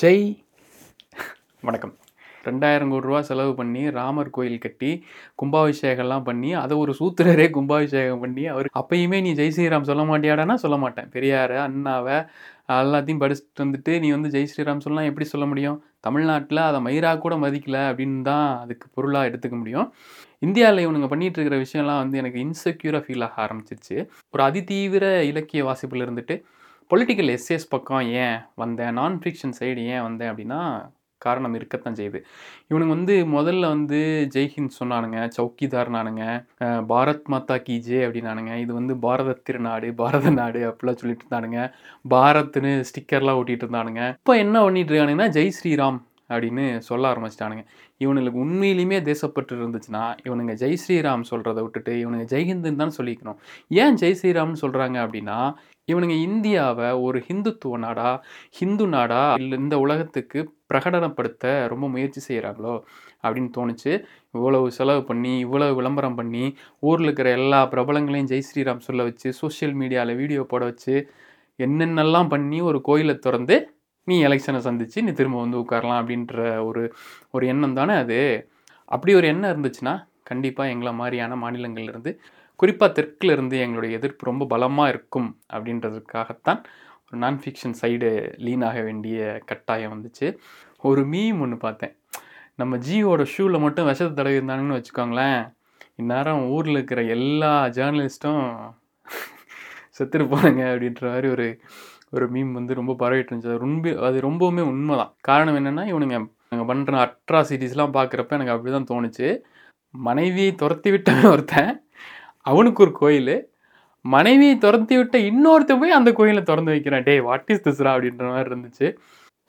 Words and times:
ஜெய். 0.00 0.44
வணக்கம். 1.60 1.92
ரெண்டாயிரம் 2.44 2.90
கோடி 2.90 3.06
ரூபா 3.06 3.22
செலவு 3.22 3.54
பண்ணி 3.54 3.90
ராமர் 3.90 4.30
கோயில் 4.30 4.58
கட்டி 4.58 4.90
கும்பாபிஷேகம்லாம் 5.42 6.24
பண்ணி 6.24 6.54
அதை 6.54 6.76
ஒரு 6.76 6.92
சூத்திரரே 6.98 7.46
கும்பாபிஷேகம் 7.50 8.20
பண்ணி 8.20 8.46
அவர் 8.46 8.68
அப்பயுமே 8.80 9.18
நீ 9.20 9.32
ஜெய் 9.32 9.52
ஸ்ரீராம் 9.56 9.88
சொல்ல 9.90 10.02
மாட்டியாடானா 10.02 10.54
சொல்ல 10.54 10.76
மாட்டேன். 10.76 11.08
பெரியார் 11.08 11.50
அண்ணாவை 11.50 12.16
எல்லாத்தையும் 12.68 13.22
படிச்சுட்டு 13.24 13.64
வந்துட்டு 13.64 14.00
நீ 14.00 14.10
வந்து 14.10 14.28
ஜெய் 14.28 14.48
ஸ்ரீராம் 14.52 14.78
சொல்லலாம் 14.78 15.08
எப்படி 15.10 15.24
சொல்ல 15.24 15.46
முடியும்? 15.46 15.84
தமிழ்நாட்டில் 16.00 16.62
அதை 16.68 16.80
மயிரா 16.86 17.18
கூட 17.18 17.36
மதிக்கல 17.36 17.80
அப்படின்னு 17.90 18.22
தான் 18.22 18.58
அதுக்கு 18.58 18.88
பொருளாக 18.94 19.28
எடுத்துக்க 19.28 19.58
முடியும். 19.58 19.92
இந்தியாவில் 20.38 20.86
இவனுங்க 20.86 21.10
பண்ணிகிட்டு 21.12 21.38
இருக்கிற 21.40 21.58
விஷயம்லாம் 21.64 22.02
வந்து 22.02 22.18
எனக்கு 22.18 22.40
இன்செக்யூராக 22.46 23.04
ஃபீல் 23.06 23.26
ஆக 23.28 23.46
ஆரம்பிச்சிருச்சு. 23.46 23.98
ஒரு 24.30 24.42
அதிதீவிர 24.42 25.20
இலக்கிய 25.22 25.64
வாசிப்பில் 25.64 26.06
இருந்துட்டு 26.06 26.36
பொலிட்டிக்கல் 26.92 27.30
எஸ்எஸ் 27.34 27.70
பக்கம் 27.74 28.06
ஏன் 28.22 28.38
வந்தேன்? 28.62 28.96
நான் 28.98 29.14
ஃபிக்ஷன் 29.20 29.54
சைடு 29.58 29.82
ஏன் 29.92 30.02
வந்தேன் 30.06 30.30
அப்படின்னா 30.30 30.58
காரணம் 31.24 31.54
இருக்கத்தான் 31.58 31.96
செய்யுது. 31.98 32.18
இவனுங்க 32.70 32.94
வந்து 32.96 33.14
முதல்ல 33.36 33.70
வந்து 33.74 34.00
ஜெய்ஹிந்த் 34.34 34.76
சொன்னானுங்க 34.80 35.18
சௌக்கிதார்னானுங்க 35.36 36.24
நானுங்க 36.26 36.84
பாரத் 36.90 37.30
மாதா 37.34 37.56
கி 37.68 37.76
ஜே 37.86 38.00
அப்படின்னானுங்க 38.06 38.52
இது 38.64 38.72
வந்து 38.80 38.96
பாரத 39.06 39.38
திருநாடு 39.48 39.90
பாரத 40.02 40.34
நாடு 40.40 40.62
அப்படிலாம் 40.70 41.00
சொல்லிட்டு 41.02 41.26
இருந்தானுங்க. 41.26 41.60
பாரத்னு 42.14 42.74
ஸ்டிக்கர்லாம் 42.90 43.40
ஓட்டிகிட்டு 43.40 43.66
இருந்தானுங்க. 43.66 44.02
இப்போ 44.22 44.36
என்ன 44.44 44.64
பண்ணிட்டு 44.66 44.92
இருக்கானுங்கன்னா 44.94 45.30
ஜெய் 45.38 45.56
ஸ்ரீராம் 45.58 46.00
அப்படின்னு 46.34 46.66
சொல்ல 46.90 47.14
ஆரம்பிச்சிட்டானுங்க. 47.14 47.64
இவனுங்களுக்கு 48.04 48.44
உண்மையிலுமே 48.46 48.98
தேசப்பற்று 49.10 49.62
இருந்துச்சுன்னா 49.62 50.04
இவனுங்க 50.28 50.52
ஜெய் 50.62 50.80
ஸ்ரீராம் 50.84 51.28
சொல்கிறத 51.32 51.60
விட்டுட்டு 51.64 51.94
இவனுங்க 52.04 52.26
ஜெய்ஹிந்துன்னு 52.34 52.82
தான் 52.84 52.98
சொல்லிக்கணும். 53.00 53.38
ஏன் 53.82 53.98
ஜெய் 54.02 54.18
ஸ்ரீராம்னு 54.20 54.62
சொல்கிறாங்க 54.64 54.98
அப்படின்னா 55.06 55.38
இவனுங்க 55.88 56.16
இந்தியாவை 56.22 56.90
ஒரு 57.02 57.18
ஹிந்துத்துவ 57.28 57.76
நாடா 57.76 58.08
ஹிந்து 58.50 58.86
நாடா 58.86 59.34
இல்லை 59.34 59.58
இந்த 59.58 59.78
உலகத்துக்கு 59.78 60.40
பிரகடனப்படுத்த 60.68 61.68
ரொம்ப 61.68 61.88
முயற்சி 61.88 62.20
செய்கிறாங்களோ 62.28 62.74
அப்படின்னு 63.22 63.50
தோணுச்சு. 63.56 63.92
இவ்வளவு 64.30 64.70
செலவு 64.70 65.04
பண்ணி 65.04 65.38
இவ்வளவு 65.38 65.74
விளம்பரம் 65.74 66.14
பண்ணி 66.14 66.44
ஊரில் 66.80 67.04
இருக்கிற 67.04 67.30
எல்லா 67.30 67.66
பிரபலங்களையும் 67.66 68.30
ஜெய் 68.30 68.46
ஸ்ரீராம் 68.48 68.78
சொல்ல 68.78 69.02
வச்சு 69.02 69.32
சோஷியல் 69.32 69.74
மீடியாவில் 69.74 70.16
வீடியோ 70.16 70.42
போட 70.42 70.64
வச்சு 70.64 70.94
என்னென்னலாம் 71.58 72.28
பண்ணி 72.28 72.60
ஒரு 72.60 72.80
கோயிலை 72.80 73.18
திறந்து 73.18 73.56
நீ 74.08 74.24
எலெக்ஷனை 74.24 74.58
சந்தித்து 74.58 75.02
நீ 75.02 75.12
திரும்ப 75.12 75.40
வந்து 75.40 75.58
உட்காரலாம் 75.58 76.00
அப்படின்ற 76.02 76.36
ஒரு 76.64 76.82
ஒரு 77.30 77.46
எண்ணம் 77.46 77.74
தானே 77.74 77.94
அது? 77.94 78.20
அப்படி 78.88 79.14
ஒரு 79.14 79.26
எண்ணம் 79.26 79.52
இருந்துச்சுன்னா 79.52 79.94
கண்டிப்பாக 80.22 80.70
எங்களை 80.70 80.92
மாதிரியான 80.92 81.36
மாநிலங்கள்லேருந்து 81.36 82.12
குறிப்பாக 82.60 82.90
தெற்குல 82.98 83.34
இருந்து 83.36 83.56
எங்களுடைய 83.64 83.98
எதிர்ப்பு 83.98 84.28
ரொம்ப 84.30 84.46
பலமாக 84.52 84.92
இருக்கும் 84.92 85.28
அப்படின்றதுக்காகத்தான் 85.54 86.60
ஒரு 87.06 87.18
நான் 87.24 87.38
ஃபிக்ஷன் 87.44 87.76
சைடு 87.80 88.10
லீன் 88.46 88.64
ஆக 88.68 88.80
வேண்டிய 88.80 89.18
கட்டாயம் 89.50 89.92
வந்துச்சு. 89.94 90.26
ஒரு 90.88 91.02
மீம் 91.12 91.40
ஒன்று 91.44 91.56
பார்த்தேன். 91.66 91.94
நம்ம 92.60 92.76
ஜியோட 92.86 93.22
ஷூவில் 93.34 93.64
மட்டும் 93.64 93.88
விஷத்தை 93.88 94.14
தடவி 94.14 94.38
இருந்தாங்கன்னு 94.40 94.78
வச்சுக்கோங்களேன் 94.78 95.40
இந்நேரம் 96.00 96.44
ஊரில் 96.54 96.76
இருக்கிற 96.78 97.00
எல்லா 97.16 97.52
ஜேர்னலிஸ்ட்டும் 97.78 98.44
செத்துருப்பானுங்க 99.98 100.62
அப்படின்ற 100.72 101.02
மாதிரி 101.12 101.28
ஒரு 101.36 101.46
ஒரு 102.16 102.26
மீம் 102.34 102.52
வந்து 102.58 102.72
ரொம்ப 102.78 102.92
பரவிட்டு 103.02 103.30
இருந்துச்சு. 103.30 103.52
அது 103.52 103.64
ரொம்ப 103.66 103.92
அது 104.08 104.18
ரொம்பவுமே 104.28 104.62
உண்மை 104.72 104.94
தான் 105.00 105.12
காரணம் 105.28 105.58
என்னென்னா 105.60 105.84
இவனுங்க 105.92 106.18
நாங்கள் 106.50 106.68
பண்ணுற 106.70 106.96
அட்ராசிட்டிஸ்லாம் 107.06 107.94
பார்க்குறப்ப 107.98 108.36
எனக்கு 108.38 108.54
அப்படி 108.54 108.72
தான் 108.76 108.90
தோணுச்சு. 108.92 109.28
மனைவியை 109.94 110.52
துரத்தி 110.62 110.90
விட்டவன் 110.90 111.30
ஒருத்தன். 111.32 111.70
அவனுக்கு 112.46 112.82
ஒரு 112.84 112.92
கோயில். 113.00 113.34
மனைவியை 114.04 114.54
துரத்தி 114.58 114.94
விட்ட 114.96 115.16
இன்னொருத்த 115.30 115.72
போய் 115.80 115.98
அந்த 115.98 116.10
கோயிலை 116.18 116.42
திறந்து 116.42 116.72
வைக்கிறான். 116.74 117.06
டே 117.08 117.14
வாட் 117.26 117.50
இஸ் 117.54 117.64
திஸ்ரா 117.66 117.90
அப்படின்ற 117.94 118.24
மாதிரி 118.32 118.50
இருந்துச்சு. 118.50 118.88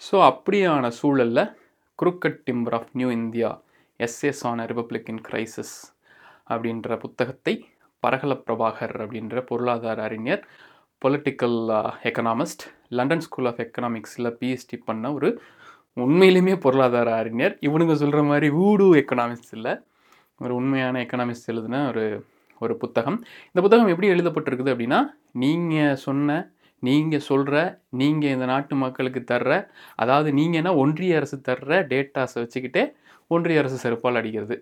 ஸோ 0.01 0.15
அப்படியான 0.29 0.91
சூழலில் 0.99 1.43
crooked 1.99 2.39
timber 2.47 2.75
of 2.77 2.91
new 2.99 3.09
India 3.19 3.49
essays 3.99 4.43
on 4.49 4.61
republic 4.71 5.09
in 5.13 5.23
crisis 5.27 5.75
அப்படின்ற 6.53 6.97
புத்தகத்தை 7.03 7.53
பரகல 8.03 8.33
பிரபாகர் 8.45 8.95
அப்படின்ற 9.03 9.41
பொருளாதார 9.49 10.01
அறிஞர் 10.03 10.43
political 11.01 11.59
economist 12.09 12.63
London 12.97 13.23
school 13.25 13.49
of 13.51 13.61
எக்கனாமிக்ஸில் 13.65 14.29
PhD 14.39 14.77
பண்ண 14.85 15.13
ஒரு 15.13 15.29
உண்மையிலுமே 15.97 16.53
பொருளாதார 16.65 17.09
அறிஞர். 17.15 17.55
இவனுங்க 17.67 17.93
சொல்கிற 17.93 18.21
மாதிரி 18.23 18.49
ஊடு 18.65 18.85
எக்கனாமிக்ஸ் 19.01 19.53
இல்லை 19.57 19.73
ஒரு 20.39 20.53
உண்மையான 20.55 21.01
எக்கனாமிக்ஸ் 21.05 21.49
எழுதின 21.53 21.81
ஒரு 21.87 22.05
ஒரு 22.63 22.77
புத்தகம். 22.77 23.17
இந்த 23.51 23.61
புத்தகம் 23.61 23.87
எப்படி 23.87 24.07
எழுதப்பட்டிருக்குது 24.09 24.71
அப்படின்னா 24.73 24.99
நீங்கள் 25.33 25.95
சொன்ன 25.95 26.51
நீங்கள் 26.79 27.19
சொல்கிற 27.19 27.79
நீங்கள் 27.89 28.29
இந்த 28.29 28.45
நாட்டு 28.45 28.75
மக்களுக்கு 28.75 29.21
தர்ற 29.31 29.67
அதாவது 29.95 30.31
நீங்கள்னா 30.31 30.75
ஒன்றிய 30.75 31.15
அரசு 31.15 31.37
தர்ற 31.47 31.71
டேட்டாஸை 31.91 32.39
வச்சுக்கிட்டே 32.43 32.83
ஒன்றிய 33.27 33.59
அரசு 33.59 33.77
செருப்பால் 33.83 34.15
அடிக்கிறது. 34.15 34.55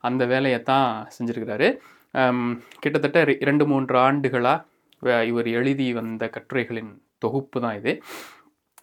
அந்த 0.00 0.26
வேலையை 0.26 0.62
தான் 0.62 1.08
செஞ்சுருக்கிறாரு. 1.18 1.68
கிட்டத்தட்ட 2.78 3.24
ரெ- 3.24 3.36
இரண்டு 3.40 3.66
மூன்று 3.66 3.98
ஆண்டுகளாக 3.98 4.64
இவர் 5.24 5.46
எழுதி 5.46 5.92
வந்த 5.92 6.30
கட்டுரைகளின் 6.32 6.92
தொகுப்பு 7.18 7.60
தான் 7.60 7.76
இது. 7.76 8.02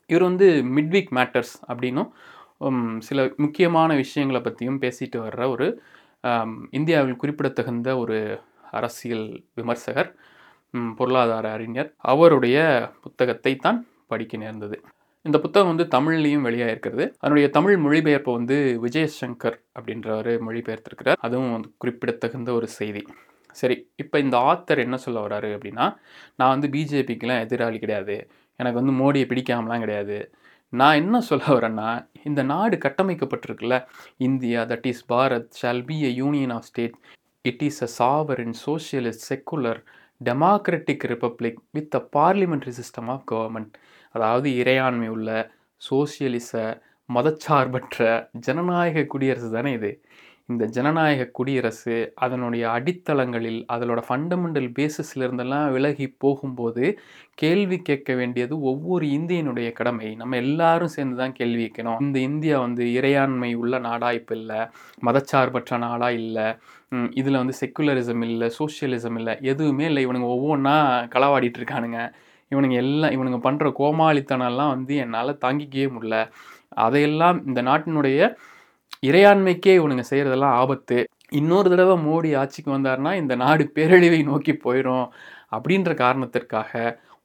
இவர் 0.08 0.24
வந்து 0.24 0.48
மிட்வீக் 0.76 1.12
மேட்டர்ஸ் 1.16 1.54
அப்படின்னும் 1.68 2.98
சில 3.00 3.30
முக்கியமான 3.38 3.96
விஷயங்களை 3.96 4.42
பற்றியும் 4.42 4.82
பேசிட்டு 4.82 5.16
வர்ற 5.16 5.48
ஒரு 5.48 5.68
இந்தியாவில் 6.72 7.16
குறிப்பிடத்தகுந்த 7.16 7.98
ஒரு 7.98 8.18
அரசியல் 8.72 9.44
விமர்சகர் 9.54 10.16
பொருளாதார 10.98 11.52
அறிஞர். 11.52 11.94
அவருடைய 11.98 12.58
புத்தகத்தை 13.02 13.56
தான் 13.56 13.88
படிக்க 14.08 14.38
நேர்ந்தது. 14.38 14.82
இந்த 15.22 15.40
புத்தகம் 15.40 15.76
வந்து 15.76 15.86
தமிழ்லையும் 16.00 16.46
வெளியாகிருக்கிறது 16.48 17.06
அதனுடைய 17.20 17.50
தமிழ் 17.50 17.78
மொழிபெயர்ப்பு 17.78 18.34
வந்து 18.34 18.80
விஜயசங்கர் 18.84 19.58
அப்படின்றவர் 19.80 20.32
மொழிபெயர்த்திருக்கிறார். 20.48 21.20
அதுவும் 21.20 21.52
வந்து 21.52 21.72
குறிப்பிடத்தகுந்த 21.78 22.54
ஒரு 22.54 22.68
செய்தி. 22.68 23.04
சரி 23.52 23.92
இப்போ 23.96 24.20
இந்த 24.20 24.38
ஆத்தர் 24.38 24.78
என்ன 24.78 24.98
சொல்ல 24.98 25.28
வர்றாரு 25.28 25.50
அப்படின்னா 25.58 25.86
நான் 26.36 26.60
வந்து 26.60 26.68
பிஜேபிக்கெலாம் 26.68 27.44
எதிராளி 27.46 27.78
கிடையாது. 27.80 28.30
எனக்கு 28.56 28.82
வந்து 28.82 28.96
மோடியை 29.02 29.26
பிடிக்காமலாம் 29.32 29.80
கிடையாது. 29.80 30.32
நான் 30.70 30.96
என்ன 30.96 31.22
சொல்ல 31.22 31.44
வரேன்னா 31.46 32.08
இந்த 32.24 32.44
நாடு 32.44 32.78
கட்டமைக்கப்பட்டிருக்குல்ல 32.78 33.86
India 34.18 34.62
that 34.64 34.86
is 34.86 35.14
Bharat 35.14 35.50
shall 35.62 35.86
be 35.86 35.98
a 36.06 36.10
union 36.10 36.50
of 36.50 36.64
state 36.64 36.96
it 37.46 37.64
is 37.70 37.82
a 37.84 37.90
sovereign 38.00 38.56
socialist 38.66 39.28
secular 39.30 39.82
democratic 40.22 41.06
republic 41.14 41.60
with 41.72 41.96
a 41.96 42.04
parliamentary 42.18 42.74
system 42.80 43.10
of 43.16 43.26
government 43.32 43.74
அதாவது 44.16 44.50
இறையாண்மை 44.62 45.10
உள்ள 45.16 45.30
சோசியலிச 45.82 46.52
மதச்சார்பற்ற 47.10 47.98
ஜனநாயக 48.46 49.04
குடியரசு 49.06 49.50
தானே 49.52 49.72
இது. 49.74 49.92
இந்த 50.50 50.64
ஜனநாயக 50.68 51.28
குடியரசு 51.32 51.96
அதனுடைய 52.16 52.64
அடித்தளங்களில் 52.70 53.60
அதனோட 53.74 54.00
ஃபண்டமெண்டல் 54.08 54.70
பேசிஸ்லேருந்தெல்லாம் 54.78 55.68
விலகி 55.72 56.08
போகும்போது 56.18 56.84
கேள்வி 57.36 57.78
கேட்க 57.82 58.12
வேண்டியது 58.16 58.56
ஒவ்வொரு 58.72 59.06
இந்தியனுடைய 59.18 59.70
கடமை. 59.72 60.10
நம்ம 60.16 60.38
எல்லாரும் 60.46 60.94
சேர்ந்து 60.96 61.18
தான் 61.18 61.38
கேள்வி 61.40 61.64
கேட்கணும். 61.66 62.02
இந்த 62.06 62.20
இந்தியா 62.30 62.58
வந்து 62.60 62.86
இறையாண்மை 62.98 63.52
உள்ள 63.56 63.80
நாடா 63.88 64.12
இப்போ 64.20 64.36
இல்லை 64.36 64.60
மதச்சார்பற்ற 65.08 65.80
நாடா 65.88 66.10
இல்லை 66.22 66.48
இதில் 67.20 67.40
வந்து 67.42 67.56
செக்குலரிசம் 67.62 68.24
இல்லை 68.28 68.48
சோஷியலிசம் 68.60 69.18
இல்லை 69.20 69.34
எதுவுமே 69.52 69.86
இல்லை. 69.86 70.02
இவனுங்க 70.08 70.28
ஒவ்வொன்றா 70.36 70.76
களவாடிட்டு 71.16 71.60
இருக்கானுங்க. 71.62 72.00
இவனுங்க 72.52 72.76
எல்லாம் 72.84 73.14
இவனுங்க 73.16 73.40
பண்ணுற 73.48 73.68
கோமாளித்தனம்லாம் 73.80 74.74
வந்து 74.76 74.96
என்னால் 75.04 75.40
தாங்கிக்கவே 75.46 75.88
முடியல. 75.96 76.18
அதையெல்லாம் 76.86 77.38
இந்த 77.50 77.62
நாட்டினுடைய 77.70 78.20
இறையாண்மைக்கே 79.10 79.74
இவனுங்க 79.80 80.04
செய்கிறதெல்லாம் 80.12 80.58
ஆபத்து. 80.62 80.98
இன்னொரு 81.40 81.68
தடவை 81.74 81.96
மோடி 82.08 82.30
ஆட்சிக்கு 82.42 82.70
வந்தாருன்னா 82.78 83.12
இந்த 83.22 83.34
நாடு 83.44 83.64
பேரழிவை 83.78 84.20
நோக்கி 84.32 84.54
போயிடும் 84.66 85.06
அப்படின்ற 85.56 85.92
காரணத்திற்காக 86.04 86.72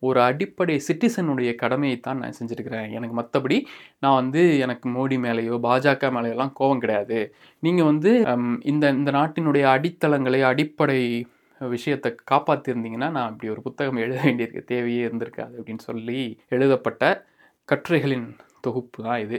ஒரு 0.09 0.19
அடிப்படை 0.29 0.77
சிட்டிசனுடைய 0.87 1.51
கடமையை 1.63 1.97
தான் 2.07 2.21
நான் 2.23 2.37
செஞ்சுருக்கிறேன். 2.39 2.89
எனக்கு 2.99 3.17
மற்றபடி 3.21 3.57
நான் 4.03 4.19
வந்து 4.21 4.43
எனக்கு 4.65 4.87
மோடி 4.97 5.17
மேலேயோ 5.25 5.57
பாஜக 5.67 6.11
மேலேயோலாம் 6.17 6.55
கோபம் 6.61 6.83
கிடையாது. 6.85 7.19
நீங்கள் 7.67 7.89
வந்து 7.91 8.13
இந்த 8.73 8.85
இந்த 8.99 9.13
நாட்டினுடைய 9.19 9.65
அடித்தளங்களை 9.75 10.41
அடிப்படை 10.53 11.01
விஷயத்தை 11.61 12.11
காப்பாற்றிருந்தீங்கன்னா 12.31 13.09
நான் 13.17 13.29
அப்படி 13.31 13.51
ஒரு 13.55 13.63
புத்தகம் 13.67 14.03
எழுத 14.05 14.19
வேண்டியிருக்க. 14.27 14.63
தேவையே 14.73 15.03
இருந்திருக்காது 15.09 15.55
அப்படின்னு 15.61 15.85
சொல்லி 15.91 16.21
எழுதப்பட்ட 16.57 17.03
கட்டுரைகளின் 17.69 18.29
தொகுப்பு 18.67 18.99
தான் 19.09 19.21
இது. 19.27 19.39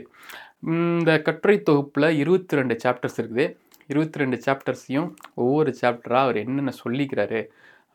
இந்த 0.73 1.11
கட்டுரை 1.27 1.57
தொகுப்பில் 1.69 2.09
இருபத்தி 2.21 2.59
ரெண்டு 2.59 2.75
சாப்டர்ஸ் 2.83 3.19
இருக்குது. 3.21 3.45
இருபத்தி 3.91 4.21
ரெண்டு 4.21 4.37
சாப்டர்ஸையும் 4.45 5.09
ஒவ்வொரு 5.43 5.71
சாப்டராக 5.81 6.25
அவர் 6.25 6.37
என்னென்ன 6.43 6.73
சொல்லிக்கிறாரு 6.83 7.41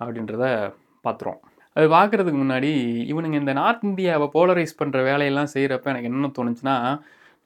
அப்படின்றத 0.04 0.46
பார்த்துருவோம் 1.04 1.42
அது 1.76 1.86
பார்க்குறதுக்கு 1.94 2.38
முன்னாடி 2.42 2.70
இவனுங்க 3.10 3.36
இந்த 3.42 3.52
நார்த் 3.60 3.86
இந்தியாவை 3.88 4.26
போலரைஸ் 4.34 4.78
பண்ணுற 4.80 4.98
வேலையெல்லாம் 5.08 5.50
செய்கிறப்ப 5.54 5.90
எனக்கு 5.92 6.10
என்ன 6.10 6.30
தோணுச்சுன்னா 6.38 6.76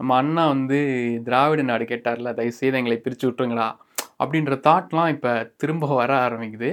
நம்ம 0.01 0.13
அண்ணா 0.21 0.43
வந்து 0.55 0.79
திராவிட 1.27 1.63
நாடு 1.71 1.85
கேட்டார்ல 1.91 2.31
தயவு 2.39 2.59
செய்து 2.61 2.79
எங்களை 2.81 2.97
பிரித்து 3.07 3.27
விட்டுருங்களா 3.29 3.67
அப்படின்ற 4.23 4.55
தாட்லாம் 4.69 5.11
இப்போ 5.15 5.33
திரும்ப 5.63 5.89
வர 6.01 6.13
ஆரம்பிக்குது. 6.27 6.71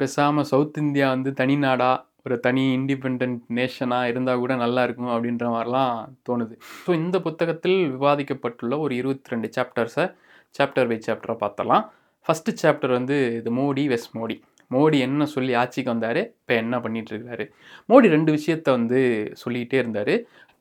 பேசாமல் 0.00 0.48
சவுத் 0.50 0.80
இந்தியா 0.84 1.06
வந்து 1.14 1.30
தனி 1.40 1.56
நாடாக 1.64 2.04
ஒரு 2.26 2.36
தனி 2.46 2.62
இண்டிபெண்ட் 2.78 3.24
நேஷனாக 3.58 4.10
இருந்தால் 4.10 4.42
கூட 4.42 4.52
நல்லா 4.64 4.82
இருக்கும் 4.86 5.12
அப்படின்ற 5.14 5.46
மாதிரிலாம் 5.54 5.94
தோணுது. 6.28 6.54
ஸோ 6.84 6.90
இந்த 7.02 7.16
புத்தகத்தில் 7.26 7.78
விவாதிக்கப்பட்டுள்ள 7.94 8.76
ஒரு 8.84 8.94
இருபத்தி 9.00 9.32
ரெண்டு 9.34 9.50
சாப்டர்ஸை 9.56 10.06
சாப்டர் 10.54 10.90
பை 10.92 10.98
சாப்டராக 11.08 11.38
பார்த்தலாம் 11.44 11.84
ஃபஸ்ட்டு 12.26 12.58
சாப்டர் 12.62 12.98
வந்து 12.98 13.16
இது 13.40 13.50
மோடி 13.60 13.84
வெஸ் 13.94 14.10
மோடி. 14.18 14.36
மோடி 14.70 14.98
என்ன 14.98 15.26
சொல்லி 15.34 15.52
ஆட்சிக்கு 15.54 15.92
வந்தார் 15.94 16.20
இப்போ 16.24 16.54
என்ன 16.54 16.78
பண்ணிகிட்டு 16.78 17.12
இருக்காரு 17.14 17.44
மோடி 17.90 18.08
ரெண்டு 18.16 18.32
விஷயத்த 18.32 18.68
வந்து 18.78 19.00
சொல்லிகிட்டே 19.44 19.78
இருந்தார். 19.82 20.14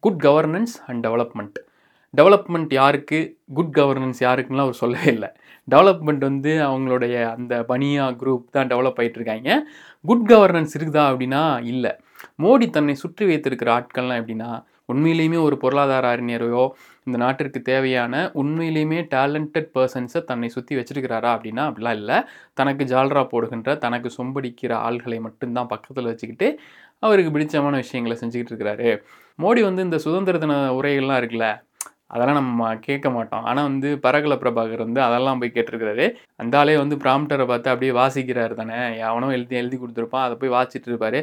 Good 0.04 0.21
governance 0.24 0.75
and 0.88 1.01
development 1.07 1.57
development 2.13 2.71
யாருக்கு? 2.74 3.19
குட் 3.54 3.74
கவர்னன்ஸ் 3.77 4.19
யாருக்குன்னா 4.25 4.65
அவர் 4.65 4.81
சொல்லவே 4.81 5.09
இல்லை. 5.15 5.30
டெவலப்மெண்ட் 5.68 6.24
வந்து 6.30 6.51
அவங்களுடைய 6.68 7.15
அந்த 7.36 7.54
பனியா 7.69 8.06
குரூப் 8.21 8.45
தான் 8.51 8.69
டெவலப் 8.71 9.00
ஆகிட்டு 9.01 9.19
இருக்காங்க 9.19 9.50
குட் 10.06 10.25
கவர்னன்ஸ் 10.31 10.75
இருக்குதா 10.77 11.03
அப்படின்னா 11.12 11.44
இல்லை. 11.74 11.92
மோடி 12.44 12.68
தன்னை 12.69 12.95
சுற்றி 12.95 13.25
வைத்திருக்கிற 13.25 13.71
ஆட்கள்லாம் 13.77 14.21
எப்படின்னா 14.21 14.51
உண்மையிலேயுமே 14.94 15.39
ஒரு 15.48 15.56
பொருளாதார 15.63 16.06
அறிஞரையோ 16.15 16.63
இந்த 17.07 17.18
நாட்டிற்கு 17.24 17.59
தேவையான 17.71 18.13
உண்மையிலேயுமே 18.42 19.00
டேலண்டட் 19.13 19.69
பர்சன்ஸை 19.75 20.21
தன்னை 20.30 20.50
சுற்றி 20.56 20.74
வச்சிருக்கிறாரா 20.80 21.30
அப்படின்னா 21.36 21.63
அப்படிலாம் 21.69 21.98
இல்லை. 22.01 22.18
தனக்கு 22.59 22.83
ஜால்ரா 22.94 23.24
போடுகின்ற 23.33 23.77
தனக்கு 23.86 24.09
சொம்படிக்கிற 24.18 24.74
ஆள்களை 24.88 25.19
மட்டும்தான் 25.27 25.71
பக்கத்தில் 25.74 26.12
வச்சுக்கிட்டு 26.12 26.50
அவருக்கு 27.04 27.31
பிடிச்சமான 27.36 27.77
விஷயங்களை 27.83 28.18
செஞ்சுக்கிட்டு 28.24 28.54
இருக்கிறாரு. 28.54 28.89
மோடி 29.39 29.62
வந்து 29.69 29.88
இந்த 29.88 29.98
சுதந்திர 30.07 30.38
தின 30.44 30.54
உரைகள்லாம் 30.80 31.21
இருக்குல்ல 31.21 31.48
அதெல்லாம் 32.13 32.38
நம்ம 32.39 32.68
கேட்க 32.86 33.07
மாட்டோம். 33.15 33.45
ஆனால் 33.50 33.65
வந்து 33.69 33.89
பரகல 34.03 34.33
பிரபாகர் 34.44 34.83
வந்து 34.86 35.01
அதெல்லாம் 35.06 35.39
போய் 35.42 35.53
கேட்டிருக்கிறாரு. 35.56 36.06
அந்த 36.42 36.53
ஆளே 36.60 36.75
வந்து 36.81 36.95
ப்ராம்ப்டரை 37.03 37.45
பார்த்து 37.50 37.71
அப்படியே 37.71 37.94
வாசிக்கிறாரு 38.00 38.53
தானே. 38.62 38.77
எவனோ 39.07 39.30
எழுதி 39.38 39.56
எழுதி 39.62 39.77
கொடுத்துருப்பான் 39.81 40.25
அதை 40.27 40.36
போய் 40.42 40.53
வாசிச்சுட்டு 40.57 40.92
இருப்பாரு. 40.92 41.19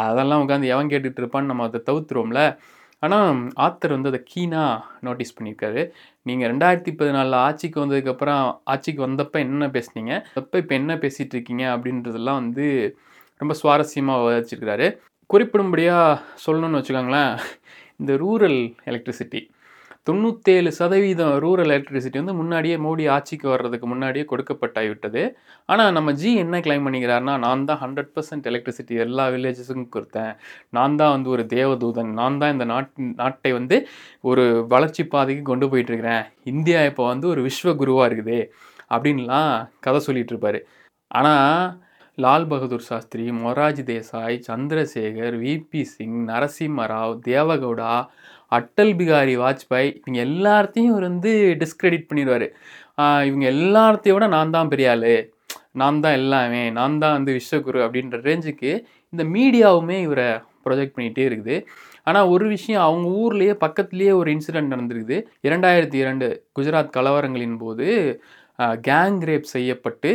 அதெல்லாம் 0.00 0.42
உட்காந்து 0.44 0.72
எவன் 0.74 0.90
கேட்டுட்டு 0.94 1.22
இருப்பான்னு 1.22 1.50
நம்ம 1.52 1.68
அதை 1.70 1.80
தவிர்த்துருவோம்ல. 1.90 2.42
ஆனால் 3.04 3.40
ஆத்தர் 3.66 3.94
வந்து 3.96 4.10
அதை 4.12 4.20
கீனாக 4.32 4.84
நோட்டீஸ் 5.06 5.34
பண்ணியிருக்காரு. 5.36 5.82
நீங்கள் 6.26 6.50
ரெண்டாயிரத்தி 6.52 6.92
பதினாலில் 7.00 7.38
ஆட்சிக்கு 7.46 7.78
வந்ததுக்கப்புறம் 7.84 8.44
ஆட்சிக்கு 8.74 9.02
வந்தப்போ 9.06 9.38
என்ன 9.46 9.68
பேசுனீங்க? 9.76 10.12
அப்போ 10.40 10.58
இப்போ 10.62 10.74
என்ன 10.80 10.94
பேசிகிட்டு 11.04 11.36
இருக்கீங்க? 11.36 11.64
அப்படின்றதெல்லாம் 11.76 12.40
வந்து 12.42 12.66
ரொம்ப 13.40 13.54
சுவாரஸ்யமாக 13.62 14.26
வச்சிருக்கிறாரு 14.38 14.88
குறிப்பிடும்படியாக 15.30 16.20
சொல்லணும்னு 16.46 16.80
வச்சுக்கோங்களேன் 16.80 17.32
இந்த 18.00 18.12
ரூரல் 18.24 18.60
எலக்ட்ரிசிட்டி 18.90 19.40
தொண்ணூற்றேழு 20.06 20.70
சதவீதம் 20.78 21.34
ரூரல் 21.42 21.72
எலக்ட்ரிசிட்டி 21.74 22.18
வந்து 22.20 22.34
முன்னாடியே 22.40 22.76
மோடி 22.86 23.04
ஆட்சிக்கு 23.14 23.46
வர்றதுக்கு 23.52 23.86
முன்னாடியே 23.92 24.24
கொடுக்கப்பட்டாய் 24.32 24.90
விட்டது. 24.90 25.22
ஆனால் 25.68 25.94
நம்ம 25.96 26.12
ஜி 26.20 26.30
என்ன 26.42 26.58
கிளைம் 26.66 26.84
பண்ணிக்கிறாருன்னா 26.86 27.34
நான் 27.44 27.64
தான் 27.70 27.80
ஹண்ட்ரட் 27.84 28.10
பர்சன்ட் 28.16 28.48
எலக்ட்ரிசிட்டி 28.50 29.00
எல்லா 29.04 29.24
வில்லேஜஸுக்கும் 29.34 29.94
கொடுத்தேன். 29.94 30.32
நான் 30.78 30.98
தான் 31.00 31.14
வந்து 31.16 31.30
ஒரு 31.36 31.44
தேவதூதன் 31.54 32.10
நான் 32.20 32.38
தான் 32.42 32.52
இந்த 32.56 32.66
நாட் 32.72 32.90
நாட்டை 33.22 33.52
வந்து 33.58 33.78
ஒரு 34.30 34.44
வளர்ச்சி 34.74 35.04
பாதைக்கு 35.14 35.44
கொண்டு 35.52 35.68
போயிட்டுருக்கிறேன். 35.72 36.26
இந்தியா 36.54 36.82
இப்போ 36.90 37.06
வந்து 37.12 37.28
ஒரு 37.32 37.42
விஸ்வகுருவாக 37.48 38.08
இருக்குது 38.10 38.38
அப்படின்லாம் 38.94 39.50
கதை 39.86 40.00
சொல்லிகிட்டு 40.08 40.34
இருப்பார் 40.34 40.60
ஆனால் 41.10 41.58
லால் 42.18 42.46
பகதூர் 42.50 42.84
சாஸ்திரி 42.88 43.24
மொராஜி 43.38 43.82
தேசாய் 43.88 44.36
சந்திரசேகர் 44.48 45.36
விபி 45.44 45.80
சிங் 45.92 46.20
நரசிம்மராவ் 46.28 47.14
தேவகவுடா 47.28 47.94
அட்டல் 48.58 48.92
பிகாரி 49.00 49.34
வாஜ்பாய் 49.42 49.88
இவங்க 50.00 50.18
எல்லாத்தையும் 50.28 50.90
இவர் 50.92 51.06
வந்து 51.10 51.32
டிஸ்கிரெடிட் 51.62 52.08
பண்ணிடுவார். 52.10 52.46
இவங்க 53.28 53.46
எல்லாத்தையும் 53.54 54.16
விட 54.16 54.26
நான் 54.36 54.54
தான் 54.56 54.70
பெரிய 54.72 54.90
ஆள். 54.94 55.14
நான் 55.80 56.02
தான் 56.04 56.16
எல்லாமே. 56.20 56.64
நான் 56.78 57.00
தான் 57.02 57.16
வந்து 57.18 57.32
விஸ்வகுரு 57.38 57.80
அப்படின்ற 57.86 58.18
ரேஞ்சுக்கு 58.28 58.72
இந்த 59.12 59.24
மீடியாவுமே 59.36 59.96
இவரை 60.06 60.28
ப்ரொஜெக்ட் 60.66 60.94
பண்ணிகிட்டே 60.96 61.24
இருக்குது. 61.30 61.56
ஆனால் 62.08 62.30
ஒரு 62.34 62.46
விஷயம் 62.54 62.84
அவங்க 62.86 63.06
ஊர்லேயே 63.22 63.54
பக்கத்துலேயே 63.64 64.12
ஒரு 64.20 64.28
இன்சிடெண்ட் 64.34 64.72
நடந்திருக்குது. 64.74 65.18
இரண்டாயிரத்தி 65.48 65.98
இரண்டு 66.04 66.26
குஜராத் 66.58 66.94
கலவரங்களின் 66.96 67.58
போது 67.64 67.86
கேங் 68.88 69.20
ரேப் 69.28 69.52
செய்யப்பட்டு 69.56 70.10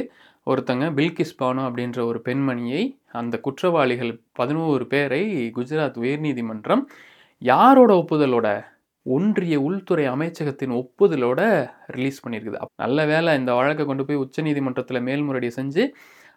ஒருத்தங்க 0.48 0.86
பில்கிஸ் 0.98 1.38
பானு 1.42 1.62
அப்படின்ற 1.68 2.00
ஒரு 2.10 2.20
பெண்மணியை 2.28 2.84
அந்த 3.20 3.36
குற்றவாளிகள் 3.46 4.12
பதினோரு 4.40 4.86
பேரை 4.94 5.22
குஜராத் 5.58 5.98
உயர்நீதிமன்றம் 6.04 6.84
யாரோட 7.42 7.92
ஒப்புதலோட? 8.02 8.48
ஒன்றிய 9.06 9.56
உள்துறை 9.68 10.06
அமைச்சகத்தின் 10.14 10.74
ஒப்புதலோட 10.80 11.42
ரிலீஸ் 11.96 12.24
பண்ணியிருக்குது. 12.24 12.58
நல்ல 12.84 13.06
வேலை 13.12 13.32
இந்த 13.40 13.52
வழக்கை 13.60 13.84
கொண்டு 13.86 14.04
போய் 14.08 14.20
உச்சநீதிமன்றத்தில் 14.24 15.06
மேல்முறையீடு 15.08 15.58
செஞ்சு 15.60 15.84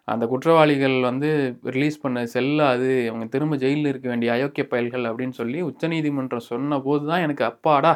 அந்த 0.07 0.23
குற்றவாளிகள் 0.31 0.95
வந்து 1.07 1.29
ரிலீஸ் 1.75 2.01
பண்ண 2.03 2.23
செல்லாது 2.33 2.89
அவங்க 3.09 3.25
திரும்ப 3.33 3.57
ஜெயிலில் 3.63 3.89
இருக்க 3.91 4.07
வேண்டிய 4.09 4.29
அயோக்கிய 4.35 4.63
பயல்கள் 4.73 5.05
அப்படின்னு 5.09 5.35
சொல்லி 5.41 5.59
உச்சநீதிமன்றம் 5.69 6.47
சொன்ன 6.51 6.79
போது 6.87 7.03
தான் 7.11 7.23
எனக்கு 7.25 7.43
அப்பாடா 7.51 7.93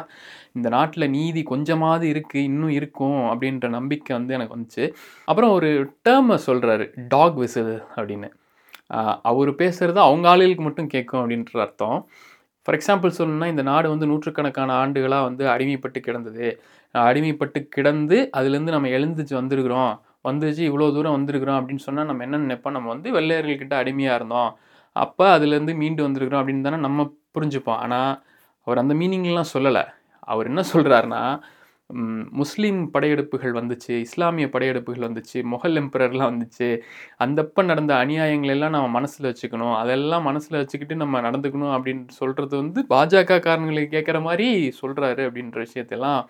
இந்த 0.56 0.68
நாட்டில் 0.76 1.12
நீதி 1.16 1.42
கொஞ்சமாவது 1.52 2.06
இருக்குது 2.14 2.46
இன்னும் 2.50 2.74
இருக்கும் 2.78 3.20
அப்படின்ற 3.32 3.68
நம்பிக்கை 3.78 4.12
வந்து 4.18 4.36
எனக்கு 4.38 4.56
வந்துச்சு. 4.56 4.86
அப்புறம் 5.30 5.54
ஒரு 5.58 5.70
டேர்மை 6.08 6.38
சொல்கிறாரு 6.48 6.86
டாக் 7.14 7.38
விசில் 7.44 7.74
அப்படின்னு. 7.98 8.30
அவர் 9.30 9.50
பேசுகிறது 9.62 10.00
அவங்க 10.08 10.26
ஆளுகளுக்கு 10.34 10.64
மட்டும் 10.68 10.92
கேட்கும் 10.94 11.20
அப்படின்ற 11.22 11.60
அர்த்தம். 11.66 11.98
ஃபார் 12.68 12.76
எக்ஸாம்பிள் 12.78 13.12
சொல்லணும்னா 13.18 13.46
இந்த 13.46 13.62
நாடு 13.62 13.86
வந்து 13.88 14.06
நூற்றுக்கணக்கான 14.06 14.70
ஆண்டுகளாக 14.72 15.22
வந்து 15.22 15.44
அடிமைப்பட்டு 15.52 15.98
கிடந்தது. 16.06 16.46
அடிமைப்பட்டு 16.94 17.60
கிடந்து 17.68 18.16
அதுலேருந்து 18.38 18.74
நம்ம 18.74 18.88
எழுந்துச்சு 18.88 19.34
வந்திருக்கிறோம். 19.40 19.92
வந்துச்சு 20.28 20.62
இவ்வளோ 20.70 20.88
தூரம் 20.96 21.14
வந்திருக்கிறோம் 21.16 21.58
அப்படின்னு 21.58 21.84
சொன்னால் 21.86 22.06
நம்ம 22.06 22.24
என்ன 22.24 22.38
நினைப்போம்? 22.38 22.74
நம்ம 22.76 22.88
வந்து 22.88 23.08
வெள்ளையர்கள்கிட்ட 23.16 23.74
அடிமையாக 23.74 24.18
இருந்தோம். 24.20 24.50
அப்போ 24.92 25.26
அதுலேருந்து 25.38 25.74
மீண்டு 25.82 26.06
வந்திருக்கிறோம் 26.08 26.42
அப்படின்னு 26.42 26.66
தானே 26.68 26.80
நம்ம 26.86 27.06
புரிஞ்சுப்போம். 27.38 27.80
ஆனால் 27.84 28.12
அவர் 28.66 28.82
அந்த 28.82 28.94
மீனிங்லாம் 28.94 29.50
சொல்லலை. 29.54 29.84
அவர் 30.20 30.46
என்ன 30.46 30.64
சொல்கிறாருன்னா 30.74 31.22
முஸ்லீம் 32.38 32.80
படையெடுப்புகள் 32.94 33.54
வந்துச்சு 33.58 33.92
இஸ்லாமிய 34.06 34.46
படையெடுப்புகள் 34.54 35.06
வந்துச்சு 35.06 35.38
மொஹல் 35.52 35.78
எம்பரர்லாம் 35.80 36.30
வந்துச்சு. 36.32 36.68
அந்தப்போ 37.24 37.60
நடந்த 37.70 37.92
அநியாயங்கள் 38.02 38.52
எல்லாம் 38.54 38.74
நம்ம 38.76 38.88
மனசில் 38.96 39.28
வச்சுக்கணும். 39.30 39.74
அதெல்லாம் 39.82 40.26
மனசில் 40.28 40.58
வச்சுக்கிட்டு 40.60 40.96
நம்ம 41.02 41.22
நடந்துக்கணும் 41.26 41.74
அப்படின்னு 41.76 42.16
சொல்கிறது 42.20 42.54
வந்து 42.62 42.82
பாஜக 42.92 43.38
காரங்களுக்கு 43.46 43.94
கேட்குற 43.96 44.20
மாதிரி 44.28 44.48
சொல்கிறாரு 44.80 45.24
அப்படின்ற 45.28 45.58
விஷயத்தெல்லாம் 45.66 46.20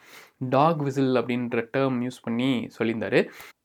டாக் 0.55 0.83
விசில் 0.89 1.15
அப்படின்ற 1.21 1.65
டேர்ம் 1.77 1.99
யூஸ் 2.07 2.25
பண்ணி 2.27 2.51
சொல்லியிருந்தார். 2.77 3.21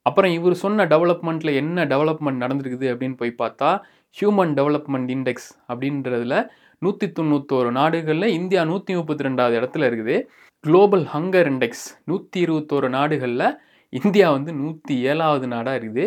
அப்புறம் 0.09 0.31
இவர் 0.37 0.55
சொன்ன 0.63 0.85
டெவலப்மெண்ட்டில் 0.93 1.59
என்ன 1.61 1.85
டெவலப்மெண்ட் 1.93 2.43
நடந்திருக்குது 2.45 2.87
அப்படின்னு 2.93 3.19
போய் 3.21 3.39
பார்த்தா 3.43 3.69
ஹியூமன் 4.17 4.53
டெவலப்மெண்ட் 4.59 5.11
இண்டெக்ஸ் 5.15 5.49
அப்படின்றதுல 5.71 6.37
நூற்றி 6.81 7.07
தொண்ணூத்தோரு 7.19 7.69
நாடுகளில் 7.79 8.35
இந்தியா 8.39 8.63
நூற்றி 8.71 8.93
முப்பத்தி 8.97 9.27
ரெண்டாவது 9.27 9.55
இடத்துல 9.59 9.87
இருக்குது. 9.91 10.15
குளோபல் 10.63 11.01
ஹங்கர் 11.13 11.47
இண்டெக்ஸ் 11.49 11.85
நூற்றி 12.03 12.37
இருபத்தோரு 12.45 12.87
நாடுகளில் 12.89 13.47
இந்தியா 13.93 14.27
வந்து 14.31 14.51
நூற்றி 14.59 14.93
ஏழாவது 15.11 15.47
நாடாக 15.47 15.79
இருக்குது. 15.79 16.05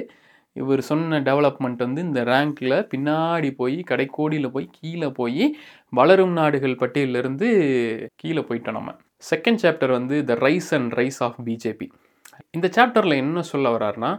இவர் 0.56 0.80
சொன்ன 0.88 1.18
டெவலப்மெண்ட் 1.26 1.82
வந்து 1.84 2.00
இந்த 2.00 2.20
ரேங்க்கில் 2.24 2.76
பின்னாடி 2.92 3.48
போய் 3.54 3.76
கடைக்கோடியில் 3.90 4.48
போய் 4.54 4.66
கீழே 4.78 5.08
போய் 5.18 5.44
வளரும் 5.92 6.32
நாடுகள் 6.32 6.78
பட்டியலிருந்து 6.82 7.48
கீழே 8.14 8.44
போயிட்டோம் 8.48 8.76
நம்ம. 8.78 8.92
செகண்ட் 9.30 9.60
சாப்டர் 9.64 9.92
வந்து 9.98 10.18
the 10.30 10.36
rise 10.46 10.70
and 10.78 10.94
rise 11.00 11.20
of 11.26 11.36
BJP 11.48 11.88
இந்த 12.50 12.70
சாப்டரில் 12.76 13.20
என்ன 13.24 13.42
சொல்ல 13.50 13.72
வர்றாருன்னா 13.76 14.12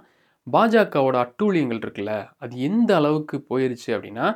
பாஜகவோட 0.48 1.18
அட்டூழியங்கள் 1.26 1.82
இருக்குல்ல 1.84 2.14
அது 2.38 2.54
எந்த 2.70 2.92
அளவுக்கு 2.96 3.40
போயிருச்சு 3.50 3.90
அப்படின்னா 3.96 4.28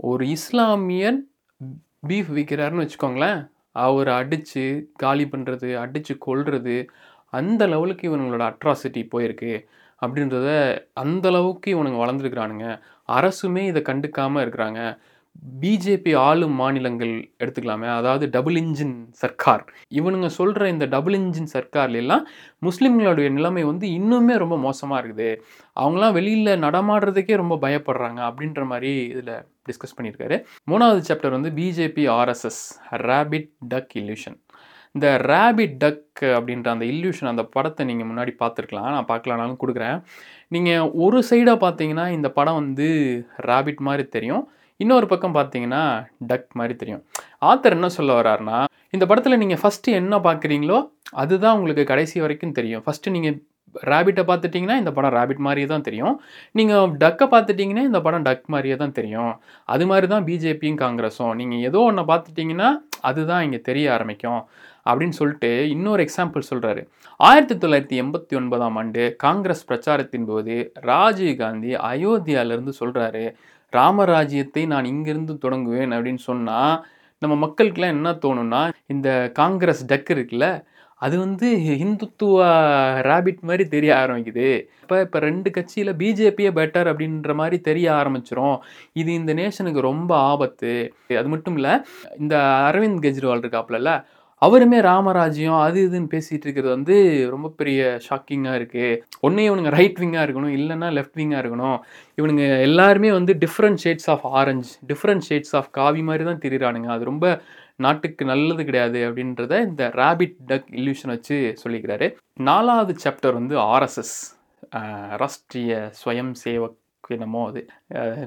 ஒரு 0.00 0.26
இஸ்லாமியன் 0.36 1.18
பீஃப் 2.06 2.30
விற்கிறாருன்னு 2.36 2.84
வச்சுக்கோங்களேன் 2.84 3.40
அவரை 3.76 4.14
அடித்து 4.14 4.64
காலி 4.96 5.24
பண்ணுறது 5.24 5.70
அடித்து 5.84 6.18
கொள்வது 6.18 6.76
அந்த 7.32 7.66
லெவலுக்கு 7.66 8.04
இவனுங்களோட 8.10 8.44
அட்ராசிட்டி 8.52 9.02
போயிருக்கு. 9.14 9.52
அப்படின்றத 10.02 10.48
அந்த 10.94 11.28
அளவுக்கு 11.28 11.68
இவனுங்க 11.74 11.98
வளர்ந்துருக்குறானுங்க. 12.04 12.66
அரசுமே 13.08 13.62
இதை 13.66 13.82
கண்டுக்காமல் 13.88 14.42
இருக்கிறாங்க. 14.44 14.80
பிஜேபி 15.62 16.12
ஆளும் 16.16 16.56
மாநிலங்கள் 16.60 17.12
எடுத்துக்கலாமே. 17.42 17.88
அதாவது 17.98 18.30
டபுள் 18.30 18.56
இன்ஜின் 18.62 18.94
சர்க்கார். 19.22 19.64
இவனுங்க 20.00 20.26
சொல்கிற 20.38 20.68
இந்த 20.68 20.86
டபுள் 20.86 21.16
இன்ஜின் 21.20 21.52
சர்க்கார்லாம் 21.54 22.24
முஸ்லீம்களுடைய 22.68 23.28
நிலைமை 23.30 23.64
வந்து 23.64 23.86
இன்னுமே 23.98 24.36
ரொம்ப 24.36 24.58
மோசமாக 24.58 25.00
இருக்குது. 25.02 25.30
அவங்களாம் 25.76 26.16
வெளியில் 26.18 26.62
நடமாடுறதுக்கே 26.66 27.36
ரொம்ப 27.36 27.58
பயப்படுறாங்க 27.66 28.20
அப்படின்ற 28.30 28.64
மாதிரி 28.72 28.92
இதில் 29.14 29.34
டிஸ்கஸ் 29.70 29.96
பண்ணியிருக்காரு. 29.98 30.38
மூணாவது 30.72 31.02
சாப்டர் 31.08 31.36
வந்து 31.38 31.52
BJP 31.60 32.06
RSS 32.20 32.62
rabbit 33.08 33.50
duck 33.74 33.94
illusion 34.02 34.38
இந்த 34.96 35.08
ரேபிட் 35.30 35.74
டக் 35.82 36.22
அப்படின்ற 36.36 36.68
அந்த 36.72 36.84
இல்யூஷன் 36.92 37.28
அந்த 37.32 37.42
படத்தை 37.56 37.82
நீங்கள் 37.90 38.08
முன்னாடி 38.08 38.32
பார்த்துருக்கலாம். 38.40 38.88
நான் 38.94 39.10
பார்க்கலானாலும் 39.10 39.60
கொடுக்குறேன். 39.60 39.98
நீங்கள் 40.54 40.88
ஒரு 41.04 41.18
சைடாக 41.28 41.58
பார்த்தீங்கன்னா 41.64 42.06
இந்த 42.16 42.28
படம் 42.38 42.58
வந்து 42.62 42.88
ரேபிட் 43.50 43.82
மாதிரி 43.88 44.06
தெரியும். 44.16 44.42
இன்னொரு 44.84 45.06
பக்கம் 45.12 45.36
பார்த்தீங்கன்னா 45.36 45.82
டக் 46.30 46.50
மாதிரி 46.58 46.74
தெரியும். 46.82 47.02
ஆத்தர் 47.50 47.76
என்ன 47.78 47.88
சொல்ல 47.98 48.10
வர்றாருன்னா 48.18 48.58
இந்த 48.96 49.04
படத்தில் 49.08 49.40
நீங்கள் 49.42 49.60
ஃபஸ்ட்டு 49.62 49.96
என்ன 50.00 50.14
பார்க்குறீங்களோ 50.26 50.78
அதுதான் 51.22 51.56
உங்களுக்கு 51.58 51.84
கடைசி 51.90 52.16
வரைக்கும் 52.24 52.56
தெரியும். 52.58 52.82
ஃபஸ்ட்டு 52.86 53.14
நீங்கள் 53.16 53.36
ரேபிட்டை 53.90 54.22
பார்த்துட்டிங்கன்னா 54.30 54.76
இந்த 54.82 54.90
படம் 54.96 55.14
ரேபிட் 55.18 55.42
மாதிரியே 55.46 55.68
தான் 55.72 55.86
தெரியும். 55.88 56.14
நீங்கள் 56.58 56.94
டக்கை 57.02 57.26
பார்த்துட்டிங்கன்னா 57.34 57.84
இந்த 57.88 58.00
படம் 58.06 58.26
டக் 58.28 58.46
மாதிரியே 58.54 58.76
தான் 58.82 58.96
தெரியும். 58.98 59.32
அது 59.68 59.86
மாதிரி 59.86 60.08
தான் 60.14 60.26
பிஜேபியும் 60.28 60.80
காங்கிரஸும். 60.84 61.34
நீங்கள் 61.40 61.62
ஏதோ 61.68 61.82
ஒன்று 61.90 62.04
பார்த்துட்டிங்கன்னா 62.12 62.70
அதுதான் 63.10 63.44
இங்கே 63.48 63.60
தெரிய 63.70 63.86
ஆரம்பிக்கும். 63.96 64.42
அப்படின்னு 64.86 65.16
சொல்லிட்டு 65.20 65.50
இன்னொரு 65.74 66.00
எக்ஸாம்பிள் 66.06 66.48
சொல்கிறாரு 66.50 66.82
ஆயிரத்தி 67.20 67.54
தொள்ளாயிரத்தி 67.54 67.96
எண்பத்தி 68.02 68.34
ஒன்பதாம் 68.36 68.76
ஆண்டு 68.76 69.02
காங்கிரஸ் 69.24 69.66
பிரச்சாரத்தின் 69.66 70.24
போது 70.24 70.54
ராஜீவ் 70.90 71.34
காந்தி 71.36 71.72
அயோத்தியாவிலேருந்து 71.90 72.74
சொல்கிறாரு 72.80 73.24
ராமராஜ்யத்தை 73.72 74.62
நான் 74.66 74.84
இங்கிருந்து 74.84 75.34
தொடங்குவேன் 75.44 75.92
அப்படின்னு 75.96 76.22
சொன்னால் 76.28 76.74
நம்ம 77.22 77.34
மக்களுக்கெல்லாம் 77.44 77.94
என்ன 77.96 78.10
தோணும்னா 78.24 78.62
இந்த 78.86 79.08
காங்கிரஸ் 79.32 79.82
டக் 79.86 80.10
இருக்குல்ல 80.10 80.46
அது 81.02 81.14
வந்து 81.24 81.48
ஹிந்துத்துவ 81.82 82.38
ரேபிட் 83.08 83.40
மாதிரி 83.50 83.64
தெரிய 83.74 83.92
ஆரம்பிக்குது. 84.02 84.48
இப்போ 84.82 84.96
இப்போ 85.06 85.18
ரெண்டு 85.28 85.50
கட்சியில் 85.56 85.96
பிஜேபியே 86.02 86.50
பெட்டர் 86.60 86.90
அப்படின்ற 86.92 87.34
மாதிரி 87.40 87.58
தெரிய 87.68 87.88
ஆரம்பிச்சிரும். 88.00 88.56
இது 88.92 89.10
இந்த 89.20 89.34
நேஷனுக்கு 89.40 89.88
ரொம்ப 89.90 90.12
ஆபத்து. 90.32 90.72
அது 91.20 91.28
மட்டும் 91.34 91.58
இல்லை 91.60 91.74
இந்த 92.22 92.36
அரவிந்த் 92.70 93.04
கெஜ்ரிவால் 93.06 93.44
இருக்காப்புல 93.44 93.92
அவருமே 94.42 94.78
ராமராஜ்யம் 94.86 95.58
அது 95.64 95.78
இதுன்னு 95.86 96.10
பேசிகிட்டு 96.12 96.46
இருக்கிறது 96.46 96.70
வந்து 96.74 96.94
ரொம்ப 97.32 97.48
பெரிய 97.58 97.80
ஷாக்கிங்காக 98.06 98.58
இருக்குது 98.58 99.00
ஒன்றே 99.20 99.42
இவனுங்க 99.48 99.70
ரைட் 99.76 99.98
விங்காக 100.02 100.24
இருக்கணும் 100.26 100.54
இல்லைன்னா 100.58 100.88
லெஃப்ட் 100.98 101.18
விங்காக 101.20 101.42
இருக்கணும். 101.42 101.78
இவனுங்க 102.18 102.44
எல்லாருமே 102.68 103.10
வந்து 103.18 103.34
different 103.44 103.82
shades 103.84 104.08
of 104.14 104.24
orange 104.40 104.72
different 104.92 105.26
shades 105.28 105.54
of 105.60 105.68
காவி 105.70 106.02
மாதிரி 106.08 106.24
தான் 106.24 106.40
திரிகிறானுங்க 106.44 106.90
அது 106.96 107.04
ரொம்ப 107.10 107.26
நாட்டுக்கு 107.84 108.24
நல்லது 108.32 108.62
கிடையாது 108.68 108.98
அப்படின்றத 109.08 109.54
இந்த 109.68 109.84
ரேபிட் 110.02 110.36
டக் 110.50 110.68
இல்யூஷன் 110.80 111.12
வச்சு 111.14 111.36
சொல்லிக்கிறாரு. 111.62 112.06
நாலாவது 112.48 112.94
சாப்டர் 113.04 113.38
வந்து 113.40 113.56
ஆர்எஸ்எஸ் 113.74 114.16
ராஷ்ட்ரிய 115.22 115.72
ஸ்வயம் 116.00 116.32
சேவக் 116.44 116.76
என்னமோ 117.16 117.42
அது. 117.50 117.62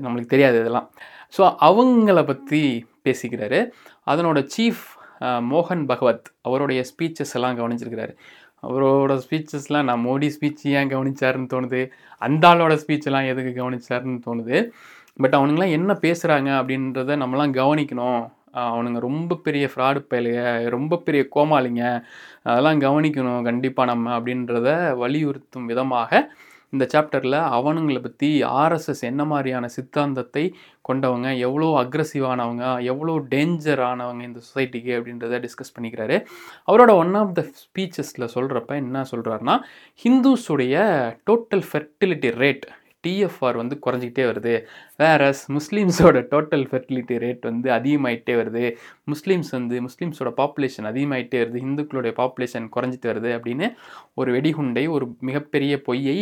நம்மளுக்கு 0.04 0.34
தெரியாது 0.34 0.58
இதெல்லாம். 0.64 0.88
ஸோ 1.36 1.42
அவங்கள 1.68 2.20
பற்றி 2.32 2.62
பேசிக்கிறாரு. 3.08 3.60
அதனோட 4.12 4.40
சீஃப் 4.56 4.84
மோகன் 5.52 5.84
பகவத் 5.92 6.26
அவருடைய 6.48 6.82
ஸ்பீச்சஸ் 6.90 7.36
எல்லாம் 7.38 7.58
கவனிச்சிருக்கிறாரு. 7.60 8.14
அவரோட 8.64 9.14
ஸ்பீச்சஸ்லாம் 9.24 9.88
நான் 9.90 10.04
மோடி 10.08 10.28
ஸ்பீச் 10.36 10.64
ஏன் 10.80 10.92
கவனிச்சாருன்னு 10.94 11.52
தோணுது? 11.54 11.82
அந்த 12.22 12.44
ஆளோட 12.52 12.74
ஸ்பீச்செல்லாம் 12.84 13.30
எதுக்கு 13.32 13.52
கவனிச்சாருன்னு 13.62 14.20
தோணுது? 14.28 14.58
பட் 15.20 15.36
அவனுங்களாம் 15.40 15.76
என்ன 15.78 15.92
பேசுகிறாங்க 16.06 16.50
அப்படின்றத 16.60 17.18
நம்மலாம் 17.24 17.56
கவனிக்கணும். 17.60 18.22
அவனுங்க 18.54 19.00
ரொம்ப 19.10 19.40
பெரிய 19.46 19.66
ஃப்ராடு 19.74 20.00
பயலுங்க 20.12 20.42
ரொம்ப 20.78 21.02
பெரிய 21.08 21.24
கோமாளிங்க. 21.36 21.84
அதெல்லாம் 22.50 22.82
கவனிக்கணும் 22.82 23.48
கண்டிப்பாக 23.50 23.92
நம்ம 23.92 24.16
அப்படின்றத 24.20 24.70
வலியுறுத்தும் 25.04 25.70
விதமாக 25.72 26.22
இந்த 26.74 26.86
சாப்டரில் 26.94 27.38
அவனுங்களை 27.58 28.00
பற்றி 28.02 28.28
ஆர்எஸ்எஸ் 28.62 29.04
என்ன 29.10 29.24
மாதிரியான 29.32 29.66
சித்தாந்தத்தை 29.68 30.44
கொண்டவங்க 30.90 31.28
எவ்வளோ 31.48 31.68
அக்ரஸிவானவங்க 31.82 32.64
எவ்வளோ 32.92 33.16
டேஞ்சரானவங்க 33.34 34.24
இந்த 34.30 34.40
சொசைட்டிக்கு 34.48 34.92
அப்படின்றத 34.98 35.40
டிஸ்கஸ் 35.46 35.76
பண்ணிக்கிறாரு. 35.76 36.18
அவரோட 36.68 36.92
ஒன் 37.02 37.14
ஆஃப் 37.22 37.36
த 37.40 37.44
ஸ்பீச்சஸில் 37.62 38.32
சொல்கிறப்ப 38.36 38.76
என்ன 38.84 39.04
சொல்கிறாருன்னா 39.12 39.58
ஹிந்துஸுடைய 40.06 40.76
டோட்டல் 41.30 41.66
ஃபெர்டிலிட்டி 41.70 42.32
ரேட் 42.44 42.66
டிஎஃப்ஆர் 43.04 43.58
வந்து 43.62 43.76
குறைஞ்சிக்கிட்டே 43.86 44.26
வருது. 44.30 44.54
வேறஸ் 45.02 45.44
முஸ்லீம்ஸோட 45.58 46.18
டோட்டல் 46.34 46.66
ஃபெர்டிலிட்டி 46.72 47.16
ரேட் 47.24 47.44
வந்து 47.50 47.70
அதிகமாகிட்டே 47.78 48.36
வருது. 48.42 48.64
முஸ்லீம்ஸ் 49.14 49.52
வந்து 49.58 49.78
முஸ்லீம்ஸோட 49.88 50.32
பாப்புலேஷன் 50.42 50.90
அதிகமாகிட்டே 50.92 51.40
வருது. 51.44 51.60
இந்துக்களுடைய 51.68 52.14
பாப்புலேஷன் 52.22 52.68
குறைஞ்சிட்டு 52.76 53.10
வருது 53.12 53.32
அப்படின்னு 53.38 53.70
ஒரு 54.22 54.32
வெடிகுண்டை 54.38 54.86
ஒரு 54.96 55.08
மிகப்பெரிய 55.30 55.74
பொய்யை 55.88 56.18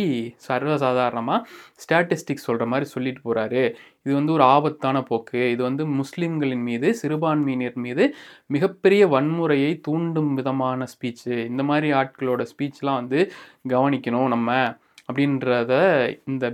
சர்வசாதாரணமாக 0.48 1.40
ஸ்டாட்டிஸ்டிக்ஸ் 1.84 2.48
சொல்கிற 2.48 2.66
மாதிரி 2.72 2.88
சொல்லிட்டு 2.94 3.22
போகிறாரு 3.28 3.62
இது 4.04 4.14
வந்து 4.18 4.32
ஒரு 4.36 4.44
ஆபத்தான 4.54 5.02
போக்கு. 5.08 5.40
இது 5.54 5.62
வந்து 5.68 5.82
முஸ்லீம்களின் 6.00 6.64
மீது 6.68 6.88
சிறுபான்மையினர் 7.00 7.76
மீது 7.86 8.04
மிகப்பெரிய 8.54 9.02
வன்முறையை 9.14 9.72
தூண்டும் 9.88 10.32
விதமான 10.38 10.86
ஸ்பீச்சு 10.94 11.34
இந்த 11.50 11.62
மாதிரி 11.70 11.90
ஆட்களோட 12.00 12.42
ஸ்பீச்லாம் 12.52 13.00
வந்து 13.02 13.20
கவனிக்கணும் 13.74 14.32
நம்ம 14.34 14.50
அப்படின்றத 15.08 15.72
இந்த 16.30 16.46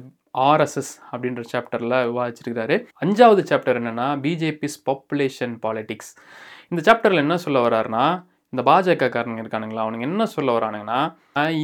ஆர்எஸ்எஸ் 0.51 0.93
அப்படின்ற 1.13 1.43
சாப்டரில் 1.53 1.97
விவாதிச்சிருக்கிறாரு. 2.11 2.77
அஞ்சாவது 3.05 3.43
சாப்டர் 3.51 3.79
என்னென்னா 3.81 4.09
பிஜேபிஸ் 4.25 4.79
பாப்புலேஷன் 4.91 5.55
பாலிட்டிக்ஸ் 5.67 6.11
இந்த 6.69 6.83
சாப்டரில் 6.89 7.25
என்ன 7.25 7.37
சொல்ல 7.37 7.59
வர்றாருன்னா 7.69 8.07
இந்த 8.53 8.63
பாஜக 8.69 9.07
காரணங்க 9.15 9.43
இருக்கானுங்களா? 9.43 9.83
அவனுங்க 9.85 10.05
என்ன 10.11 10.27
சொல்ல 10.35 10.51
வரானுங்கன்னா 10.57 11.01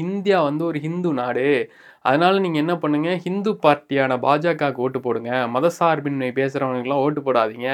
இந்தியா 0.03 0.38
வந்து 0.43 0.62
ஒரு 0.64 0.79
ஹிந்து 0.79 1.11
நாடு. 1.12 1.47
அதனால 2.00 2.41
நீங்கள் 2.45 2.62
என்ன 2.64 2.75
பண்ணுங்க? 2.79 3.11
ஹிந்து 3.25 3.50
பார்ட்டியான 3.62 4.19
பாஜகவுக்கு 4.26 4.83
ஓட்டு 4.87 5.00
போடுங்க. 5.00 5.31
மதசார்பின்மை 5.55 6.29
பேசுகிறவனுக்குலாம் 6.41 7.05
ஓட்டு 7.05 7.21
போடாதீங்க. 7.21 7.71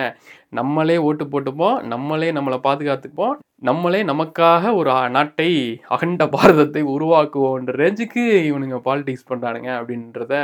நம்மளே 0.51 0.97
ஓட்டு 1.09 1.25
போட்டுப்போம். 1.25 1.79
நம்மளே 1.85 2.29
நம்மளை 2.33 2.59
பாதுகாத்துப்போம். 2.69 3.35
நம்மளே 3.63 4.03
நமக்காக 4.03 4.75
ஒரு 4.75 4.93
நாட்டை 5.11 5.51
அகண்ட 5.89 6.25
பாரதத்தை 6.27 6.83
உருவாக்குவோன்ற 6.95 7.75
ரேஞ்சுக்கு 7.83 8.25
இவனுங்க 8.51 8.79
பாலிடிக்ஸ் 8.89 9.29
பண்ணுறானுங்க 9.31 9.71
அப்படின்றத 9.81 10.35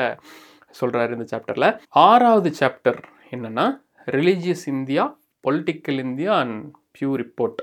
சொல்கிறாரு 0.81 1.13
இந்த 1.17 1.27
சாப்டரில் 1.33 1.71
ஆறாவது 2.07 2.51
சாப்டர் 2.61 3.01
என்னென்னா 3.31 3.67
religious 4.09 4.67
India 4.75 5.05
political 5.45 5.99
India 5.99 6.33
and 6.39 6.59
Pew 6.93 7.11
report 7.17 7.61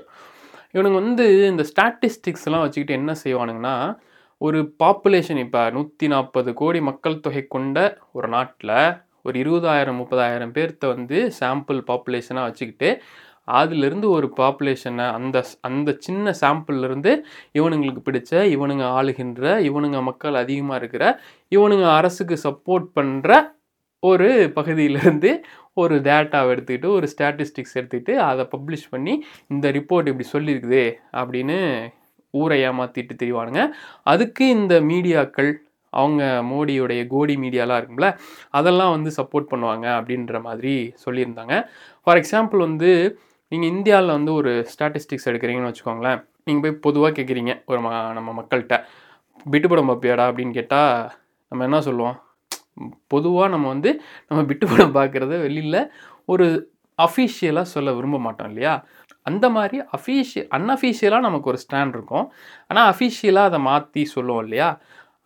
இவனுங்க 0.74 0.98
வந்து 1.00 1.26
இந்த 1.46 1.64
ஸ்டாட்டிஸ்டிக்ஸ்லாம் 1.70 2.64
வச்சுக்கிட்டு 2.64 2.94
என்ன 2.94 3.12
செய்வானுங்கன்னா 3.24 3.76
ஒரு 4.40 4.60
பாப்புலேஷன் 4.82 5.40
இப்போ 5.40 5.60
நூற்றி 5.70 6.06
நாற்பது 6.08 6.50
கோடி 6.54 6.80
மக்கள் 6.80 7.20
தொகை 7.20 7.42
கொண்ட 7.46 7.78
ஒரு 8.12 8.28
நாட்டில் 8.28 8.72
ஒரு 9.22 9.36
இருபதாயிரம் 9.38 9.98
முப்பதாயிரம் 9.98 10.52
பேர்த்த 10.52 10.86
வந்து 10.86 11.18
சாம்பிள் 11.38 11.78
பாப்புலேஷனாக 11.82 12.48
வச்சுக்கிட்டு 12.48 12.88
அதிலிருந்து 13.52 14.06
ஒரு 14.10 14.26
பாப்புலேஷனை 14.36 15.06
அந்த 15.12 15.38
அந்த 15.60 15.90
சின்ன 16.00 16.34
சாம்பிள்லேருந்து 16.40 17.12
இவனுங்களுக்கு 17.52 18.02
பிடிச்ச 18.04 18.32
இவனுங்க 18.50 18.84
ஆளுகின்ற 18.92 19.42
இவனுங்க 19.60 19.98
மக்கள் 20.02 20.34
அதிகமாக 20.34 20.80
இருக்கிற 20.80 21.04
இவனுங்க 21.52 21.86
அரசுக்கு 21.92 22.38
சப்போர்ட் 22.44 22.88
பண்ணுற 22.96 23.32
ஒரு 24.10 24.28
பகுதியிலேருந்து 24.58 25.30
ஒரு 25.82 25.94
டேட்டாவை 26.08 26.48
எடுத்துக்கிட்டு 26.54 26.88
ஒரு 26.96 27.06
ஸ்டாட்டிஸ்டிக்ஸ் 27.12 27.76
எடுத்துக்கிட்டு 27.78 28.14
அதை 28.28 28.44
பப்ளிஷ் 28.54 28.88
பண்ணி 28.94 29.14
இந்த 29.52 29.66
ரிப்போர்ட் 29.78 30.10
இப்படி 30.12 30.26
சொல்லியிருக்குது 30.34 30.84
அப்படின்னு 31.20 31.58
ஊரை 32.34 32.58
ஏமாற்றிட்டு 32.68 33.14
தெரிவானுங்க. 33.22 33.62
அதுக்கு 34.12 34.44
இந்த 34.58 34.74
மீடியாக்கள் 34.90 35.50
அவங்க 35.92 36.22
மோடியுடைய 36.52 37.00
கோடி 37.12 37.34
மீடியாலாம் 37.42 37.78
இருக்கும்ல 37.80 38.08
அதெல்லாம் 38.58 38.94
வந்து 38.96 39.10
சப்போர்ட் 39.18 39.50
பண்ணுவாங்க 39.52 39.86
அப்படின்ற 39.98 40.40
மாதிரி 40.48 40.74
சொல்லியிருந்தாங்க. 41.04 41.56
ஃபார் 42.02 42.20
எக்ஸாம்பிள் 42.22 42.64
வந்து 42.68 42.90
நீங்கள் 43.52 43.70
இந்தியாவில் 43.74 44.16
வந்து 44.18 44.32
ஒரு 44.40 44.52
ஸ்டாட்டிஸ்டிக்ஸ் 44.72 45.28
எடுக்கிறீங்கன்னு 45.30 45.70
வச்சுக்கோங்களேன் 45.70 46.20
நீங்கள் 46.48 46.64
போய் 46.64 46.82
பொதுவாக 46.86 47.12
கேட்குறீங்க 47.18 47.52
ஒரு 47.70 47.80
ம 47.86 47.90
நம்ம 48.18 48.30
மக்கள்கிட்ட. 48.40 48.76
பிட்டுப்படம் 49.52 49.90
பார்ப்பியாடா 49.90 50.24
அப்படின்னு 50.30 50.56
கேட்டால் 50.58 50.92
நம்ம 51.52 51.64
என்ன 51.68 51.80
சொல்லுவோம்? 51.88 52.16
பொதுவாக 53.12 53.48
நம்ம 53.54 53.66
வந்து 53.74 53.90
நம்ம 54.28 54.40
விட்டு 54.50 54.66
படம் 54.72 54.96
பார்க்குறத 54.98 55.34
வெளியில் 55.46 55.80
ஒரு 56.32 56.46
அஃபீஷியலாக 56.98 57.72
சொல்ல 57.74 57.92
விரும்ப 57.98 58.18
மாட்டோம் 58.26 58.50
இல்லையா? 58.50 58.74
அந்த 59.26 59.46
மாதிரி 59.56 59.76
அஃபீஷியல் 59.96 60.48
அன்அஃபீஷியலாக 60.56 61.26
நமக்கு 61.28 61.50
ஒரு 61.52 61.60
ஸ்டாண்ட் 61.64 61.94
இருக்கும். 61.96 62.26
ஆனால் 62.70 62.88
அஃபீஷியலாக 62.92 63.50
அதை 63.50 63.60
மாற்றி 63.70 64.02
சொல்லுவோம் 64.16 64.44
இல்லையா? 64.46 64.68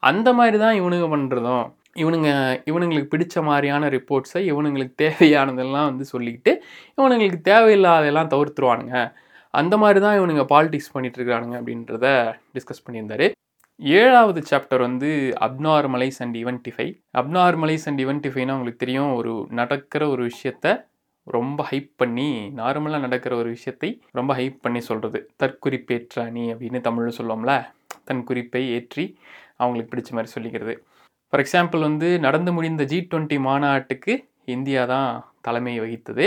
அந்த 0.02 0.28
மாதிரி 0.38 0.58
தான் 0.64 0.78
இவனுங்க 0.80 1.08
பண்ணுறதும் 1.14 1.66
இவனுங்க 2.02 2.30
இவனுங்களுக்கு 2.70 3.12
பிடிச்ச 3.14 3.36
மாதிரியான 3.48 3.88
ரிப்போர்ட்ஸை 3.96 4.40
இவனுங்களுக்கு 4.50 4.94
தேவையானதெல்லாம் 5.04 5.88
வந்து 5.90 6.04
சொல்லிக்கிட்டு 6.14 6.52
இவனுங்களுக்கு 6.98 7.40
தேவையில்லாதெல்லாம் 7.50 8.30
தவிர்த்துருவானுங்க. 8.34 8.96
அந்த 9.54 9.74
மாதிரி 9.82 10.00
தான் 10.06 10.18
இவனுங்க 10.20 10.44
பாலிடிக்ஸ் 10.52 10.94
பண்ணிகிட்ருக்கிறானுங்க 10.94 11.56
அப்படின்றத 11.60 12.06
டிஸ்கஸ் 12.56 12.84
பண்ணியிருந்தாரு. 12.86 13.28
ஏழாவது 13.80 14.42
சாப்டர் 14.50 14.80
வந்து 14.80 15.08
அப்நார்மலைஸ் 15.40 16.18
அண்ட் 16.18 16.36
இவென்டிஃபை. 16.36 16.86
அப்நார்மலைஸ் 17.18 17.84
அண்ட் 17.84 18.00
இவென்டிஃபைனா 18.00 18.52
உங்களுக்கு 18.52 18.76
தெரியும் 18.76 19.14
ஒரு 19.14 19.46
நடக்கிற 19.50 20.08
ஒரு 20.08 20.30
விஷயத்த 20.30 20.86
ரொம்ப 21.26 21.68
ஹைப் 21.70 21.90
பண்ணி 21.96 22.52
நார்மலாக 22.56 22.98
நடக்கிற 22.98 23.36
ஒரு 23.36 23.48
விஷயத்தை 23.48 23.90
ரொம்ப 24.12 24.34
ஹைப் 24.36 24.56
பண்ணி 24.60 24.80
சொல்கிறது 24.80 25.30
தற்குறிப்பேற்ற 25.42 26.18
அணி 26.24 26.52
அப்படின்னு 26.52 26.80
தமிழில் 26.80 27.18
சொல்லுவோம்ல 27.18 27.54
தன் 28.04 28.24
குறிப்பை 28.24 28.70
ஏற்றி 28.70 29.18
அவங்களுக்கு 29.56 29.92
பிடிச்ச 29.92 30.10
மாதிரி 30.10 30.32
சொல்லிக்கிறது. 30.36 30.74
ஃபார் 31.28 31.42
எக்ஸாம்பிள் 31.44 31.80
வந்து 31.80 32.20
நடந்து 32.20 32.52
முடிந்த 32.52 32.84
ஜி 32.84 33.08
டுவெண்ட்டி 33.10 33.38
மாநாட்டுக்கு 33.40 34.28
இந்தியா 34.44 34.84
தான் 34.84 35.32
தலைமை 35.40 35.80
வகித்தது. 35.80 36.26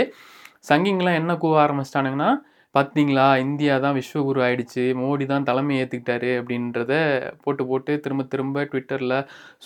சங்கிங்லாம் 0.68 1.14
என்ன 1.14 1.32
கூவ 1.34 1.54
ஆரம்பிச்சிட்டானுங்கன்னா 1.64 2.30
பார்த்தீங்களா 2.74 3.26
இந்தியா 3.44 3.74
தான் 3.84 3.96
விஸ்வகுரு 3.98 4.40
ஆயிடுச்சு. 4.46 4.84
மோடி 5.00 5.24
தான் 5.32 5.46
தலைமை 5.48 5.74
ஏற்றுக்கிட்டாரு 5.80 6.30
அப்படின்றத 6.40 6.92
போட்டு 7.44 7.62
போட்டு 7.70 7.92
திரும்ப 8.04 8.22
திரும்ப 8.32 8.64
ட்விட்டரில் 8.70 9.16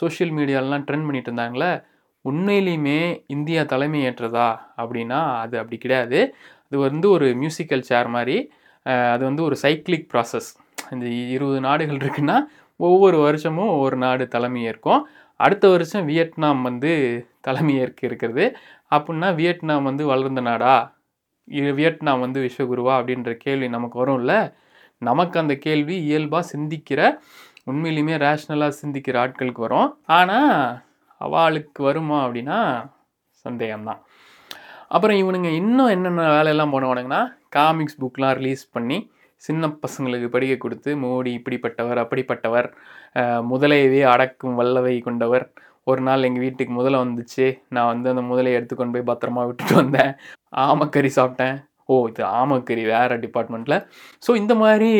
சோஷியல் 0.01 0.33
மீடியாலலாம் 0.39 0.87
ட்ரெண்ட் 0.89 1.07
பண்ணிட்டு 1.09 1.31
இருந்தாங்களே 1.31 1.71
உண்மையிலையுமே 2.25 2.99
இந்தியா 3.35 3.63
தலைமை 3.73 3.99
ஏற்றதா 4.09 4.49
அப்படின்னா 4.83 5.21
அது 5.43 5.55
அப்படி 5.61 5.77
கிடையாது. 5.85 6.21
அது 6.69 6.77
வந்து 6.87 7.07
ஒரு 7.17 7.27
மியூசிக்கல் 7.43 7.85
சேர் 7.91 8.09
மாதிரி. 8.17 8.37
அது 9.15 9.23
வந்து 9.29 9.43
ஒரு 9.49 9.57
சைக்கிளிக் 9.65 10.09
ப்ராசஸ் 10.13 10.49
இந்த 10.95 11.07
இருபது 11.37 11.61
நாடுகள் 11.69 12.01
இருக்குன்னா 12.03 12.37
ஒவ்வொரு 12.81 13.19
வருஷமும் 13.27 13.71
ஒவ்வொரு 13.77 13.97
நாடு 14.07 14.25
தலைமை 14.35 14.61
ஏற்கும். 14.71 15.01
அடுத்த 15.41 15.65
வருஷம் 15.75 16.05
வியட்நாம் 16.11 16.61
வந்து 16.69 16.93
தலைமை 17.49 17.75
ஏற்க 17.85 18.01
இருக்கிறது. 18.09 18.45
அப்படின்னா 18.97 19.29
வியட்நாம் 19.41 19.89
வந்து 19.91 20.05
வளர்ந்த 20.13 20.43
நாடா? 20.51 20.75
வியட்நாம் 21.79 22.23
வந்து 22.25 22.38
விஸ்வகுருவா 22.47 22.95
அப்படின்ற 22.99 23.33
கேள்வி 23.45 23.69
நமக்கு 23.69 23.97
வரும்ல? 24.05 24.35
நமக்கு 25.03 25.37
அந்த 25.41 25.55
கேள்வி 25.67 25.97
இயல்பாக 26.09 26.45
சிந்திக்கிற 26.53 27.00
உண்மையிலுமே 27.71 28.15
ரேஷ்னலாக 28.26 28.73
சிந்திக்கிற 28.83 29.17
ஆட்களுக்கு 29.25 29.62
வரும். 29.67 29.91
ஆனால் 30.19 30.53
அவளுக்கு 31.21 31.81
வருமா 31.83 32.19
அப்படின்னா 32.26 32.59
சந்தேகம்தான். 33.45 34.00
அப்புறம் 34.88 35.17
இவனுங்க 35.23 35.49
இன்னும் 35.61 35.93
என்னென்ன 35.95 36.26
வேலையெல்லாம் 36.37 36.75
பண்ணுவானுங்கன்னா 36.75 37.23
காமிக்ஸ் 37.49 38.00
புக்லாம் 38.03 38.37
ரிலீஸ் 38.41 38.65
பண்ணி 38.71 38.99
சின்ன 39.43 39.69
பசங்களுக்கு 39.85 40.29
படிக்க 40.35 40.55
கொடுத்து 40.57 40.91
மோடி 40.97 41.31
இப்படிப்பட்டவர் 41.38 42.00
அப்படிப்பட்டவர் 42.05 42.69
முதலையவே 43.50 44.03
அடக்கும் 44.12 44.59
வல்லவை 44.61 44.95
கொண்டவர் 45.03 45.45
ஒரு 45.90 46.00
நாள் 46.09 46.26
எங்கள் 46.28 46.45
வீட்டுக்கு 46.45 46.73
முதலை 46.78 46.99
வந்துச்சு. 47.05 47.47
நான் 47.75 47.90
வந்து 47.93 48.09
அந்த 48.12 48.23
முதலையை 48.31 48.57
எடுத்துக்கொண்டு 48.59 48.95
போய் 48.97 49.11
பத்திரமா 49.11 49.43
விட்டுட்டு 49.49 49.75
வந்தேன். 49.83 50.12
ஆமக்கறி 50.66 51.11
சாப்பிட்டேன். 51.19 51.57
ஓ 51.93 51.97
இது 52.11 52.23
ஆமக்கறி 52.40 52.85
வேறு 52.95 53.16
டிபார்ட்மெண்ட்டில் 53.25 53.78
ஸோ 54.26 54.31
இந்த 54.43 54.55
மாதிரி 54.62 54.90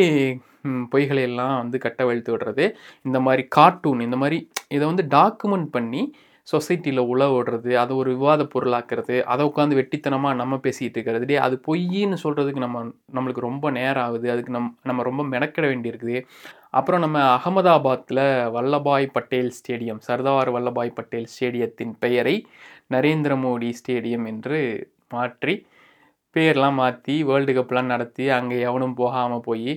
பொய்களை 0.93 1.23
எல்லாம் 1.29 1.55
வந்து 1.61 1.77
கட்டவழ்த்து 1.85 2.29
விடுறது. 2.33 2.65
இந்த 3.07 3.17
மாதிரி 3.25 3.43
கார்ட்டூன் 3.57 4.01
இந்த 4.07 4.17
மாதிரி 4.21 4.37
இதை 4.75 4.83
வந்து 4.91 5.03
டாக்குமெண்ட் 5.17 5.69
பண்ணி 5.75 6.01
சொசைட்டியில் 6.47 7.01
உழவு 7.11 7.33
விடுறது 7.35 7.71
அதை 7.81 7.93
ஒரு 8.01 8.09
விவாத 8.15 8.41
பொருளாக்குறது 8.53 9.15
அதை 9.31 9.43
உட்காந்து 9.49 9.77
வெட்டித்தனமாக 9.79 10.39
நம்ம 10.41 10.59
பேசிகிட்டு 10.65 10.97
இருக்கிறது. 10.97 11.25
டே 11.31 11.37
அது 11.45 11.55
பொய்ன்னு 11.67 12.17
சொல்கிறதுக்கு 12.23 12.61
நம்ம 12.65 12.83
நம்மளுக்கு 13.17 13.43
ரொம்ப 13.47 13.71
நேரம் 13.79 14.05
ஆகுது. 14.07 14.27
அதுக்கு 14.33 14.53
நம் 14.57 14.69
நம்ம 14.89 15.03
ரொம்ப 15.09 15.23
மெனக்கிட 15.33 15.65
வேண்டியிருக்குது. 15.71 16.17
அப்புறம் 16.79 17.03
நம்ம 17.05 17.17
அகமதாபாத்தில் 17.37 18.23
வல்லபாய் 18.55 19.07
பட்டேல் 19.17 19.51
ஸ்டேடியம் 19.59 20.01
சர்தார் 20.09 20.51
வல்லபாய் 20.57 20.97
பட்டேல் 20.99 21.29
ஸ்டேடியத்தின் 21.33 21.93
பெயரை 22.05 22.35
நரேந்திர 22.95 23.33
மோடி 23.45 23.71
ஸ்டேடியம் 23.81 24.27
என்று 24.33 24.59
மாற்றி 25.15 25.55
பேர்லாம் 26.35 26.77
மாற்றி 26.81 27.13
வேர்ல்டு 27.29 27.53
கப்லாம் 27.57 27.91
நடத்தி 27.93 28.25
அங்கே 28.37 28.57
எவனும் 28.69 28.97
போகாமல் 29.01 29.45
போய் 29.47 29.71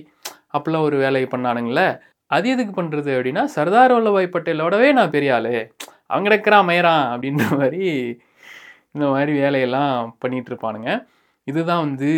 அப்போல்லாம் 0.55 0.85
ஒரு 0.87 0.97
வேலையை 1.03 1.27
பண்ணானுங்களே. 1.33 1.87
அது 2.31 2.47
எதுக்கு 2.55 2.73
பண்ணுறது 2.79 3.09
அப்படின்னா 3.15 3.43
சர்தார் 3.55 3.93
வல்லபாய் 3.95 4.33
பட்டேலோடவே 4.35 4.89
நான் 4.97 5.13
பெரிய 5.15 5.31
ஆளு. 5.37 5.53
அவங்க 6.11 6.27
கிடக்கிறான் 6.27 6.67
மயிரான் 6.69 7.05
அப்படின்ற 7.13 7.45
மாதிரி 7.59 7.83
இந்த 8.95 9.05
மாதிரி 9.13 9.33
வேலையெல்லாம் 9.43 9.93
பண்ணிகிட்ருப்பானுங்க 10.23 10.91
இதுதான் 11.47 11.83
வந்து 11.87 12.09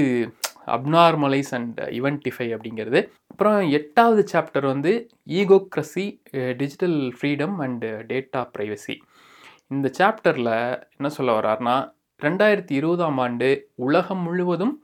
அப்நார்மலைஸ் 0.76 1.52
அண்ட் 1.58 1.80
இவென்டிஃபை 2.00 2.48
அப்படிங்கிறது. 2.56 3.00
அப்புறம் 3.32 3.60
எட்டாவது 3.78 4.22
சாப்டர் 4.32 4.66
வந்து 4.72 4.92
egocracy 5.40 6.06
digital 6.60 6.98
freedom 7.18 7.56
and 7.66 7.90
data 8.12 8.42
privacy 8.54 8.96
இந்த 9.74 9.88
சாப்டரில் 10.00 10.54
என்ன 10.98 11.10
சொல்ல 11.18 11.32
வர்றாருன்னா 11.40 11.76
ரெண்டாயிரத்தி 12.22 12.74
இருபதாம் 12.80 13.20
ஆண்டு 13.26 13.50
உலகம் 13.86 14.24
முழுவதும் 14.26 14.76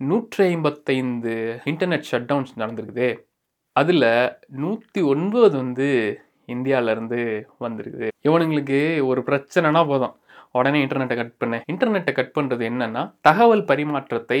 நூற்றி 0.00 0.42
ஐம்பத்தைந்து 0.52 1.34
இன்டர்நெட் 1.70 2.08
ஷட் 2.10 2.28
டவுன்ஸ் 2.30 2.52
நடந்திருக்குது. 2.60 3.08
அதில் 3.76 4.06
நூற்றி 4.62 5.00
ஒன்பது 5.12 5.54
வந்து 5.62 5.88
இந்தியாவிலேருந்து 6.46 7.20
வந்துருக்குது. 7.64 8.08
இவனுங்களுக்கு 8.28 8.78
ஒரு 9.06 9.20
பிரச்சனைனா 9.26 9.82
போதும். 9.88 10.14
உடனே 10.50 10.84
இன்டர்நெட்டை 10.84 11.16
கட் 11.16 11.38
பண்ணு. 11.38 11.58
இன்டர்நெட்டை 11.72 12.12
கட் 12.12 12.34
பண்ணுறது 12.38 12.64
என்னென்னா 12.70 13.02
தகவல் 13.20 13.64
பரிமாற்றத்தை 13.64 14.40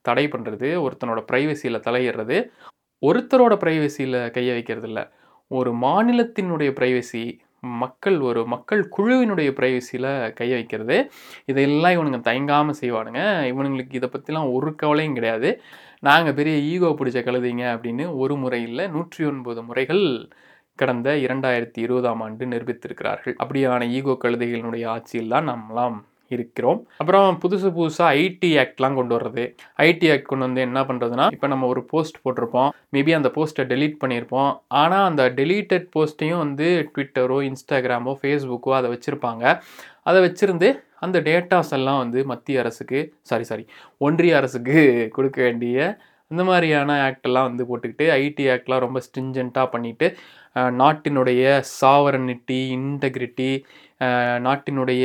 தடை 0.00 0.24
பண்ணுறது 0.26 0.68
ஒருத்தனோட 0.84 1.20
ப்ரைவசியில் 1.30 1.84
தலையிடுறது. 1.86 2.38
ஒருத்தரோட 3.02 3.54
ப்ரைவசியில் 3.64 4.18
கையை 4.30 4.54
வைக்கிறது 4.54 4.88
இல்லை. 4.88 5.04
ஒரு 5.50 5.70
மாநிலத்தினுடைய 5.72 6.70
ப்ரைவசி 6.78 7.24
மக்கள் 7.82 8.16
ஒரு 8.20 8.40
மக்கள் 8.46 8.82
குழுவினுடைய 8.96 9.50
ப்ரைவசியில் 9.58 10.32
கை 10.32 10.48
வைக்கிறது. 10.52 10.96
இதெல்லாம் 11.44 11.94
இவனுங்க 11.96 12.20
தயங்காமல் 12.20 12.78
செய்வானுங்க. 12.80 13.22
இவனுங்களுக்கு 13.52 13.98
இதை 14.00 14.10
பற்றிலாம் 14.12 14.52
ஒரு 14.52 14.74
கவலையும் 14.74 15.14
கிடையாது. 15.14 15.50
நாங்கள் 16.00 16.34
பெரிய 16.34 16.56
ஈகோ 16.72 16.90
பிடிச்ச 16.98 17.20
கழுதிங்க 17.28 17.64
அப்படின்னு 17.74 18.04
ஒரு 18.16 18.36
முறை 18.36 18.62
இல்லை 18.62 18.88
நூற்றி 18.88 19.24
ஒன்பது 19.24 19.62
முறைகள் 19.62 20.04
கடந்த 20.82 21.08
இரண்டாயிரத்தி 21.26 21.80
இருபதாம் 21.86 22.22
ஆண்டு 22.26 22.52
நிரூபித்திருக்கிறார்கள். 22.52 23.36
அப்படியான 23.44 23.88
ஈகோ 23.98 24.14
கழுதைகளினுடைய 24.24 24.86
ஆட்சியில் 24.94 25.34
தான் 25.34 25.50
நம்மளாம் 25.52 25.98
இருக்கிறோம். 26.34 26.80
அப்புறம் 27.00 27.36
புதுசு 27.42 27.68
புதுசாக 27.76 28.16
ஐடி 28.24 28.48
ஆக்ட்லாம் 28.62 28.96
கொண்டு 28.98 29.14
வர்றது. 29.16 29.44
ஐடி 29.86 30.06
ஆக்ட் 30.14 30.28
கொண்டு 30.30 30.46
வந்து 30.46 30.64
என்ன 30.68 30.80
பண்ணுறதுனா 30.88 31.26
இப்போ 31.34 31.46
நம்ம 31.52 31.68
ஒரு 31.74 31.82
போஸ்ட் 31.92 32.18
போட்டிருப்போம். 32.24 32.70
மேபி 32.94 33.12
அந்த 33.18 33.30
போஸ்ட்டை 33.36 33.64
டெலீட் 33.72 33.96
பண்ணியிருப்போம். 34.02 34.50
ஆனால் 34.82 35.06
அந்த 35.10 35.24
டெலீட்டட் 35.38 35.86
போஸ்ட்டையும் 35.94 36.42
வந்து 36.44 36.68
ட்விட்டரோ 36.96 37.38
இன்ஸ்டாகிராமோ 37.50 38.14
ஃபேஸ்புக்கோ 38.20 38.74
அதை 38.80 38.90
வச்சுருப்பாங்க. 38.94 39.44
அதை 40.10 40.20
வச்சுருந்து 40.26 40.70
அந்த 41.06 41.18
டேட்டாஸ் 41.26 41.72
எல்லாம் 41.78 41.98
வந்து 42.02 42.20
மத்திய 42.30 42.62
அரசுக்கு 42.62 43.00
சாரி 43.30 43.44
சாரி 43.50 43.64
ஒன்றிய 44.06 44.38
அரசுக்கு 44.38 44.78
கொடுக்க 45.16 45.38
வேண்டிய 45.46 45.76
இந்த 46.30 46.42
மாதிரியான 46.44 46.96
ஆக்டெல்லாம் 47.04 47.48
வந்து 47.48 47.64
போட்டுக்கிட்டு 47.64 48.06
ஐடி 48.18 48.44
ஆக்ட்லாம் 48.50 48.82
ரொம்ப 48.82 48.98
ஸ்ட்ரிஞ்சண்ட்டாக 49.06 49.72
பண்ணிவிட்டு 49.72 50.08
நாட்டினுடைய 50.74 51.42
சாவரனிட்டி 51.80 52.60
இன்டெகிரிட்டி 52.76 53.50
நாட்டினுடைய 54.46 55.04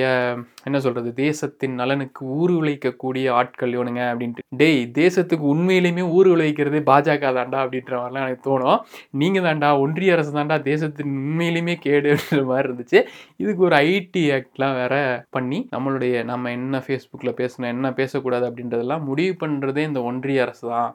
என்ன 0.68 0.78
சொல்கிறது 0.86 1.10
தேசத்தின் 1.26 1.76
நலனுக்கு 1.82 2.22
ஊறு 2.40 2.54
விளைக்கக்கூடிய 2.60 3.26
ஆட்கள் 3.40 3.74
இவனுங்க 3.78 4.02
அப்படின்ட்டு. 4.12 4.44
டேய் 4.62 4.82
தேசத்துக்கு 5.00 5.46
உண்மையிலுமே 5.54 6.04
ஊறு 6.18 6.30
விளைவிக்கிறது 6.34 6.82
பாஜக 6.92 7.32
தாண்டா 7.38 7.60
அப்படின்ற 7.64 7.94
மாதிரிலாம் 8.00 8.26
எனக்கு 8.28 8.48
தோணும். 8.50 8.80
நீங்கள் 9.22 9.46
தாண்டா 9.48 9.70
ஒன்றிய 9.86 10.16
அரசு 10.18 10.34
தாண்டா 10.38 10.58
தேசத்தின் 10.72 11.12
உண்மையிலுமே 11.22 11.76
அப்படின்ற 11.76 12.44
மாதிரி 12.52 12.68
இருந்துச்சு. 12.70 13.02
இதுக்கு 13.44 13.64
ஒரு 13.70 13.78
ஐடி 13.90 14.24
ஆக்ட்லாம் 14.38 14.78
வேற 14.82 14.96
பண்ணி 15.38 15.60
நம்மளுடைய 15.76 16.24
நம்ம 16.32 16.52
என்ன 16.60 16.84
ஃபேஸ்புக்கில் 16.88 17.38
பேசணும் 17.42 17.72
என்ன 17.76 17.94
பேசக்கூடாது 18.02 18.48
அப்படின்றதெல்லாம் 18.50 19.06
முடிவு 19.10 19.36
பண்ணுறதே 19.44 19.84
இந்த 19.90 20.02
ஒன்றிய 20.12 20.46
அரசு 20.46 20.66
தான். 20.76 20.92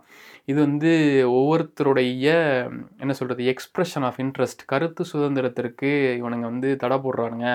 இது 0.49 0.59
வந்து 0.67 0.91
ஒவ்வொருத்தருடைய 1.39 2.27
என்ன 3.03 3.13
சொல்கிறது 3.19 3.43
எக்ஸ்ப்ரெஷன் 3.53 4.05
ஆஃப் 4.09 4.19
இன்ட்ரெஸ்ட் 4.25 4.63
கருத்து 4.73 5.03
சுதந்திரத்திற்கு 5.13 5.91
இவனுங்க 6.21 6.47
வந்து 6.53 6.69
தடை 6.83 6.97
போடுறானுங்க. 7.05 7.49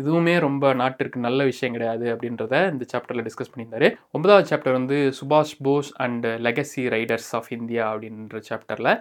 இதுவுமே 0.00 0.34
ரொம்ப 0.46 0.72
நாட்டிற்கு 0.80 1.18
நல்ல 1.26 1.40
விஷயம் 1.50 1.74
கிடையாது 1.76 2.06
அப்படின்றத 2.14 2.54
இந்த 2.72 2.86
சாப்டரில் 2.92 3.24
டிஸ்கஸ் 3.28 3.52
பண்ணியிருந்தாரு. 3.52 3.88
ஒன்பதாவது 4.16 4.48
சாப்டர் 4.50 4.78
வந்து 4.78 4.98
சுபாஷ் 5.20 5.54
Bose 5.68 5.90
and 6.06 6.26
legacy 6.46 6.84
raiders 6.96 7.30
of 7.38 7.50
India 7.58 7.84
அப்படின்ற 7.92 8.42
சாப்டரில் 8.50 8.92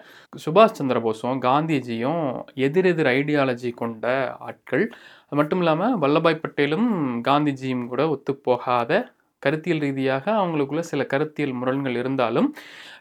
சுபாஷ் 0.45 0.77
சந்திர 0.81 0.99
போஸும் 1.07 1.41
காந்திஜியும் 1.47 2.23
எதிரெதிர் 2.67 3.11
ஐடியாலஜி 3.17 3.71
கொண்ட 3.83 4.05
ஆட்கள். 4.49 4.85
அது 5.27 5.39
மட்டும் 5.41 5.63
இல்லாமல் 5.63 5.97
வல்லபாய் 6.05 6.41
பட்டேலும் 6.45 6.89
காந்திஜியும் 7.29 7.85
கூட 7.93 8.03
ஒத்துப்போகாத 8.15 8.91
கருத்தியல் 9.45 9.83
ரீதியாக 9.85 10.25
அவங்களுக்குள்ள 10.39 10.83
சில 10.91 11.03
கருத்தியல் 11.13 11.57
முரண்கள் 11.59 11.99
இருந்தாலும் 12.01 12.47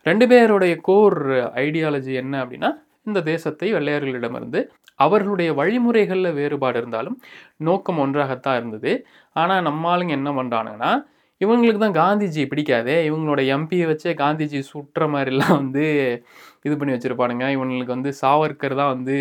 ரெண்டு 0.08 0.26
பேருடைய 0.32 0.74
கோர் 0.88 1.18
ஐடியாலஜி 1.64 2.14
என்ன 2.22 2.34
அப்படின்னா 2.44 2.70
இந்த 3.08 3.20
தேசத்தை 3.30 3.68
வெள்ளையர்களிடமிருந்து 3.76 4.60
அவர்களுடைய 5.04 5.50
வழிமுறைகளில் 5.60 6.36
வேறுபாடு 6.38 6.76
இருந்தாலும் 6.80 7.16
நோக்கம் 7.68 8.00
ஒன்றாகத்தான் 8.04 8.58
இருந்தது. 8.60 8.92
ஆனால் 9.36 9.66
நம்மளுங்க 9.68 10.12
என்ன 10.18 10.30
பண்ணுறானுங்கன்னா 10.38 10.92
இவங்களுக்கு 11.40 11.80
தான் 11.82 11.96
காந்திஜி 12.00 12.42
பிடிக்காதே 12.50 12.96
இவங்களோட 13.06 13.40
எம்பியை 13.54 13.86
வச்சே 13.90 14.10
காந்திஜி 14.20 14.58
சுட்டுற 14.70 15.04
மாதிரிலாம் 15.14 15.56
வந்து 15.60 15.84
இது 16.66 16.74
பண்ணி 16.78 16.94
வச்சுருப்பானுங்க. 16.94 17.46
இவங்களுக்கு 17.56 17.96
வந்து 17.96 18.10
சாவர்கர் 18.20 18.78
தான் 18.80 18.92
வந்து 18.94 19.16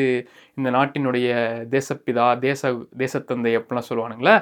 இந்த 0.57 0.69
நாட்டினுடைய 0.77 1.29
தேசப்பிதா 1.75 2.25
தேச 2.47 2.71
தேசத்தந்தை 3.03 3.53
அப்படிலாம் 3.60 3.89
சொல்லுவானுங்களே. 3.89 4.36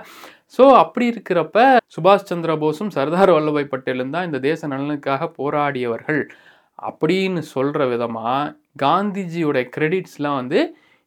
ஸோ 0.53 0.63
அப்படி 0.81 1.05
இருக்கிறப்ப 1.13 1.57
சுபாஷ் 1.95 2.29
சந்திர 2.29 2.51
போஸும் 2.63 2.93
சர்தார் 2.97 3.31
வல்லபாய் 3.35 3.71
பட்டேலும் 3.73 4.13
தான் 4.15 4.27
இந்த 4.29 4.39
தேச 4.47 4.67
நலனுக்காக 4.73 5.23
போராடியவர்கள். 5.39 6.21
அப்படின்னு 6.79 7.41
சொல்கிற 7.55 7.85
விதமாக 7.93 8.53
காந்திஜியோட 8.83 9.59
கிரெடிட்ஸ்லாம் 9.75 10.39
வந்து 10.41 10.59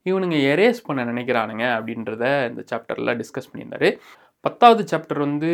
இவனுங்க 0.07 0.37
எரேஸ் 0.52 0.81
பண்ண 0.87 1.00
நினைக்கிறானுங்க 1.11 1.64
அப்படின்றத 1.76 2.24
இந்த 2.50 2.62
சாப்டரில் 2.70 3.18
டிஸ்கஸ் 3.20 3.50
பண்ணியிருந்தாரு. 3.50 3.90
பத்தாவது 4.44 4.83
சாப்டர் 4.92 5.20
வந்து 5.26 5.50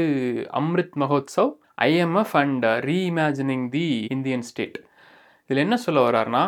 Amrit 0.61 0.96
Mahotsav 1.03 1.51
IMF 1.88 2.37
and 2.42 2.66
reimagining 2.88 3.66
the 3.77 3.87
Indian 4.16 4.46
state 4.51 4.79
இதில் 5.51 5.64
என்ன 5.66 5.77
சொல்ல 5.85 5.98
வர்றாருன்னா 6.07 6.44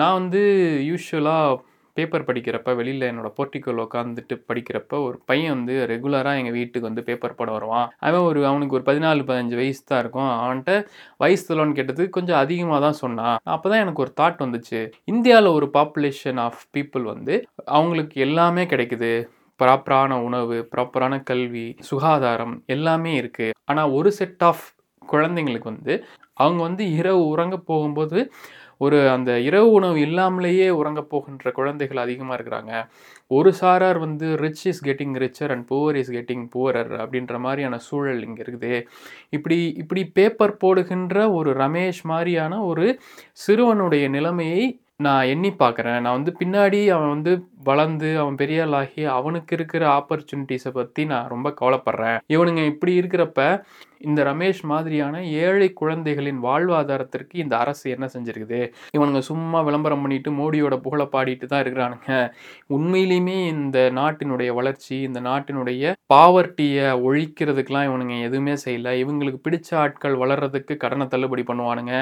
நான் 0.00 0.16
வந்து 0.20 0.42
யூஸ்வலாக 0.90 1.58
பேப்பர் 1.98 2.26
படிக்கிறப்ப 2.28 2.74
வெளியில் 2.80 3.08
என்னோட 3.10 3.30
போர்ட்டிக்கோல் 3.38 3.82
உட்காந்துட்டு 3.84 4.36
படிக்கிறப்ப 4.50 5.00
ஒரு 5.06 5.16
பையன் 5.30 5.54
வந்து 5.56 5.74
ரெகுலராக 5.92 6.40
எங்கள் 6.42 6.56
வீட்டுக்கு 6.58 6.88
வந்து 6.88 7.06
பேப்பர் 7.08 7.38
போட 7.38 7.50
வருவான். 7.56 7.88
அவன் 8.08 8.26
ஒரு 8.30 8.42
அவனுக்கு 8.50 8.76
ஒரு 8.78 8.86
பதினாலு 8.90 9.28
பதினஞ்சு 9.30 9.58
வயசு 9.62 9.82
தான் 9.84 10.02
இருக்கும். 10.04 10.30
அவன்கிட்ட 10.42 10.74
வயசு 11.24 11.42
சொல்லணும்னு 11.48 11.78
கேட்டதுக்கு 11.78 12.16
கொஞ்சம் 12.18 12.40
அதிகமாக 12.44 12.80
தான் 12.86 13.00
சொன்னான். 13.02 13.38
அப்போ 13.54 13.66
தான் 13.72 13.82
எனக்கு 13.84 14.04
ஒரு 14.06 14.14
தாட் 14.20 14.44
வந்துச்சு. 14.44 14.80
இந்தியாவில் 15.14 15.56
ஒரு 15.58 15.68
பாப்புலேஷன் 15.78 16.40
ஆஃப் 16.46 16.62
பீப்புள் 16.76 17.04
வந்து 17.14 17.36
அவங்களுக்கு 17.78 18.16
எல்லாமே 18.28 18.64
கிடைக்குது. 18.74 19.12
ப்ராப்பரான 19.60 20.16
உணவு 20.26 20.56
ப்ராப்பரான 20.72 21.14
கல்வி 21.30 21.66
சுகாதாரம் 21.88 22.54
எல்லாமே 22.74 23.12
இருக்குது 23.20 23.54
ஆனால் 23.70 23.92
ஒரு 23.98 24.10
செட் 24.18 24.44
ஆஃப் 24.48 24.66
குழந்தைங்களுக்கு 25.02 25.68
வந்து 25.72 25.94
அவங்க 26.42 26.60
வந்து 26.68 26.84
இரவு 26.98 27.22
உறங்க 27.32 27.56
போகும்போது 27.68 28.18
ஒரு 28.80 28.98
அந்த 29.14 29.30
இரவு 29.48 29.68
உணவு 29.78 29.98
இல்லாமலேயே 30.06 30.68
உறங்க 30.80 31.00
போகின்ற 31.12 31.52
குழந்தைகள் 31.58 32.02
அதிகமாக 32.04 32.36
இருக்கிறாங்க. 32.38 32.72
ஒரு 33.38 33.50
சாரார் 33.60 33.98
வந்து 34.06 34.26
rich 34.44 34.64
is 34.70 34.82
getting 34.88 35.16
richer 35.24 35.52
and 35.54 35.66
poor 35.70 35.98
is 36.02 36.12
getting 36.16 36.44
poorer 36.54 36.92
அப்படின்ற 37.02 37.36
மாதிரியான 37.46 37.78
சூழல் 37.88 38.24
இங்கே 38.28 38.44
இருக்குது. 38.46 38.74
இப்படி 39.38 39.58
இப்படி 39.84 40.04
பேப்பர் 40.18 40.58
போடுகின்ற 40.64 41.16
ஒரு 41.38 41.52
ரமேஷ் 41.62 42.02
மாதிரியான 42.12 42.60
ஒரு 42.72 42.86
சிறுவனுடைய 43.46 44.04
நிலைமையை 44.18 44.62
நான் 45.06 45.28
எண்ணி 45.32 45.50
பார்க்குறேன். 45.58 46.00
நான் 46.04 46.16
வந்து 46.18 46.32
பின்னாடி 46.40 46.78
அவன் 46.94 47.12
வந்து 47.14 47.32
வளர்ந்து 47.68 48.08
அவன் 48.22 48.38
பெரிய 48.40 48.64
ஆளாகி 48.64 49.02
அவனுக்கு 49.18 49.52
இருக்கிற 49.56 49.82
ஆப்பர்ச்சுனிட்டிஸை 49.98 50.72
பற்றி 50.78 51.02
நான் 51.12 51.30
ரொம்ப 51.34 51.48
கவலைப்படுறேன். 51.60 52.18
இவனுங்க 52.34 52.62
இப்படி 52.72 52.94
இருக்கிறப்ப 53.00 53.42
இந்த 54.00 54.20
ரமேஷ் 54.30 54.62
மாதிரியான 54.72 55.22
ஏழை 55.44 55.68
குழந்தைகளின் 55.80 56.40
வாழ்வாதாரத்திற்கு 56.46 57.34
இந்த 57.44 57.54
அரசு 57.56 57.86
என்ன 57.96 58.06
செஞ்சிருக்குது? 58.14 58.60
இவனுங்க 58.96 59.22
சும்மா 59.30 59.60
விளம்பரம் 59.68 60.02
பண்ணிட்டு 60.04 60.30
மோடியோட 60.40 60.76
புகழை 60.86 61.06
பாடிட்டு 61.14 61.46
தான் 61.46 61.62
இருக்கிறானுங்க. 61.64 62.10
உண்மையிலுமே 62.76 63.36
இந்த 63.54 63.78
நாட்டினுடைய 64.00 64.50
வளர்ச்சி 64.58 64.96
இந்த 65.08 65.20
நாட்டினுடைய 65.20 65.92
பாவர்ட்டியை 66.14 66.88
ஒழிக்கிறதுக்கெலாம் 67.08 67.88
இவனுங்க 67.88 68.16
எதுவுமே 68.28 68.54
செய்யல. 68.64 68.92
இவங்களுக்கு 69.02 69.40
பிடிச்ச 69.46 69.68
ஆட்கள் 69.84 70.16
வளர்றதுக்கு 70.22 70.76
கடனை 70.84 71.06
தள்ளுபடி 71.06 71.44
பண்ணுவானுங்க. 71.50 71.94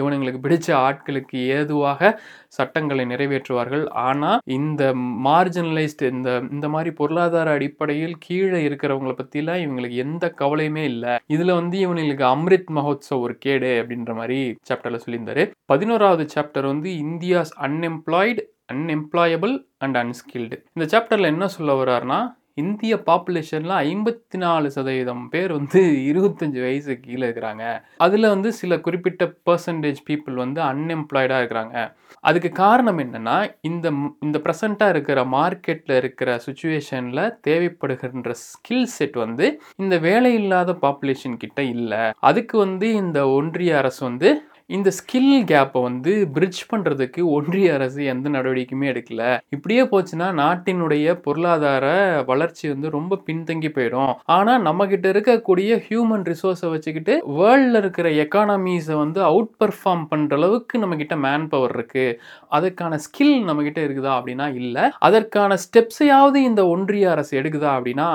இவனுங்களுக்கு 0.00 0.42
பிடிச்ச 0.46 0.68
ஆட்களுக்கு 0.86 1.38
ஏதுவாக 1.58 2.12
சட்டங்களை 2.58 3.04
நிறைவேற்றுவார்கள். 3.12 3.84
ஆனால் 4.08 4.42
இந்த 4.58 4.82
மார்ஜினலைஸ்டு 5.28 6.10
இந்த 6.16 6.30
இந்த 6.54 6.66
மாதிரி 6.74 6.90
பொருளாதார 7.00 7.52
அடிப்படையில் 7.58 8.16
கீழே 8.26 8.60
இருக்கிறவங்களை 8.68 9.14
பற்றிலாம் 9.20 9.62
இவங்களுக்கு 9.64 9.96
எந்த 10.06 10.24
கவலையுமே 10.42 10.84
இல்லை. 10.92 11.14
இது 11.34 11.43
இதில் 11.44 11.58
வந்து 11.60 11.78
இவனுங்களுக்கு 11.86 12.24
அம்ரித் 12.26 12.70
மஹோத்சவ் 12.74 13.22
ஒரு 13.24 13.34
கேடு 13.38 13.70
அப்படின்ற 13.80 14.12
மாதிரி 14.14 14.38
சாப்டரில் 14.68 15.00
சொல்லியிருந்தாரு. 15.06 15.42
பதினோராவது 15.64 16.24
சாப்டர் 16.34 16.66
வந்து 16.66 16.90
India's 17.04 17.52
unemployed 17.60 18.42
unemployable 18.72 19.54
and 19.78 19.96
unskilled 19.96 20.56
இந்த 20.74 20.86
சாப்டரில் 20.92 21.30
என்ன 21.32 21.48
சொல்ல 21.56 21.74
வர்றாருன்னா 21.80 22.20
இந்திய 22.56 23.02
பாப்புலேஷனில் 23.06 23.74
ஐம்பத்தி 23.84 24.36
நாலு 24.36 24.70
சதவீதம் 24.70 25.28
பேர் 25.28 25.52
வந்து 25.52 25.80
இருபத்தஞ்சி 26.10 26.60
வயசு 26.60 27.00
கீழே 27.00 27.28
இருக்கிறாங்க. 27.28 27.64
அதில் 27.96 28.28
வந்து 28.28 28.52
சில 28.52 28.78
குறிப்பிட்ட 28.80 29.24
பர்சன்டேஜ் 29.50 30.00
பீப்புள் 30.10 30.34
வந்து 30.34 30.60
அன்எம்ப்ளாய்டாக 30.62 31.40
இருக்கிறாங்க. 31.42 31.76
அதுக்கு 32.20 32.50
காரணம் 32.50 32.98
என்னென்னா 32.98 33.54
இந்த 33.60 33.92
இந்த 34.20 34.40
ப்ரெசண்ட்டாக 34.44 34.88
இருக்கிற 34.88 35.24
மார்க்கெட்டில் 35.24 35.96
இருக்கிற 35.96 36.40
சுச்சுவேஷனில் 36.46 37.22
தேவைப்படுகின்ற 37.48 38.34
ஸ்கில் 38.46 38.88
செட் 38.96 39.16
வந்து 39.16 39.60
இந்த 39.76 39.98
வேலை 39.98 40.34
இல்லாத 40.34 40.72
பாப்புலேஷன் 40.72 41.36
கிட்ட 41.36 41.62
இல்லை. 41.62 42.12
அதுக்கு 42.20 42.58
வந்து 42.58 42.94
இந்த 42.94 43.28
ஒன்றிய 43.28 43.78
அரசு 43.78 44.04
வந்து 44.04 44.30
இந்த 44.70 44.90
ஸ்கில் 44.98 45.32
கேப்பை 45.48 45.80
வந்து 45.86 46.12
பிரிட்ஜ் 46.34 46.60
பண்ணுறதுக்கு 46.70 47.20
ஒன்றிய 47.36 47.72
அரசு 47.74 48.04
எந்த 48.12 48.28
நடவடிக்கையுமே 48.36 48.86
எடுக்கல. 48.92 49.22
இப்படியே 49.54 49.82
போச்சுன்னா 49.90 50.28
நாட்டினுடைய 50.40 51.14
பொருளாதார 51.26 51.86
வளர்ச்சி 52.30 52.64
வந்து 52.72 52.90
ரொம்ப 52.94 53.18
பின்தங்கி 53.26 53.70
போயிடும். 53.74 54.14
ஆனால் 54.36 54.62
நம்மக்கிட்ட 54.68 55.08
இருக்கக்கூடிய 55.14 55.76
ஹியூமன் 55.88 56.24
ரிசோர்ஸை 56.30 56.70
வச்சுக்கிட்டு 56.74 57.16
வேர்ல்டில் 57.40 57.80
இருக்கிற 57.82 58.10
எக்கானமிஸை 58.24 58.96
வந்து 59.02 59.22
அவுட் 59.30 59.52
பர்ஃபார்ம் 59.62 60.06
பண்ணுற 60.12 60.38
அளவுக்கு 60.40 60.80
நம்மக்கிட்ட 60.84 61.18
மேன் 61.26 61.46
பவர் 61.54 61.74
இருக்குது 61.78 62.16
அதுக்கான 62.58 63.00
ஸ்கில் 63.06 63.36
நம்மக்கிட்ட 63.50 63.82
இருக்குதா 63.86 64.14
அப்படின்னா 64.20 64.48
இல்லை. 64.62 64.86
அதற்கான 65.08 65.58
ஸ்டெப்ஸையாவது 65.66 66.40
இந்த 66.50 66.64
ஒன்றிய 66.74 67.10
அரசு 67.16 67.34
எடுக்குதா 67.42 67.70
அப்படின்னா 67.76 68.08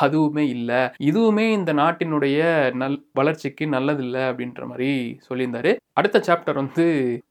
அதுவுமே 0.00 0.44
இல்லை. 0.56 0.80
இதுவுமே 1.10 1.46
இந்த 1.58 1.72
நாட்டினுடைய 1.72 2.40
நல் 2.82 2.98
வளர்ச்சிக்கு 3.12 3.66
நல்லதில்லை 3.74 4.22
அப்படின்ற 4.30 4.66
மாதிரி 4.70 4.90
சொல்லியிருந்தாரு. 5.28 5.72
அடுத்த 6.00 6.22
சாப்டர் 6.28 6.60
வந்து 6.62 6.86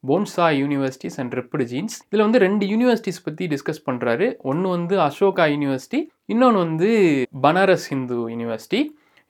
bonsai 0.08 0.48
universities 0.62 1.18
and 1.22 1.36
ripped 1.40 1.66
jeans 1.72 1.98
இதில் 2.08 2.26
வந்து 2.26 2.44
ரெண்டு 2.46 2.66
யூனிவர்சிட்டிஸ் 2.72 3.24
பற்றி 3.24 3.46
டிஸ்கஸ் 3.54 3.86
பண்ணுறாரு 3.90 4.28
ஒன்று 4.52 4.74
வந்து 4.76 4.96
அசோகா 5.08 5.46
யூனிவர்சிட்டி 5.54 6.00
இன்னொன்று 6.34 6.64
வந்து 6.66 6.90
பனாரஸ் 7.46 7.88
ஹிந்து 7.92 8.18
யூனிவர்சிட்டி 8.34 8.82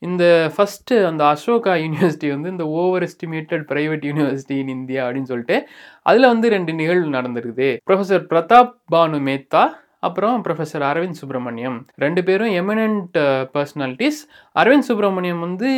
இந்த 0.03 0.25
ஃபஸ்ட்டு 0.55 0.95
அந்த 1.09 1.23
அசோகா 1.33 1.73
யூனிவர்சிட்டி 1.85 2.29
வந்து 2.35 2.49
இந்த 2.51 2.65
over 2.79 3.05
estimated 3.07 3.65
private 3.69 4.07
university 4.09 4.57
in 4.63 4.73
India 4.79 5.03
அப்படின்னு 5.07 5.31
சொல்லிட்டு 5.33 5.57
அதில் 6.03 6.31
வந்து 6.33 6.49
ரெண்டு 6.49 6.73
நிகழ்வு 6.81 7.17
நடந்திருக்குது. 7.19 7.69
ப்ரொஃபஸர் 7.91 8.25
பிரதாப் 8.33 8.73
பானு 8.95 9.21
மேத்தா 9.29 9.63
அப்புறம் 10.09 10.37
ப்ரொஃபஸர் 10.45 10.85
அரவிந்த் 10.91 11.21
சுப்பிரமணியம். 11.21 11.79
ரெண்டு 12.05 12.23
பேரும் 12.29 12.53
eminent 12.61 13.17
personalities 13.55 14.21
uh, 14.23 14.61
Arvind 14.61 14.89
Subramanian 14.89 15.43
வந்து 15.47 15.71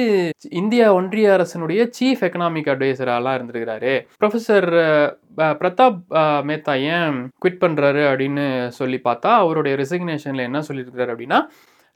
இந்தியா 0.63 0.87
ஒன்றிய 0.93 1.33
அரசனுடைய 1.33 1.81
சீஃப் 1.99 2.25
எக்கனாமிக் 2.29 2.71
அட்வைசராலாம் 2.75 3.37
இருந்திருக்கிறாரு. 3.39 3.95
Uh, 3.97 4.19
professor 4.21 4.69
Pratap 5.61 6.01
uh, 6.23 6.41
Mehta 6.51 6.77
ஏன் 6.95 7.19
குவிட் 7.45 7.63
பண்ணுறாரு 7.65 8.05
அப்படின்னு 8.11 8.47
சொல்லி 8.81 9.01
பார்த்தா 9.09 9.33
அவருடைய 9.45 9.77
ரெசிக்னேஷனில் 9.83 10.49
என்ன 10.49 10.63
சொல்லியிருக்கிறாரு 10.69 11.13
அப்படின்னா 11.15 11.41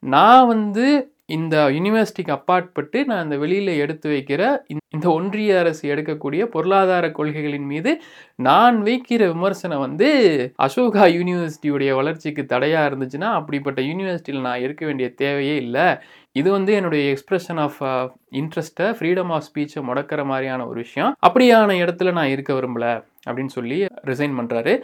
நான் 0.02 0.46
வந்து 0.46 0.86
இந்த 1.28 1.56
யூனிவர்சிட்டிக்கு 1.68 2.30
அப்பாற்பட்டு 2.30 3.04
நான் 3.04 3.24
இந்த 3.24 3.36
வெளியில் 3.36 3.72
எடுத்து 3.78 4.08
வைக்கிற 4.10 4.42
இந்த 4.90 5.06
ஒன்றிய 5.10 5.58
அரசு 5.58 5.94
எடுக்கக்கூடிய 5.94 6.42
பொருளாதார 6.44 7.06
கொள்கைகளின் 7.08 7.66
மீது 7.66 7.90
நான் 8.36 8.82
வைக்கிற 8.82 9.22
விமர்சனம் 9.32 9.78
வந்து 9.78 10.08
அசோகா 10.62 11.04
யூனிவர்சிட்டியுடைய 11.16 11.94
வளர்ச்சிக்கு 11.94 12.44
தடையாக 12.46 12.88
இருந்துச்சுன்னா 12.90 13.30
அப்படிப்பட்ட 13.32 13.82
யூனிவர்சிட்டியில் 13.82 14.40
நான் 14.40 14.60
இருக்க 14.60 14.86
வேண்டிய 14.86 15.08
தேவையே 15.14 15.56
இல்லை. 15.56 15.86
இது 16.32 16.50
வந்து 16.50 16.72
என்னுடைய 16.72 17.02
எக்ஸ்பிரஷன் 17.12 17.60
ஆஃப் 17.60 17.78
இன்ட்ரெஸ்ட்டை 18.32 18.88
ஃப்ரீடம் 18.98 19.30
ஆஃப் 19.30 19.46
ஸ்பீச்சை 19.48 19.82
முடக்கிற 19.88 20.24
மாதிரியான 20.24 20.66
ஒரு 20.66 20.78
விஷயம். 20.80 21.12
அப்படியான 21.28 21.76
இடத்துல 21.84 22.12
நான் 22.12 22.28
இருக்க 22.28 22.52
விரும்பலை. 22.54 22.92
அப்படின்னு 23.28 23.54
சொல்லி 23.56 23.78
ரிசைன் 24.10 24.34
பண்ணுறாரு 24.40 24.74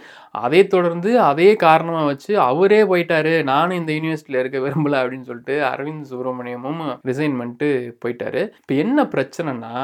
அதை 0.44 0.60
தொடர்ந்து 0.74 1.10
அதே 1.30 1.50
காரணமாக 1.66 2.10
வச்சு 2.12 2.32
அவரே 2.50 2.80
போயிட்டாரு. 2.92 3.34
நானும் 3.52 3.78
இந்த 3.80 3.92
யூனிவர்சிட்டியில் 3.98 4.42
இருக்க 4.42 4.58
விரும்பல 4.66 5.00
அப்படின்னு 5.02 5.28
சொல்லிட்டு 5.30 5.56
அரவிந்த் 5.72 6.10
சுப்பிரமணியமும் 6.12 6.82
ரிசைன் 7.10 7.38
பண்ணிட்டு 7.40 7.70
போயிட்டாரு. 8.04 8.42
இப்போ 8.62 8.76
என்ன 8.84 9.08
பிரச்சனைனா 9.16 9.74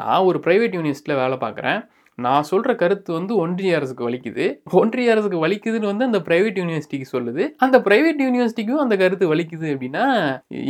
நான் 0.00 0.26
ஒரு 0.30 0.38
ப்ரைவேட் 0.46 0.74
யூனிவர்சிட்டியில் 0.78 1.20
வேலை 1.22 1.38
பார்க்குறேன். 1.44 1.80
நான் 2.24 2.46
சொல்கிற 2.50 2.70
கருத்து 2.82 3.10
வந்து 3.12 3.32
ஒன்றிய 3.42 3.78
அரசுக்கு 3.78 4.04
வலிக்குது. 4.08 4.44
ஒன்றிய 4.80 5.12
அரசுக்கு 5.14 5.38
வலிக்குதுன்னு 5.44 5.90
வந்து 5.90 6.06
அந்த 6.08 6.20
ப்ரைவேட் 6.28 6.60
யூனிவர்சிட்டிக்கு 6.60 7.08
சொல்லுது. 7.12 7.42
அந்த 7.64 7.78
ப்ரைவேட் 7.86 8.22
யூனிவர்சிட்டிக்கும் 8.26 8.82
அந்த 8.84 8.96
கருத்து 9.02 9.26
வலிக்குது 9.32 9.66
அப்படின்னா 9.74 10.04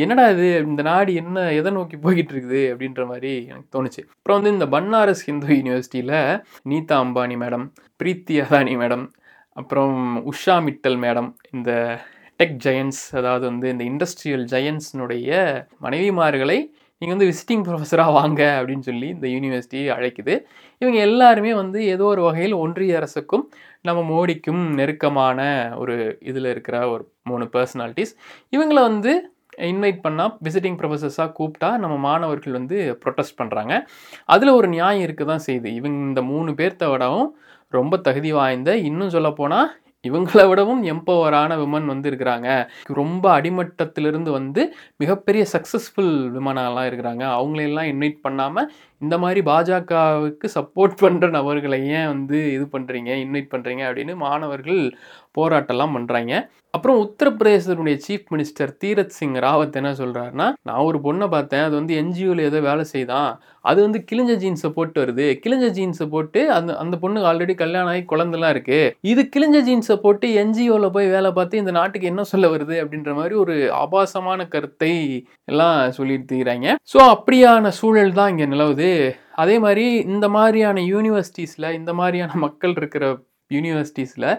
என்னடா 0.04 0.24
இது? 0.34 0.48
இந்த 0.70 0.84
நாடு 0.90 1.12
என்ன 1.22 1.44
எதை 1.58 1.72
நோக்கி 1.76 1.98
போய்கிட்டு 2.06 2.34
இருக்குது 2.36 2.62
அப்படின்ற 2.72 3.04
மாதிரி 3.12 3.32
எனக்கு 3.50 3.70
தோணுச்சு. 3.76 4.02
அப்புறம் 4.16 4.38
வந்து 4.38 4.54
இந்த 4.56 4.68
பன்னாரஸ் 4.76 5.24
ஹிந்து 5.28 5.50
யூனிவர்சிட்டியில் 5.58 6.16
நீதா 6.72 6.98
அம்பானி 7.04 7.38
மேடம் 7.44 7.66
பிரீத்தி 8.02 8.36
அதானி 8.44 8.74
மேடம் 8.82 9.06
அப்புறம் 9.60 9.98
உஷா 10.32 10.56
மிட்டல் 10.66 10.98
மேடம் 11.04 11.30
இந்த 11.56 11.70
டெக் 12.40 12.58
ஜெயன்ஸ் 12.64 13.02
அதாவது 13.18 13.44
வந்து 13.50 13.68
இந்த 13.74 13.84
இண்டஸ்ட்ரியல் 13.90 14.44
ஜெயன்ஸ்னுடைய 14.54 15.30
மனைவிமார்களை 15.84 16.58
நீங்கள் 17.00 17.14
வந்து 17.14 17.28
விசிட்டிங் 17.30 17.64
ப்ரொஃபஸராக 17.66 18.12
வாங்க 18.16 18.42
அப்படின்னு 18.58 18.84
சொல்லி 18.88 19.08
இந்த 19.14 19.26
யூனிவர்சிட்டி 19.28 19.80
அழைக்குது. 19.94 20.34
இவங்க 20.82 20.98
எல்லாருமே 20.98 21.52
வந்து 21.54 21.78
ஏதோ 21.86 22.04
ஒரு 22.04 22.22
வகையில் 22.22 22.54
ஒன்றிய 22.54 22.96
அரசுக்கும் 22.96 23.44
நம்ம 23.80 24.00
மோடிக்கும் 24.10 24.62
நெருக்கமான 24.74 25.40
ஒரு 25.76 25.94
இதில் 26.20 26.52
இருக்கிற 26.54 26.76
ஒரு 26.88 27.04
மூணு 27.22 27.46
பர்சனாலிட்டிஸ் 27.54 28.12
இவங்கள 28.52 28.80
வந்து 28.80 29.12
இன்வைட் 29.70 30.00
பண்ணால் 30.06 30.32
விசிட்டிங் 30.44 30.78
ப்ரொஃபஸர்ஸாக 30.80 31.30
கூப்பிட்டா 31.38 31.70
நம்ம 31.76 31.94
மாணவர்கள் 31.98 32.58
வந்து 32.58 32.78
ப்ரொட்டஸ்ட் 33.04 33.38
பண்ணுறாங்க 33.40 33.74
அதில் 34.26 34.56
ஒரு 34.58 34.68
நியாயம் 34.68 35.04
இருக்க 35.06 35.24
தான் 35.24 35.46
செய்யுது 35.46 35.70
இவங்க 35.78 35.98
இந்த 36.10 36.22
மூணு 36.32 36.52
பேர்த்த 36.52 36.90
விடவும் 36.90 37.30
ரொம்ப 37.72 37.96
தகுதி 38.08 38.30
வாய்ந்த 38.32 38.70
இன்னும் 38.88 39.14
சொல்லப்போனால் 39.16 39.70
இவங்கள 40.04 40.40
விடவும் 40.48 40.82
எம்பவரான 40.92 41.52
விமன் 41.60 41.86
வந்து 41.92 42.06
இருக்கிறாங்க. 42.10 42.48
ரொம்ப 42.98 43.24
அடிமட்டத்திலிருந்து 43.38 44.30
வந்து 44.30 44.62
மிகப்பெரிய 44.96 45.42
சக்ஸஸ்ஃபுல் 45.54 46.12
விமனாலாம் 46.36 46.86
இருக்கிறாங்க. 46.88 47.24
அவங்களெல்லாம் 47.38 47.90
இன்வைட் 47.92 48.18
பண்ணாமல் 48.26 48.68
இந்த 49.02 49.14
மாதிரி 49.18 49.40
பாஜகவுக்கு 49.50 50.46
சப்போர்ட் 50.56 50.94
பண்ணுற 51.02 51.28
நபர்களை 51.30 51.80
ஏன் 51.96 52.10
வந்து 52.14 52.38
இது 52.56 52.66
பண்ணுறீங்க 52.74 53.10
இன்வைட் 53.24 53.52
பண்ணுறீங்க 53.54 53.82
அப்படின்னு 53.88 54.14
மாணவர்கள் 54.26 54.82
போராட்டம்லாம் 55.38 55.96
பண்ணுறாங்க 55.96 56.34
அப்புறம் 56.74 57.00
உத்தரப்பிரதேசத்தினுடைய 57.04 57.96
சீஃப் 58.04 58.30
மினிஸ்டர் 58.32 58.70
தீரத் 58.82 59.14
சிங் 59.16 59.36
ராவத் 59.44 59.76
என்ன 59.80 59.90
சொல்கிறாருன்னா 60.00 60.46
நான் 60.68 60.86
ஒரு 60.88 60.98
பொண்ணை 61.04 61.26
பார்த்தேன் 61.34 61.64
அது 61.66 61.74
வந்து 61.78 61.94
என்ஜிஓவில் 62.00 62.42
ஏதோ 62.48 62.58
வேலை 62.66 62.84
செய்தான். 62.92 63.30
அது 63.64 63.78
வந்து 63.84 64.00
கிழிஞ்ச 64.08 64.32
ஜீன்ஸை 64.42 64.70
போட்டு 64.76 64.98
வருது. 65.02 65.26
கிழிஞ்ச 65.44 65.66
ஜீன்ஸை 65.78 66.06
போட்டு 66.14 66.40
அந்த 66.56 66.70
அந்த 66.82 66.94
பொண்ணுக்கு 67.02 67.28
ஆல்ரெடி 67.30 67.54
கல்யாணம் 67.62 67.90
ஆகி 67.92 68.02
குழந்தெல்லாம் 68.12 68.52
இருக்குது 68.54 68.92
இது 69.12 69.22
கிழிஞ்ச 69.34 69.60
ஜீன்ஸை 69.68 69.96
போட்டு 70.04 70.28
என்ஜிஓவில் 70.42 70.94
போய் 70.96 71.12
வேலை 71.16 71.30
பார்த்து 71.38 71.62
இந்த 71.62 71.74
நாட்டுக்கு 71.78 72.10
என்ன 72.12 72.24
சொல்ல 72.32 72.50
வருது 72.54 72.76
அப்படின்ற 72.82 73.12
மாதிரி 73.18 73.36
ஒரு 73.44 73.56
ஆபாசமான 73.82 74.48
கருத்தை 74.54 74.92
எல்லாம் 75.52 75.78
சொல்லிட்டு 75.98 76.34
இருக்கிறாங்க 76.34 76.68
ஸோ 76.92 77.00
அப்படியான 77.14 77.72
சூழல் 77.80 78.16
தான் 78.20 78.32
இங்கே 78.34 78.48
நிலவுது. 78.52 78.85
அதே 79.32 79.58
மாதிரி 79.58 79.96
இந்த 79.96 80.28
மாதிரியான 80.28 80.80
யூனிவர்சிட்டிஸில் 80.80 81.72
இந்த 81.72 81.92
மாதிரியான 81.92 82.34
மக்கள் 82.34 82.74
இருக்கிற 82.76 83.06
யூனிவர்சிட்டிஸில் 83.50 84.30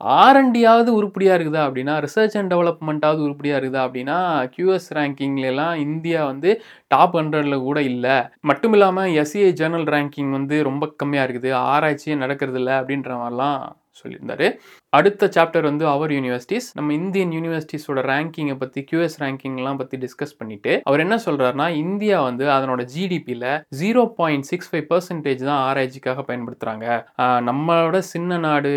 ஆர்என்டியாவது 0.00 0.90
உருப்படியாக 0.98 1.36
இருக்குதா 1.38 1.62
அப்படின்னா 1.66 1.94
ரிசர்ச் 2.04 2.36
அண்ட் 2.38 2.52
டெவலப்மெண்ட்டாவது 2.54 3.20
உருப்படியாக 3.26 3.60
இருக்குதா 3.60 3.82
அப்படின்னா 3.86 4.16
கியூஎஸ் 4.54 4.88
ரேங்கிங்லாம் 4.94 5.76
இந்தியா 5.86 6.24
வந்து 6.24 6.50
டாப் 6.88 7.16
ஹண்ட்ரடில் 7.16 7.64
கூட 7.68 7.82
இல்லை. 7.82 8.16
மட்டும் 8.40 8.72
இல்லாமல் 8.72 9.12
எஸ்சிஐ 9.22 9.50
ஜேர்னல் 9.60 9.88
ரேங்கிங் 9.94 10.30
வந்து 10.30 10.62
ரொம்ப 10.62 10.94
கம்மியாக 11.02 11.26
இருக்குது. 11.28 11.52
ஆராய்ச்சியே 11.72 12.16
நடக்கிறது 12.24 12.60
இல்லை 12.62 12.72
அப்படின்ற 12.72 13.12
மாதிரிலாம் 13.22 13.62
சொல்லியிருந்தாரு. 14.00 14.48
அடுத்த 14.92 15.28
சாப்டர் 15.36 15.66
வந்து 15.68 15.84
அவர் 15.86 16.12
யூனிவர்சிட்டிஸ் 16.12 16.66
நம்ம 16.74 16.92
இந்தியன் 16.92 17.32
யூனிவர்சிட்டிஸோட 17.36 18.00
ரேங்கிங்கை 18.10 18.56
பற்றி 18.56 18.80
கியூஎஸ் 18.90 19.16
ரேங்கிங்லாம் 19.22 19.80
பற்றி 19.80 19.96
டிஸ்கஸ் 20.04 20.36
பண்ணிட்டு 20.38 20.72
அவர் 20.84 21.02
என்ன 21.04 21.16
சொல்கிறாருன்னா 21.26 21.66
இந்தியா 21.82 22.18
வந்து 22.22 22.44
அதனோட 22.56 22.82
ஜிடிபியில் 22.94 23.48
zero 23.80 24.04
point 24.16 24.48
six 24.50 24.70
five 24.70 24.86
percentage 24.90 25.42
தான் 25.42 25.62
ஆராய்ச்சிக்காக 25.64 26.24
பயன்படுத்துகிறாங்க 26.28 26.86
நம்மளோட 27.48 27.98
சின்ன 28.12 28.38
நாடு 28.38 28.72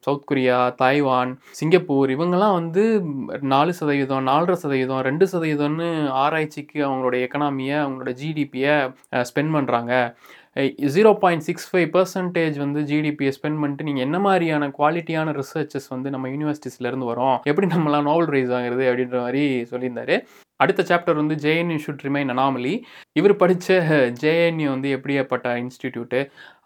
சவுத் 0.00 0.26
கொரியா 0.26 0.58
தாய்வான் 0.82 1.32
சிங்கப்பூர் 1.50 2.14
இவங்கெல்லாம் 2.16 2.56
வந்து 2.60 2.84
நாலு 3.46 3.72
சதவீதம் 3.72 4.26
நாலரை 4.26 4.56
சதவீதம் 4.56 5.02
ரெண்டு 5.02 5.26
சதவீதம்னு 5.26 5.90
ஆராய்ச்சிக்கு 6.22 6.78
அவங்களோட 6.86 7.16
எக்கனாமியை 7.26 7.76
அவங்களோட 7.82 8.12
ஜிடிபியை 8.20 8.76
ஸ்பெண்ட் 9.30 9.54
பண்ணுறாங்க 9.56 9.92
zero 10.94 11.10
point 11.18 11.42
six 11.42 11.66
five 11.70 11.88
percentage 11.94 12.56
வந்து 12.58 12.80
ஜிடிபியை 12.80 13.32
ஸ்பெண்ட் 13.36 13.60
பண்ணிட்டு 13.60 13.84
நீங்கள் 13.84 14.04
என்ன 14.04 14.18
மாதிரியான 14.18 14.68
குவாலிட்டியான 14.78 15.34
ரிசர்ச்சஸ் 15.40 15.88
வந்து 15.88 16.10
நம்ம 16.10 16.28
யூனிவர்சிட்டிஸ்லேருந்து 16.28 17.08
வரோம்? 17.12 17.36
எப்படி 17.50 17.66
நம்மளாம் 17.66 18.08
நோபல் 18.10 18.28
ப்ரைஸ் 18.28 18.52
வாங்குறது 18.54 18.84
அப்படின்ற 18.90 19.18
மாதிரி 19.20 19.42
சொல்லியிருந்தாரு. 19.70 20.16
அடுத்த 20.56 20.82
சாப்டர் 20.82 21.14
வந்து 21.14 21.34
ஜேஎன்யூ 21.34 21.78
ஷுட் 21.86 22.04
ரிமைன் 22.06 22.30
அனாமலி 22.34 22.74
இவர் 23.12 23.36
படித்த 23.36 23.74
ஜேஎன்யூ 24.20 24.68
வந்து 24.74 24.90
எப்படியாப்பட்ட 24.96 25.48
இன்ஸ்டிடியூட்டு 25.64 26.20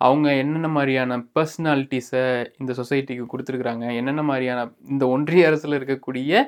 அவங்க 0.06 0.28
என்னென்ன 0.42 0.68
மாதிரியான 0.76 1.18
பர்சனாலிட்டிஸை 1.36 2.24
இந்த 2.60 2.72
சொசைட்டிக்கு 2.80 3.24
கொடுத்துருக்குறாங்க? 3.32 3.86
என்னென்ன 4.00 4.22
மாதிரியான 4.30 4.60
இந்த 4.94 5.04
ஒன்றிய 5.14 5.48
அரசில் 5.50 5.78
இருக்கக்கூடிய 5.80 6.44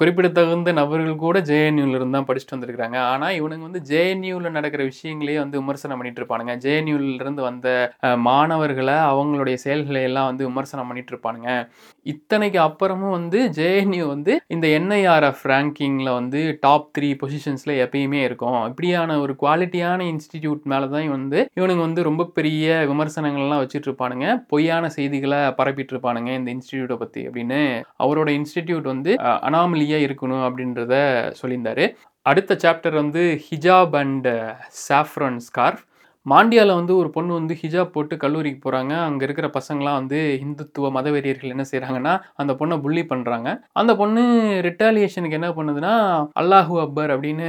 குறிப்பிடத்தகுந்த 0.00 0.70
நபர்கள் 0.78 1.22
கூட 1.22 1.38
ஜேஎன்யூலேருந்து 1.50 2.16
தான் 2.16 2.26
படிச்சுட்டு 2.28 2.54
வந்திருக்கிறாங்க. 2.54 2.98
ஆனால் 3.12 3.36
இவனுங்க 3.38 3.64
வந்து 3.68 3.80
ஜேஎன்யூவில் 3.90 4.56
நடக்கிற 4.56 4.82
விஷயங்களையே 4.90 5.38
வந்து 5.42 5.60
விமர்சனம் 5.60 5.98
பண்ணிட்டு 6.00 6.20
இருப்பானுங்க. 6.22 6.54
ஜேஎன்யூலேருந்து 6.64 7.42
வந்த 7.48 7.68
மாணவர்களை 8.28 8.96
அவங்களுடைய 9.12 9.58
செயல்களை 9.64 10.02
எல்லாம் 10.08 10.28
வந்து 10.30 10.48
விமர்சனம் 10.48 10.88
பண்ணிட்டு 10.90 11.12
இருப்பானுங்க. 11.14 11.50
இத்தனைக்கு 12.12 12.60
அப்புறமும் 12.66 13.16
வந்து 13.18 13.38
ஜேஎன்யூ 13.58 14.04
வந்து 14.14 14.32
இந்த 14.56 14.66
என்ஐஆர்எஃப் 14.78 15.44
ரேங்கிங்கில் 15.52 16.12
வந்து 16.18 16.42
டாப் 16.66 16.90
த்ரீ 16.98 17.10
பொசிஷன்ஸில் 17.22 17.74
எப்பயுமே 17.86 18.20
இருக்கும். 18.28 18.60
இப்படியான 18.72 19.18
ஒரு 19.24 19.34
குவாலிட்டியான 19.44 20.06
இன்ஸ்டிடியூட் 20.12 20.62
மேலே 20.74 20.88
தான் 20.96 21.10
வந்து 21.16 21.40
இவனுங்க 21.58 21.82
வந்து 21.88 22.08
ரொம்ப 22.10 22.28
பெரிய 22.38 22.63
விமர்சனங்கள்லாம் 22.90 23.62
வச்சுட்டு 23.62 23.88
இருப்பானுங்க 23.88 24.26
பொய்யான 24.52 24.90
செய்திகளை 24.96 25.40
பரப்பிட்டு 25.60 25.94
இருப்பானுங்க 25.94 26.30
இந்த 26.38 26.48
இன்ஸ்டிடியூட்டை 26.56 26.98
பற்றி 27.02 27.22
அப்படின்னு. 27.28 27.60
அவரோட 28.04 28.28
இன்ஸ்டிடியூட் 28.40 28.92
வந்து 28.92 29.14
அனாமலியாக 29.48 30.06
இருக்கணும் 30.08 30.44
அப்படின்றத 30.48 30.94
சொல்லியிருந்தாரு. 31.40 31.86
அடுத்த 32.30 32.52
சாப்டர் 32.62 32.94
வந்து 33.02 33.24
ஹிஜாப் 33.48 33.96
அண்ட் 34.02 34.30
சாஃப்ரன் 34.86 35.40
ஸ்கார்ஃப். 35.48 35.82
மாண்டியாவில் 36.26 36.78
வந்து 36.78 36.92
ஒரு 37.00 37.08
பொண்ணு 37.14 37.32
வந்து 37.38 37.54
ஹிஜாப் 37.62 37.90
போட்டு 37.94 38.14
கல்லூரிக்கு 38.22 38.60
போகிறாங்க 38.60 38.92
அங்கே 39.06 39.24
இருக்கிற 39.26 39.46
பசங்களாம் 39.56 39.98
வந்து 39.98 40.18
இந்துத்துவ 40.44 40.90
மதவெறியர்கள் 40.96 41.52
என்ன 41.54 41.64
செய்கிறாங்கன்னா 41.70 42.14
அந்த 42.42 42.52
பொண்ணை 42.60 42.76
புள்ளி 42.84 43.02
பண்ணுறாங்க 43.10 43.48
அந்த 43.80 43.94
பொண்ணு 44.00 44.22
ரிட்டாலியேஷனுக்கு 44.66 45.38
என்ன 45.40 45.50
பண்ணுதுன்னா 45.58 45.92
அல்லாஹூ 46.42 46.76
அக்பர் 46.84 47.12
அப்படின்னு 47.16 47.48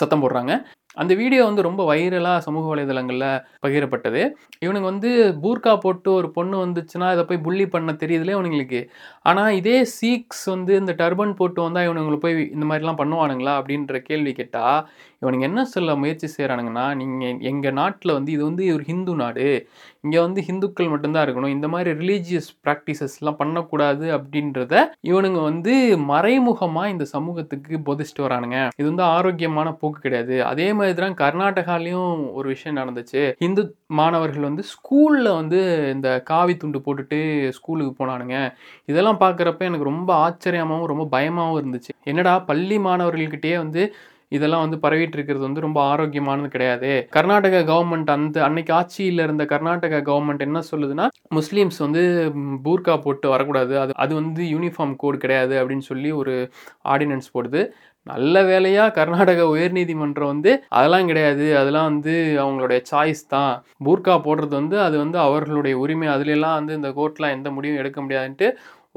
சத்தம் 0.00 0.22
போடுறாங்க. 0.24 0.52
அந்த 0.96 1.12
வீடியோ 1.14 1.42
வந்து 1.44 1.62
ரொம்ப 1.62 1.82
வைரலாக 1.90 2.38
சமூக 2.38 2.64
வலைதளங்களில் 2.72 3.26
பகிரப்பட்டது. 3.62 4.22
இவனுங்க 4.64 4.88
வந்து 4.92 5.10
பூர்கா 5.42 5.72
போட்டு 5.80 6.12
ஒரு 6.12 6.30
பொண்ணு 6.30 6.56
வந்துச்சுன்னா 6.66 7.08
இதை 7.12 7.24
போய் 7.24 7.44
புள்ளி 7.46 7.66
பண்ண 7.66 7.92
தெரியுதுலே 7.92 8.34
இவனுங்களுக்கு. 8.38 8.80
ஆனால் 9.24 9.56
இதே 9.60 9.76
சீக்ஸ் 9.98 10.44
வந்து 10.54 10.72
இந்த 10.80 10.92
டர்பன் 11.00 11.38
போட்டு 11.40 11.60
வந்தால் 11.62 11.86
இவனுங்களை 11.88 12.18
போய் 12.24 12.36
இந்த 12.54 12.64
மாதிரிலாம் 12.70 13.00
பண்ணுவானுங்களா 13.00 13.52
அப்படின்ற 13.60 13.98
கேள்வி 14.08 14.32
கேட்டால் 14.38 14.80
இவனுங்க 15.22 15.46
என்ன 15.48 15.62
சொல்ல 15.72 15.90
முயற்சி 16.02 16.28
செய்கிறானுங்கன்னா 16.36 16.84
நீங்கள் 17.00 17.42
எங்கள் 17.50 17.76
நாட்டில் 17.80 18.14
வந்து 18.16 18.30
இது 18.36 18.42
வந்து 18.48 18.62
ஒரு 18.76 18.84
ஹிந்து 18.88 19.12
நாடு. 19.20 19.44
இங்கே 20.04 20.18
வந்து 20.24 20.40
ஹிந்துக்கள் 20.46 20.90
மட்டும்தான் 20.92 21.24
இருக்கணும். 21.26 21.52
இந்த 21.56 21.66
மாதிரி 21.68 21.90
ரிலீஜியஸ் 22.00 22.48
ப்ராக்டிசஸ்லாம் 22.64 23.38
பண்ணக்கூடாது 23.42 24.06
அப்படின்றத 24.16 24.74
இவனுங்க 25.10 25.40
வந்து 25.50 25.74
மறைமுகமாக 26.12 26.92
இந்த 26.94 27.04
சமூகத்துக்கு 27.14 27.78
போதிச்சுட்டு 27.88 28.26
வரானுங்க. 28.26 28.58
இது 28.78 28.86
வந்து 28.90 29.06
ஆரோக்கியமான 29.16 29.68
போக்கு 29.82 30.00
கிடையாது. 30.06 30.36
அதே 30.50 30.68
மாதிரி 30.80 30.96
தான் 31.04 31.18
கர்நாடகாலையும் 31.22 32.10
ஒரு 32.38 32.48
விஷயம் 32.54 32.78
நடந்துச்சு. 32.80 33.22
ஹிந்து 33.44 33.64
மாணவர்கள் 34.00 34.48
வந்து 34.50 34.64
ஸ்கூலில் 34.74 35.30
வந்து 35.40 35.60
இந்த 35.94 36.08
காவி 36.32 36.54
துண்டு 36.56 36.78
போட்டுட்டு 36.84 37.18
ஸ்கூலுக்கு 37.58 37.94
போனானுங்க. 38.00 38.36
இதெல்லாம் 38.90 39.11
பார்க்குறப்ப 39.20 39.64
எனக்கு 39.64 39.84
ரொம்ப 39.84 40.10
ஆச்சரியமாகவும் 40.24 40.86
ரொம்ப 40.86 41.06
பயமாகவும் 41.06 41.60
இருந்துச்சு. 41.60 41.92
என்னடா 42.04 42.38
பள்ளி 42.40 42.78
மாணவர்கள்கிட்டயே 42.78 43.56
வந்து 43.56 43.82
இதெல்லாம் 44.32 44.60
வந்து 44.60 44.76
பரவிட்டு 44.76 45.16
இருக்கிறது 45.16 45.44
வந்து 45.46 45.60
ரொம்ப 45.60 45.78
ஆரோக்கியமானது 45.82 46.48
கிடையாது. 46.48 46.90
கர்நாடக 47.10 47.62
கவர்மெண்ட் 47.62 48.10
அந்த 48.10 48.44
அன்னைக்கு 48.44 48.72
ஆட்சியில் 48.74 49.18
இருந்த 49.18 49.44
கர்நாடக 49.44 50.00
கவர்மெண்ட் 50.00 50.38
என்ன 50.38 50.62
சொல்லுதுன்னா 50.70 51.06
முஸ்லீம்ஸ் 51.34 51.78
வந்து 51.78 52.02
பூர்கா 52.64 53.00
போட்டு 53.00 53.28
வரக்கூடாது. 53.28 53.74
அது 53.78 53.92
அது 53.96 54.12
வந்து 54.14 54.44
யூனிஃபார்ம் 54.44 54.96
கோடு 54.96 55.18
கிடையாது. 55.18 55.54
அப்படின்னு 55.60 55.86
சொல்லி 55.90 56.12
ஒரு 56.12 56.34
ஆர்டினன்ஸ் 56.84 57.28
போடுது. 57.34 57.62
நல்ல 58.06 58.36
வேலையாக 58.42 58.90
கர்நாடக 58.90 59.42
உயர்நீதிமன்றம் 59.56 60.32
வந்து 60.34 60.52
அதெல்லாம் 60.68 61.06
கிடையாது. 61.06 61.56
அதெல்லாம் 61.56 61.84
வந்து 61.84 62.14
அவங்களுடைய 62.44 62.80
சாய்ஸ் 62.90 63.22
தான். 63.28 63.52
பூர்கா 63.84 64.14
போடுறது 64.24 64.54
வந்து 64.60 64.80
அது 64.80 64.98
வந்து 64.98 65.18
அவர்களுடைய 65.18 65.78
உரிமை. 65.78 66.08
அதுலெல்லாம் 66.08 66.54
வந்து 66.54 66.74
இந்த 66.74 66.88
கோர்ட்லாம் 66.90 67.36
எந்த 67.38 67.50
முடிவும் 67.50 67.76
எடுக்க 67.76 68.00
முடியாதுன்ட்டு 68.02 68.48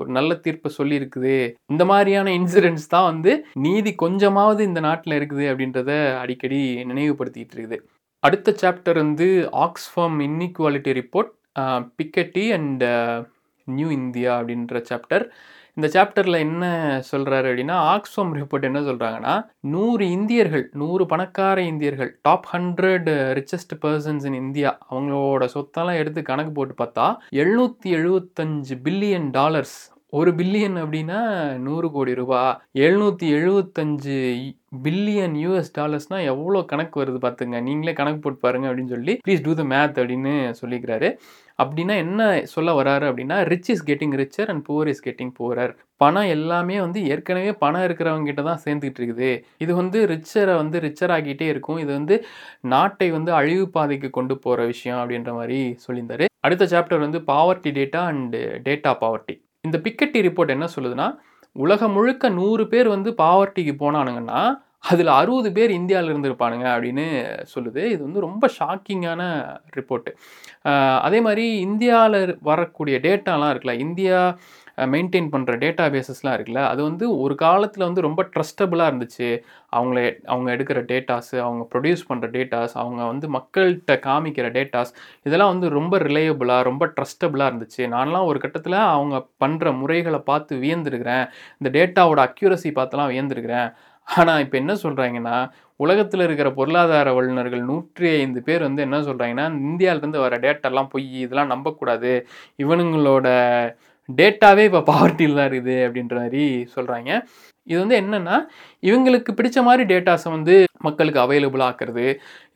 ஒரு 0.01 0.09
நல்ல 0.17 0.31
தீர்ப்பை 0.45 0.69
சொல்லியிருக்குது. 0.77 1.35
இந்த 1.73 1.83
மாதிரியான 1.91 2.31
இன்சிடென்ட்ஸ் 2.39 2.87
தான் 2.95 3.09
வந்து 3.11 3.33
நீதி 3.65 3.91
கொஞ்சமாவது 4.03 4.61
இந்த 4.69 4.81
நாட்டில் 4.87 5.17
இருக்குது 5.19 5.45
அப்படின்றத 5.51 5.91
அடிக்கடி 6.23 6.61
நினைவுபடுத்திக்கிட்டு 6.91 7.57
இருக்குது. 7.57 7.79
அடுத்த 8.27 8.55
சாப்டர் 8.61 8.97
வந்து 9.03 9.27
Oxfam 9.65 10.19
inequality 10.27 10.93
report 11.01 11.31
Piketty 11.99 12.45
and 12.57 12.85
new 13.67 13.89
India 13.99 14.31
அப்படின்ற 14.39 14.81
சாப்டர் 14.89 15.25
இந்த 15.77 15.87
சாப்டரில் 15.87 16.37
என்ன 16.37 16.65
சொல்கிறாரு 17.11 17.45
அப்படின்னா 17.49 17.77
ஆக்ஸ்ஃபார்ம் 17.93 18.29
ரிப்போர்ட் 18.35 18.67
என்ன 18.69 18.79
சொல்கிறாங்கன்னா 18.79 19.33
நூறு 19.69 20.05
இந்தியர்கள் 20.09 20.63
நூறு 20.73 21.03
பணக்கார 21.05 21.57
இந்தியர்கள் 21.63 22.11
top 22.21 22.47
hundred 22.51 23.09
richest 23.33 23.75
persons 23.81 24.25
in 24.25 24.39
India 24.39 24.71
அவங்களோட 24.89 25.49
சொத்தெல்லாம் 25.53 25.99
எடுத்து 25.99 26.21
கணக்கு 26.21 26.53
போட்டு 26.53 26.75
பார்த்தா 26.77 27.07
எழுநூற்றி 27.35 27.91
எழுபத்தஞ்சு 27.97 28.77
பில்லியன் 28.83 29.27
டாலர்ஸ் 29.31 29.77
ஒரு 30.13 30.31
பில்லியன் 30.39 30.75
அப்படின்னா 30.81 31.19
நூறு 31.65 31.87
கோடி 31.93 32.11
ரூபா. 32.19 32.41
எழுநூற்றி 32.85 33.27
எழுபத்தஞ்சு 33.37 34.17
பில்லியன் 34.85 35.35
யூஎஸ் 35.43 35.71
டாலர்ஸ்னால் 35.77 36.27
எவ்வளோ 36.31 36.59
கணக்கு 36.71 36.95
வருது 37.01 37.19
பார்த்துங்க. 37.23 37.57
நீங்களே 37.67 37.93
கணக்கு 37.99 38.19
போட்டு 38.23 38.39
பாருங்க 38.45 38.67
அப்படின்னு 38.69 38.93
சொல்லி 38.95 39.13
ப்ளீஸ் 39.25 39.43
டூ 39.45 39.53
த 39.59 39.63
மேத் 39.71 39.97
அப்படின்னு 40.01 40.33
சொல்லிக்கிறாரு. 40.61 41.09
அப்படின்னா 41.59 41.95
என்ன 42.03 42.21
சொல்ல 42.53 42.69
வராரு 42.81 43.05
அப்படின்னா 43.09 43.37
rich 43.51 43.69
is 43.73 43.83
getting 43.89 44.15
richer 44.21 44.49
and 44.53 44.63
poor 44.69 44.91
is 44.93 45.03
getting 45.07 45.33
poorer 45.39 45.73
பணம் 46.03 46.31
எல்லாமே 46.35 46.77
வந்து 46.85 47.01
ஏற்கனவே 47.13 47.51
பணம் 47.63 47.85
இருக்கிறவங்க 47.87 48.29
கிட்ட 48.29 48.43
தான் 48.49 48.63
சேர்ந்துக்கிட்டு 48.65 49.01
இருக்குது. 49.01 49.31
இது 49.65 49.75
வந்து 49.81 49.99
ரிச்சரை 50.13 50.55
வந்து 50.61 50.79
ரிச்சர் 50.87 51.13
ஆகிட்டே 51.17 51.47
இருக்கும். 51.53 51.81
இது 51.85 51.91
வந்து 51.99 52.17
நாட்டை 52.75 53.09
வந்து 53.17 53.33
அழிவு 53.39 53.65
பாதைக்கு 53.77 54.11
கொண்டு 54.19 54.37
போகிற 54.45 54.65
விஷயம் 54.73 55.01
அப்படின்ற 55.01 55.33
மாதிரி 55.39 55.59
சொல்லியிருந்தாரு. 55.87 56.27
அடுத்த 56.47 56.67
சாப்டர் 56.75 57.05
வந்து 57.07 57.21
poverty 57.33 57.71
data 57.79 58.03
and 58.13 58.35
data 58.69 58.93
poverty 59.03 59.35
இந்த 59.65 59.77
பிக்கட்டி 59.85 60.19
ரிப்போர்ட் 60.27 60.55
என்ன 60.55 60.67
சொல்லுதுன்னா 60.75 61.07
உலகம் 61.55 61.95
முழுக்க 61.97 62.29
நூறு 62.39 62.63
பேர் 62.71 62.87
வந்து 62.95 63.09
பாவர்ட்டிக்கு 63.23 63.73
போனானுங்கன்னா 63.83 64.39
அதில் 64.89 65.11
அறுபது 65.19 65.49
பேர் 65.57 65.71
இந்தியாவில் 65.77 66.11
இருந்திருப்பானுங்க 66.11 66.65
அப்படின்னு 66.73 67.05
சொல்லுது. 67.53 67.81
இது 67.93 68.01
வந்து 68.07 68.25
ரொம்ப 68.25 68.45
ஷாக்கிங்கான 68.57 69.21
ரிப்போர்ட்டு 69.77 70.11
அதே 71.05 71.19
மாதிரி 71.27 71.45
இந்தியாவில் 71.67 72.19
வரக்கூடிய 72.49 72.97
டேட்டாலாம் 73.05 73.51
இருக்குல்ல 73.51 73.75
இந்தியா 73.85 74.19
மெயின்டைன் 74.93 75.29
பண்ணுற 75.33 75.53
டேட்டா 75.63 75.85
பேசஸ்லாம் 75.95 76.35
இருக்குல்ல 76.37 76.61
அது 76.71 76.81
வந்து 76.89 77.05
ஒரு 77.23 77.35
காலத்தில் 77.43 77.85
வந்து 77.87 78.05
ரொம்ப 78.07 78.21
ட்ரஸ்டபுளாக 78.33 78.89
இருந்துச்சு. 78.91 79.29
அவங்கள 79.77 79.99
அவங்க 80.31 80.47
எடுக்கிற 80.55 80.79
டேட்டாஸு 80.91 81.35
அவங்க 81.45 81.63
ப்ரொடியூஸ் 81.73 82.03
பண்ணுற 82.09 82.27
டேட்டாஸ் 82.35 82.75
அவங்க 82.83 83.01
வந்து 83.11 83.27
மக்கள்கிட்ட 83.37 83.95
காமிக்கிற 84.07 84.49
டேட்டாஸ் 84.57 84.93
இதெல்லாம் 85.27 85.53
வந்து 85.53 85.69
ரொம்ப 85.79 85.97
ரிலையபுளாக 86.07 86.67
ரொம்ப 86.69 86.85
ட்ரஸ்டபுளாக 86.97 87.49
இருந்துச்சு. 87.51 87.83
நான்லாம் 87.95 88.29
ஒரு 88.31 88.39
கட்டத்தில் 88.45 88.79
அவங்க 88.95 89.17
பண்ணுற 89.43 89.73
முறைகளை 89.81 90.21
பார்த்து 90.31 90.55
வியந்துருக்கிறேன். 90.63 91.25
இந்த 91.61 91.71
டேட்டாவோட 91.77 92.21
அக்யூரசி 92.29 92.71
பார்த்துலாம் 92.79 93.11
வியந்துருக்கிறேன். 93.13 93.69
ஆனால் 94.07 94.41
இப்போ 94.43 94.55
என்ன 94.61 94.73
சொல்கிறாங்கன்னா 94.81 95.37
உலகத்தில் 95.83 96.23
இருக்கிற 96.25 96.49
பொருளாதார 96.57 97.09
வல்லுநர்கள் 97.15 97.63
நூற்றி 97.69 98.07
ஐந்து 98.19 98.39
பேர் 98.47 98.65
வந்து 98.67 98.81
என்ன 98.87 98.97
சொல்கிறாங்கன்னா 99.07 99.45
இந்தியாவிலேருந்து 99.69 100.19
வர 100.25 100.35
டேட்டாலாம் 100.45 100.89
பொய் 100.93 101.07
இதெல்லாம் 101.23 101.51
நம்பக்கூடாது. 101.53 102.11
இவனுங்களோட 102.63 103.27
டேட்டாவே 104.09 104.63
இப்போ 104.69 104.81
பாவர்ட்டியில் 104.91 105.37
தான் 105.39 105.49
இருக்குது 105.49 105.77
அப்படின்ற 105.87 106.15
மாதிரி 106.21 106.45
சொல்கிறாங்க 106.75 107.11
இது 107.67 107.77
வந்து 107.81 107.95
என்னென்னா 108.01 108.35
இவங்களுக்கு 108.87 109.31
பிடிச்ச 109.37 109.59
மாதிரி 109.67 109.83
டேட்டாஸை 109.91 110.29
வந்து 110.35 110.55
மக்களுக்கு 110.87 111.19
அவைலபிள் 111.23 111.63
ஆக்குறது. 111.67 112.05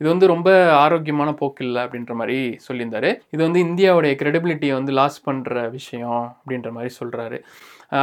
இது 0.00 0.06
வந்து 0.12 0.26
ரொம்ப 0.32 0.48
ஆரோக்கியமான 0.84 1.30
போக்கு 1.40 1.64
இல்லை 1.66 1.80
அப்படின்ற 1.86 2.14
மாதிரி 2.20 2.38
சொல்லியிருந்தாரு. 2.66 3.10
இது 3.34 3.40
வந்து 3.46 3.60
இந்தியாவுடைய 3.68 4.14
கிரெடிபிலிட்டியை 4.20 4.74
வந்து 4.78 4.92
லாஸ் 5.00 5.18
பண்ணுற 5.26 5.66
விஷயம் 5.78 6.22
அப்படின்ற 6.36 6.70
மாதிரி 6.76 6.92
சொல்கிறாரு 7.00 7.38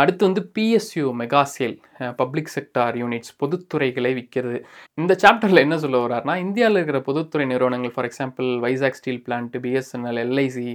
அடுத்து 0.01 0.23
வந்து 0.27 0.41
PSU 0.55 1.05
mega 1.21 1.41
sale 1.55 1.75
public 2.21 2.53
sector 2.55 2.95
units 3.01 3.33
பொதுத்துறைகளை 3.41 4.11
விற்கிறது. 4.17 4.57
இந்த 4.97 5.13
சாப்டரில் 5.23 5.63
என்ன 5.65 5.75
சொல்ல 5.83 5.97
வர்றாருனா 6.05 6.35
இந்தியாவில் 6.45 6.79
இருக்கிற 6.79 6.99
பொதுத்துறை 7.09 7.45
நிறுவனங்கள் 7.53 7.93
for 7.95 8.07
example 8.09 8.49
Vizag 8.65 8.99
steel 8.99 9.23
plant 9.27 9.55
BSNL 9.65 10.19
LIC 10.25 10.69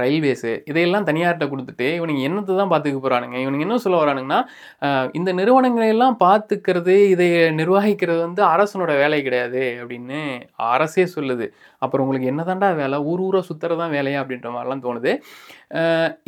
railways 0.00 0.52
இதையெல்லாம் 0.70 1.06
தனியார்கிட்ட 1.08 1.46
கொடுத்துட்டு 1.52 1.86
இவனுங்க 1.98 2.22
என்னத்தை 2.28 2.54
தான் 2.60 2.72
பார்த்துக்க 2.72 2.98
போகிறானுங்க 3.00 3.36
இவனுங்க 3.44 3.64
என்ன 3.66 3.78
சொல்ல 3.84 4.00
வரானுங்கன்னா 4.02 4.40
இந்த 5.18 5.30
நிறுவனங்களை 5.40 5.88
எல்லாம் 5.94 6.16
பார்த்துக்கிறது 6.24 6.96
இதை 7.14 7.28
நிர்வகிக்கிறது 7.60 8.20
வந்து 8.26 8.42
அரசனோட 8.52 8.92
வேலை 9.02 9.20
கிடையாது 9.26 9.62
அப்படின்னு 9.80 10.20
அரசே 10.72 11.06
சொல்லுது. 11.16 11.46
அப்புறம் 11.84 12.04
உங்களுக்கு 12.06 12.30
என்னதாண்டா 12.32 12.70
வேலை? 12.82 12.98
ஊர் 13.12 13.22
ஊராக 13.28 13.44
சுற்றுறது 13.50 13.80
தான் 13.82 13.94
வேலையா? 13.98 14.20
அப்படின்ற 14.22 14.50
மாதிரிலாம் 14.56 14.84
தோணுது. 14.86 15.12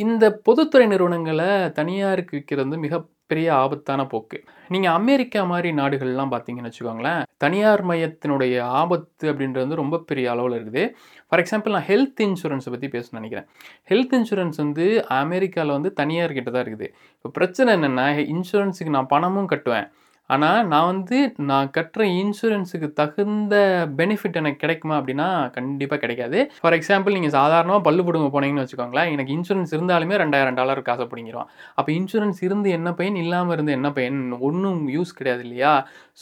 இந்த 0.04 0.24
பொதுத்துறை 0.48 0.86
நிறுவனங்களை 0.94 1.50
தனியாருக்கு 1.80 2.36
விற்கிறது 2.38 2.66
வந்து 2.66 2.82
பெரிய 3.30 3.48
ஆபத்தான 3.62 4.06
போக்கு. 4.12 4.38
நீங்கள் 4.74 4.94
அமெரிக்கா 4.98 5.40
மாதிரி 5.52 5.68
நாடுகள்லாம் 5.80 6.32
பார்த்தீங்கன்னு 6.34 6.70
வச்சுக்கோங்களேன் 6.70 7.22
தனியார் 7.44 7.82
மையத்தினுடைய 7.90 8.54
ஆபத்து 8.80 9.24
அப்படின்றது 9.32 9.64
வந்து 9.66 9.80
ரொம்ப 9.82 10.00
பெரிய 10.10 10.30
அளவில் 10.34 10.56
இருக்குது. 10.58 10.84
ஃபார் 11.28 11.42
எக்ஸாம்பிள் 11.42 11.74
நான் 11.76 11.88
ஹெல்த் 11.90 12.22
இன்சூரன்ஸை 12.26 12.72
பற்றி 12.74 12.90
பேசணும்னு 12.96 13.20
நினைக்கிறேன். 13.20 13.48
ஹெல்த் 13.90 14.16
இன்சூரன்ஸ் 14.18 14.58
வந்து 14.64 14.86
அமெரிக்காவில் 15.20 15.76
வந்து 15.78 15.92
தனியார் 15.92 16.36
கிட்ட 16.38 16.50
தான் 16.50 16.64
இருக்குது. 16.66 16.88
இப்போ 17.16 17.30
பிரச்சனை 17.38 17.74
என்னென்னா 17.76 18.06
இன்சூரன்ஸுக்கு 18.34 18.96
நான் 18.98 19.12
பணமும் 19.14 19.50
கட்டுவேன். 19.54 19.88
ஆனால் 20.34 20.60
நான் 20.70 20.88
வந்து 20.92 21.18
நான் 21.50 21.68
கட்டுற 21.76 22.02
இன்சூரன்ஸுக்கு 22.20 22.88
தகுந்த 23.00 23.54
பெனிஃபிட் 24.00 24.38
எனக்கு 24.40 24.62
கிடைக்குமா 24.62 24.94
அப்படின்னா 25.00 25.28
கண்டிப்பாக 25.56 26.00
கிடைக்காது. 26.04 26.38
ஃபார் 26.62 26.76
எக்ஸாம்பிள் 26.78 27.16
நீங்கள் 27.16 27.34
சாதாரணமாக 27.38 27.84
பல்லு 27.88 28.04
பிடுங்க 28.06 28.30
போனீங்கன்னு 28.34 28.64
வச்சுக்கோங்களேன் 28.64 29.12
எனக்கு 29.14 29.34
இன்சூரன்ஸ் 29.36 29.74
இருந்தாலுமே 29.76 30.16
ரெண்டாயிரம் 30.24 30.58
டாலர் 30.60 30.80
காசை 30.88 31.06
பிடிங்கிரும். 31.12 31.48
அப்போ 31.78 31.92
இன்சூரன்ஸ் 31.98 32.40
இருந்து 32.48 32.70
என்ன 32.78 32.92
பயன் 33.00 33.20
இல்லாமல் 33.24 33.56
இருந்து 33.56 33.76
என்ன 33.78 33.90
பயன் 33.98 34.20
ஒன்றும் 34.48 34.82
யூஸ் 34.96 35.16
கிடையாது 35.20 35.44
இல்லையா? 35.48 35.74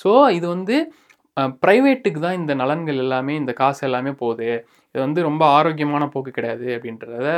ஸோ 0.03 0.13
இது 0.39 0.47
வந்து 0.57 0.77
ப்ரைவேட்டுக்கு 1.63 2.21
தான் 2.25 2.39
இந்த 2.41 2.53
நலன்கள் 2.61 3.01
எல்லாமே 3.05 3.35
இந்த 3.43 3.53
காசு 3.63 3.81
எல்லாமே 3.89 4.13
போகுது. 4.21 4.51
இது 4.95 5.03
வந்து 5.07 5.21
ரொம்ப 5.29 5.43
ஆரோக்கியமான 5.59 6.05
போக்கு 6.13 6.33
கிடையாது 6.37 6.67
அப்படின்றத 6.77 7.31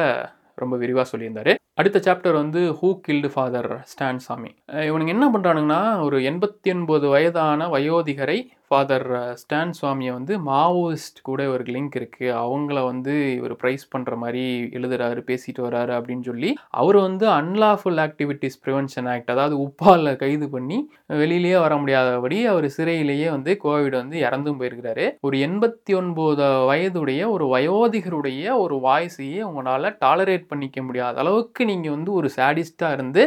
ரொம்ப 0.63 0.75
விரிவாக 0.83 1.07
சொல்லியிருந்தாரு. 1.13 1.53
அடுத்த 1.79 1.99
சாப்டர் 1.99 2.33
வந்து 2.33 2.61
ஹூ 2.83 3.01
கில்டு 3.09 3.29
ஃபாதர் 3.33 3.83
ஸ்டான் 3.85 4.19
சாமி 4.19 4.51
இவனுங்க 4.73 5.07
என்ன 5.07 5.27
பண்ணுறானுங்கன்னா 5.31 6.01
ஒரு 6.01 6.19
எண்பத்தி 6.19 6.71
ஒன்பது 6.71 7.09
வயதான 7.09 7.69
வயோதிகரை 7.69 8.39
ஃபாதர் 8.69 9.35
ஸ்டான் 9.35 9.75
சுவாமியை 9.81 10.13
வந்து 10.13 10.39
மாவோயிஸ்ட் 10.39 11.21
கூட 11.23 11.49
ஒரு 11.49 11.65
லிங்க் 11.65 11.97
இருக்குது 11.97 12.33
அவங்கள 12.37 12.85
வந்து 12.85 13.35
இவர் 13.35 13.53
ப்ரைஸ் 13.53 13.85
பண்ணுற 13.95 14.17
மாதிரி 14.17 14.43
எழுதுறாரு 14.73 15.21
பேசிட்டு 15.27 15.61
வராரு 15.67 15.93
அப்படின்னு 15.99 16.21
சொல்லி 16.21 16.51
அவர் 16.71 16.97
வந்து 16.97 17.27
அன்லாஃபுல் 17.27 18.01
ஆக்டிவிட்டீஸ் 18.07 18.57
ப்ரிவென்ஷன் 18.65 19.09
ஆக்ட் 19.09 19.31
அதாவது 19.31 19.57
உப்பால 19.67 20.17
கைது 20.17 20.49
பண்ணி 20.49 20.79
வெளியிலேயே 21.09 21.61
வர 21.61 21.77
முடியாதபடி 21.77 22.47
அவர் 22.47 22.69
சிறையிலேயே 22.77 23.29
வந்து 23.31 23.59
கோவிட் 23.65 23.97
வந்து 23.97 24.19
இறந்தும் 24.21 24.59
போயிருக்கிறாரு. 24.61 25.07
ஒரு 25.21 25.39
எண்பத்தி 25.39 25.95
ஒன்பது 25.95 26.49
வயதுடைய 26.71 27.31
ஒரு 27.31 27.47
வயோதிகருடைய 27.57 28.57
ஒரு 28.59 28.79
வாய்ஸையே 28.85 29.41
உங்களால் 29.43 29.97
டாலரேட் 30.01 30.47
பண்ணிக்க 30.49 30.83
முடியாத 30.83 31.19
அளவுக்கு 31.19 31.65
நீங்கள் 31.71 31.95
வந்து 31.97 32.13
ஒரு 32.13 32.31
சேடிஸ்டாக 32.39 32.97
இருந்து 32.99 33.25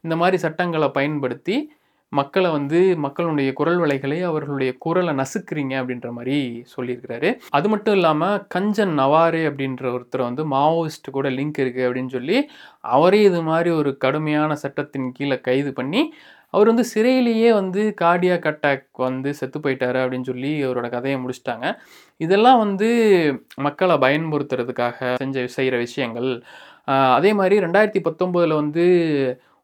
இந்த 0.00 0.16
மாதிரி 0.22 0.38
சட்டங்களை 0.46 0.88
பயன்படுத்தி 0.98 1.56
மக்களை 2.12 2.48
வந்து 2.50 2.78
மக்களுடைய 3.04 3.50
குரல் 3.58 3.78
வலைகளை 3.82 4.16
அவர்களுடைய 4.30 4.70
குரலை 4.84 5.12
நசுக்குறீங்க 5.20 5.74
அப்படின்ற 5.80 6.08
மாதிரி 6.16 6.36
சொல்லியிருக்கிறாரு. 6.74 7.30
அது 7.58 7.66
மட்டும் 7.72 7.96
இல்லாமல் 7.98 8.42
கஞ்சன் 8.54 8.92
நவாரே 9.00 9.42
அப்படின்ற 9.50 9.84
ஒருத்தர் 9.96 10.28
வந்து 10.28 10.44
மாவோயிஸ்ட் 10.54 11.08
கூட 11.16 11.30
லிங்க் 11.38 11.60
இருக்குது 11.62 11.86
அப்படின்னு 11.86 12.14
சொல்லி 12.16 12.38
அவரே 12.96 13.20
இது 13.30 13.40
மாதிரி 13.48 13.72
ஒரு 13.80 13.92
கடுமையான 14.04 14.58
சட்டத்தின் 14.64 15.08
கீழே 15.18 15.38
கைது 15.48 15.72
பண்ணி 15.80 16.02
அவர் 16.54 16.70
வந்து 16.70 16.84
சிறையிலேயே 16.94 17.50
வந்து 17.60 17.82
கார்டியாக் 18.00 18.48
அட்டாக் 18.50 18.82
வந்து 19.04 19.30
செத்து 19.38 19.58
போயிட்டாரு 19.58 19.98
அப்படின்னு 20.02 20.28
சொல்லி 20.30 20.50
அவரோட 20.66 20.86
கதையை 20.94 21.18
முடிச்சிட்டாங்க. 21.22 21.66
இதெல்லாம் 22.24 22.58
வந்து 22.64 22.88
மக்களை 23.66 23.96
பயன்படுத்துறதுக்காக 24.04 25.14
செஞ்ச 25.22 25.46
செய்கிற 25.56 25.76
விஷயங்கள். 25.86 26.30
அதே 27.16 27.30
மாதிரி 27.38 27.56
ரெண்டாயிரத்தி 27.64 28.00
பத்தொம்போதில் 28.08 28.60
வந்து 28.62 28.84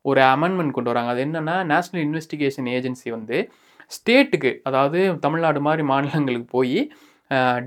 ஒரு 0.05 0.21
அமெண்ட்மெண்ட் 0.35 0.77
கொண்டு 0.77 0.93
வராங்க. 0.93 1.13
அது 1.15 1.23
என்னென்னா 1.27 1.57
நேஷ்னல் 1.73 2.05
இன்வெஸ்டிகேஷன் 2.07 2.69
ஏஜென்சி 2.77 3.09
வந்து 3.17 3.39
ஸ்டேட்டுக்கு 3.97 4.51
அதாவது 4.69 4.99
தமிழ்நாடு 5.27 5.61
மாதிரி 5.67 5.83
மாநிலங்களுக்கு 5.93 6.49
போய் 6.57 6.81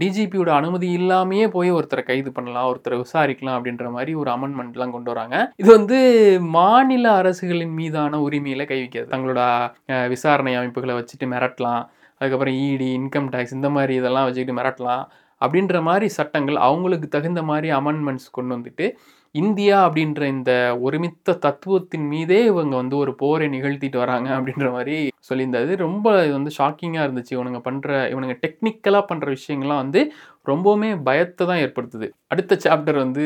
டிஜிபியோட 0.01 0.49
அனுமதி 0.59 0.87
இல்லாமையே 0.99 1.47
போய் 1.55 1.69
ஒருத்தரை 1.77 2.03
கைது 2.05 2.29
பண்ணலாம் 2.37 2.69
ஒருத்தரை 2.69 2.95
விசாரிக்கலாம் 3.01 3.57
அப்படின்ற 3.57 3.87
மாதிரி 3.95 4.11
ஒரு 4.21 4.29
அமெண்ட்மெண்ட்லாம் 4.35 4.93
கொண்டு 4.95 5.09
வராங்க. 5.11 5.35
இது 5.61 5.69
வந்து 5.77 5.97
மாநில 6.55 7.05
அரசுகளின் 7.21 7.75
மீதான 7.79 8.21
உரிமையில 8.27 8.65
கை 8.71 8.79
வைக்கிறது. 8.79 9.11
தங்களோட 9.13 9.41
விசாரணை 10.13 10.53
அமைப்புகளை 10.59 10.95
வச்சுட்டு 10.99 11.27
மிரட்டலாம். 11.33 11.83
அதுக்கப்புறம் 12.19 12.57
இடி 12.69 12.87
இன்கம் 12.99 13.29
டேக்ஸ் 13.35 13.55
இந்த 13.59 13.69
மாதிரி 13.75 13.95
இதெல்லாம் 14.01 14.25
வச்சுக்கிட்டு 14.27 14.59
மிரட்டலாம். 14.61 15.05
அப்படின்ற 15.41 15.77
மாதிரி 15.89 16.07
சட்டங்கள் 16.17 16.57
அவங்களுக்கு 16.67 17.07
தகுந்த 17.17 17.43
மாதிரி 17.51 17.69
அமெண்ட்மெண்ட்ஸ் 17.79 18.27
கொண்டு 18.37 18.51
வந்துட்டு 18.57 18.87
இந்தியா 19.35 19.75
அப்படின்ற 19.85 20.21
இந்த 20.35 20.51
ஒருமித்த 20.85 21.35
தத்துவத்தின் 21.45 22.07
மீதே 22.13 22.39
இவங்க 22.49 22.73
வந்து 22.75 22.95
ஒரு 23.03 23.11
போரை 23.21 23.45
நிகழ்த்திட்டு 23.53 23.97
வராங்க 24.01 24.29
அப்படின்ற 24.37 24.67
மாதிரி 24.71 24.95
சொல்லியிருந்தது 25.27 25.71
ரொம்ப 25.83 26.05
இது 26.25 26.33
வந்து 26.37 26.53
ஷாக்கிங்காக 26.57 27.05
இருந்துச்சு. 27.07 27.33
இவனுங்க 27.37 27.59
பண்ணுற 27.67 27.91
இவனுங்க 28.13 28.35
டெக்னிக்கலாக 28.43 29.03
பண்ணுற 29.11 29.27
விஷயங்கள்லாம் 29.37 29.81
வந்து 29.83 30.01
ரொம்பவுமே 30.49 30.89
பயத்தை 31.07 31.43
தான் 31.47 31.61
ஏற்படுத்துது. 31.65 32.07
அடுத்த 32.33 32.57
சாப்டர் 32.65 32.97
வந்து 33.03 33.23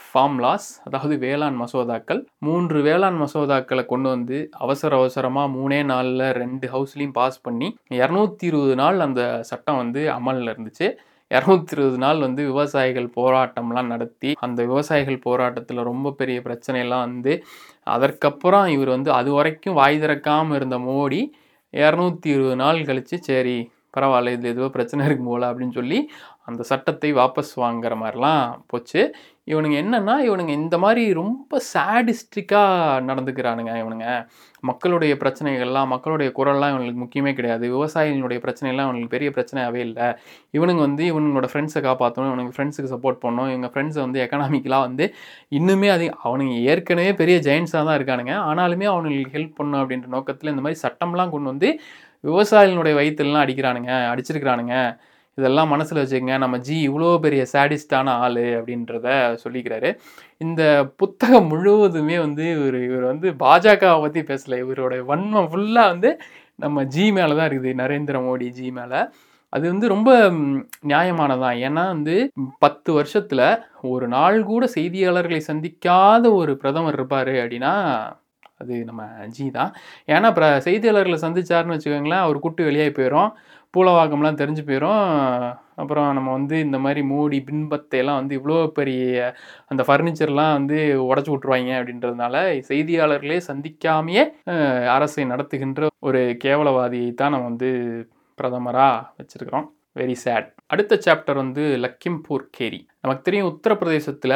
ஃபார்ம் 0.00 0.38
லாஸ் 0.44 0.68
அதாவது 0.86 1.14
வேளாண் 1.24 1.58
மசோதாக்கள். 1.62 2.20
மூன்று 2.46 2.78
வேளாண் 2.88 3.20
மசோதாக்களை 3.24 3.84
கொண்டு 3.92 4.08
வந்து 4.14 4.38
அவசர 4.64 4.90
அவசரமாக 5.00 5.54
மூணே 5.58 5.80
நாளில் 5.92 6.26
ரெண்டு 6.42 6.68
ஹவுஸ்லேயும் 6.74 7.18
பாஸ் 7.20 7.38
பண்ணி 7.42 7.70
இரநூத்தி 8.00 8.46
இருபது 8.52 8.76
நாள் 8.82 9.06
அந்த 9.08 9.22
சட்டம் 9.52 9.80
வந்து 9.82 10.02
அமலில் 10.18 10.52
இருந்துச்சு. 10.54 10.88
இரநூத்தி 11.30 11.72
இருபது 11.72 11.98
நாள் 11.98 12.18
வந்து 12.18 12.42
விவசாயிகள் 12.42 13.08
போராட்டம்லாம் 13.16 13.86
நடத்தி 13.86 14.30
அந்த 14.40 14.60
விவசாயிகள் 14.64 15.18
போராட்டத்தில் 15.18 15.80
ரொம்ப 15.82 16.12
பெரிய 16.12 16.38
பிரச்சனையெல்லாம் 16.40 17.04
வந்து 17.06 17.32
அதற்கப்புறம் 17.86 18.68
இவர் 18.68 18.90
வந்து 18.90 19.10
அது 19.12 19.32
வரைக்கும் 19.32 19.76
வாய் 19.76 20.00
திறக்காமல் 20.00 20.56
இருந்த 20.56 20.78
மோடி 20.84 21.20
இரநூத்தி 21.74 22.28
இருபது 22.28 22.56
நாள் 22.56 22.80
கழித்து 22.84 23.16
சரி 23.24 23.58
பரவாயில்ல 23.94 24.34
இது 24.36 24.48
ஏதோ 24.54 24.68
பிரச்சனை 24.76 25.06
இருக்கும் 25.08 25.30
போல 25.32 25.50
அப்படின்னு 25.50 25.76
சொல்லி 25.80 25.98
அந்த 26.50 26.62
சட்டத்தை 26.70 27.08
வாபஸ் 27.18 27.52
வாங்குற 27.62 27.94
மாதிரிலாம் 28.02 28.42
போச்சு. 28.70 29.00
இவனுங்க 29.52 29.76
என்னென்னா 29.82 30.14
இவனுங்க 30.28 30.52
இந்த 30.60 30.76
மாதிரி 30.84 31.02
ரொம்ப 31.20 31.60
சேடிஸ்டிக்காக 31.72 33.02
நடந்துக்கிறானுங்க 33.08 33.72
இவனுங்க. 33.82 34.06
மக்களுடைய 34.62 35.12
பிரச்சனைகள்லாம் 35.22 35.90
மக்களுடைய 35.94 36.28
குரல்லாம் 36.38 36.72
இவங்களுக்கு 36.72 37.02
முக்கியமே 37.04 37.32
கிடையாது. 37.38 37.64
விவசாயிகளுடைய 37.74 38.38
பிரச்சனைலாம் 38.46 38.86
இவங்களுக்கு 38.86 39.14
பெரிய 39.16 39.30
பிரச்சனையாகவே 39.36 39.80
இல்லை. 39.88 40.08
இவனுங்க 40.58 40.82
வந்து 40.88 41.04
இவனுங்களோட 41.12 41.48
ஃப்ரெண்ட்ஸை 41.52 41.82
காப்பாற்றணும் 41.88 42.30
இவனுக்கு 42.32 42.56
ஃப்ரெண்ட்ஸுக்கு 42.58 42.92
சப்போர்ட் 42.94 43.22
பண்ணணும். 43.24 43.50
இவங்க 43.54 43.70
ஃப்ரெண்ட்ஸை 43.74 44.02
வந்து 44.06 44.22
எக்கனாமிக்கலாக 44.26 44.86
வந்து 44.88 45.06
இன்னுமே 45.60 45.90
அது 45.96 46.08
அவனுங்க 46.28 46.56
ஏற்கனவே 46.72 47.12
பெரிய 47.22 47.38
ஜெயின்ஸாக 47.48 47.84
தான் 47.90 47.98
இருக்கானுங்க. 48.00 48.34
ஆனாலுமே 48.50 48.88
அவனுங்களுக்கு 48.94 49.36
ஹெல்ப் 49.38 49.56
பண்ணணும் 49.60 49.82
அப்படின்ற 49.84 50.10
நோக்கத்தில் 50.16 50.52
இந்த 50.54 50.64
மாதிரி 50.66 50.80
சட்டம்லாம் 50.86 51.34
கொண்டு 51.36 51.50
வந்து 51.54 51.70
விவசாயிகளுடைய 52.24 52.94
வயிற்றுலாம் 53.00 53.44
அடிக்கிறானுங்க 53.44 53.92
அடிச்சிருக்கிறானுங்க. 54.12 54.74
இதெல்லாம் 55.38 55.70
மனசில் 55.72 56.00
வச்சுக்கோங்க 56.00 56.36
நம்ம 56.38 56.56
ஜி 56.58 56.76
இவ்வளோ 56.88 57.10
பெரிய 57.24 57.42
சேடிஸ்டான 57.52 58.14
ஆள் 58.24 58.42
அப்படின்றத 58.58 59.08
சொல்லிக்கிறாரு. 59.44 59.90
இந்த 60.38 60.62
புத்தகம் 60.96 61.48
முழுவதுமே 61.52 62.16
வந்து 62.18 62.44
இவர் 62.56 62.78
இவர் 62.88 63.06
வந்து 63.12 63.30
பாஜகவை 63.44 63.98
பற்றி 64.00 64.22
பேசலை. 64.22 64.58
இவரோட 64.64 64.96
வன்மம் 65.12 65.50
ஃபுல்லாக 65.52 65.92
வந்து 65.92 66.10
நம்ம 66.56 66.84
ஜி 66.84 67.04
மேலே 67.12 67.34
தான் 67.36 67.48
இருக்குது 67.50 67.72
நரேந்திர 67.82 68.16
மோடி 68.26 68.48
ஜி 68.58 68.68
மேலே. 68.70 69.00
அது 69.52 69.64
வந்து 69.72 69.86
ரொம்ப 69.88 70.10
நியாயமானதான் 70.88 71.58
ஏன்னா 71.66 71.84
வந்து 71.94 72.14
பத்து 72.58 72.90
வருஷத்தில் 72.92 73.44
ஒரு 73.92 74.06
நாள் 74.08 74.38
கூட 74.42 74.64
செய்தியாளர்களை 74.74 75.40
சந்திக்காத 75.50 76.24
ஒரு 76.34 76.54
பிரதமர் 76.56 76.96
இருப்பார் 76.98 77.32
அப்படின்னா 77.34 77.74
அது 78.62 78.74
நம்ம 78.88 79.02
ஜி 79.36 79.46
தான். 79.58 79.70
ஏன்னா 80.14 80.28
அப்புறம் 80.32 80.54
செய்தியாளர்களை 80.66 81.18
சந்திச்சாருன்னு 81.24 81.76
வச்சுக்கோங்களேன் 81.76 82.24
அவர் 82.26 82.44
கூட்டு 82.46 82.68
வெளியாகி 82.68 82.92
போயிடும் 82.98 83.30
பூலவாக்கம்லாம் 83.74 84.40
தெரிஞ்சு 84.40 84.62
போயிடும் 84.68 85.02
அப்புறம் 85.82 86.06
நம்ம 86.16 86.28
வந்து 86.38 86.56
இந்த 86.66 86.78
மாதிரி 86.84 87.00
மோடி 87.12 87.38
பின்பத்தையெல்லாம் 87.48 88.20
வந்து 88.20 88.34
இவ்வளோ 88.38 88.56
பெரிய 88.78 89.02
அந்த 89.70 89.82
ஃபர்னிச்சர்லாம் 89.88 90.54
வந்து 90.58 90.78
உடச்சி 91.10 91.30
விட்ருவாங்க 91.32 91.72
அப்படின்றதுனால 91.80 92.36
செய்தியாளர்களே 92.70 93.38
சந்திக்காமையே 93.50 94.24
அரசை 94.96 95.24
நடத்துகின்ற 95.32 95.88
ஒரு 96.08 96.22
கேவலவாதியை 96.44 97.10
தான் 97.14 97.34
நம்ம 97.34 97.48
வந்து 97.52 97.70
பிரதமராக 98.38 99.04
வச்சுருக்கிறோம். 99.20 99.68
வெரி 100.00 100.16
சேட் 100.24 100.48
அடுத்த 100.72 100.94
சாப்டர் 101.06 101.42
வந்து 101.44 101.62
லக்கிம்பூர் 101.84 102.44
கேரி. 102.58 102.80
நமக்கு 103.04 103.22
தெரியும் 103.22 103.48
உத்தரப்பிரதேசத்தில் 103.48 104.32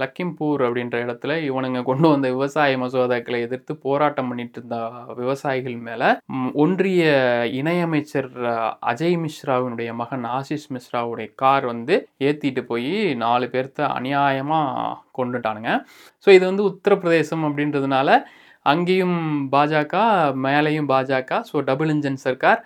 லக்கிம்பூர் 0.00 0.62
அப்படின்ற 0.66 0.96
இடத்துல 1.04 1.32
இவனுங்க 1.46 1.80
கொண்டு 1.82 2.06
வந்த 2.08 2.26
விவசாய 2.30 2.78
மசோதாக்களை 2.78 3.38
எதிர்த்து 3.46 3.72
போராட்டம் 3.76 4.28
பண்ணிட்டு 4.28 4.58
இருந்த 4.60 4.78
விவசாயிகள் 5.14 5.78
மேலே 5.86 6.08
ஒன்றிய 6.54 7.04
இணையமைச்சர் 7.60 8.30
அஜய் 8.92 9.18
மிஸ்ராவினுடைய 9.22 9.92
மகன் 9.94 10.26
ஆசிஷ் 10.30 10.68
மிஸ்ராவுடைய 10.74 11.28
கார் 11.34 11.66
வந்து 11.66 11.96
ஏற்றிட்டு 12.20 12.64
போய் 12.64 12.92
நாலு 13.24 13.46
பேர்த்த 13.46 13.88
அநியாயமாக 13.98 14.94
கொண்டுட்டானுங்க. 15.18 15.72
ஸோ 16.26 16.30
இது 16.30 16.44
வந்து 16.46 16.68
உத்தரப்பிரதேசம் 16.72 17.46
அப்படின்றதுனால 17.48 18.10
அங்கேயும் 18.66 19.18
பாஜக 19.52 19.96
மேலேயும் 20.46 20.90
பாஜக 20.92 21.40
ஸோ 21.50 21.58
டபுள் 21.64 21.92
இன்ஜின் 21.94 22.24
சர்க்கார் 22.24 22.60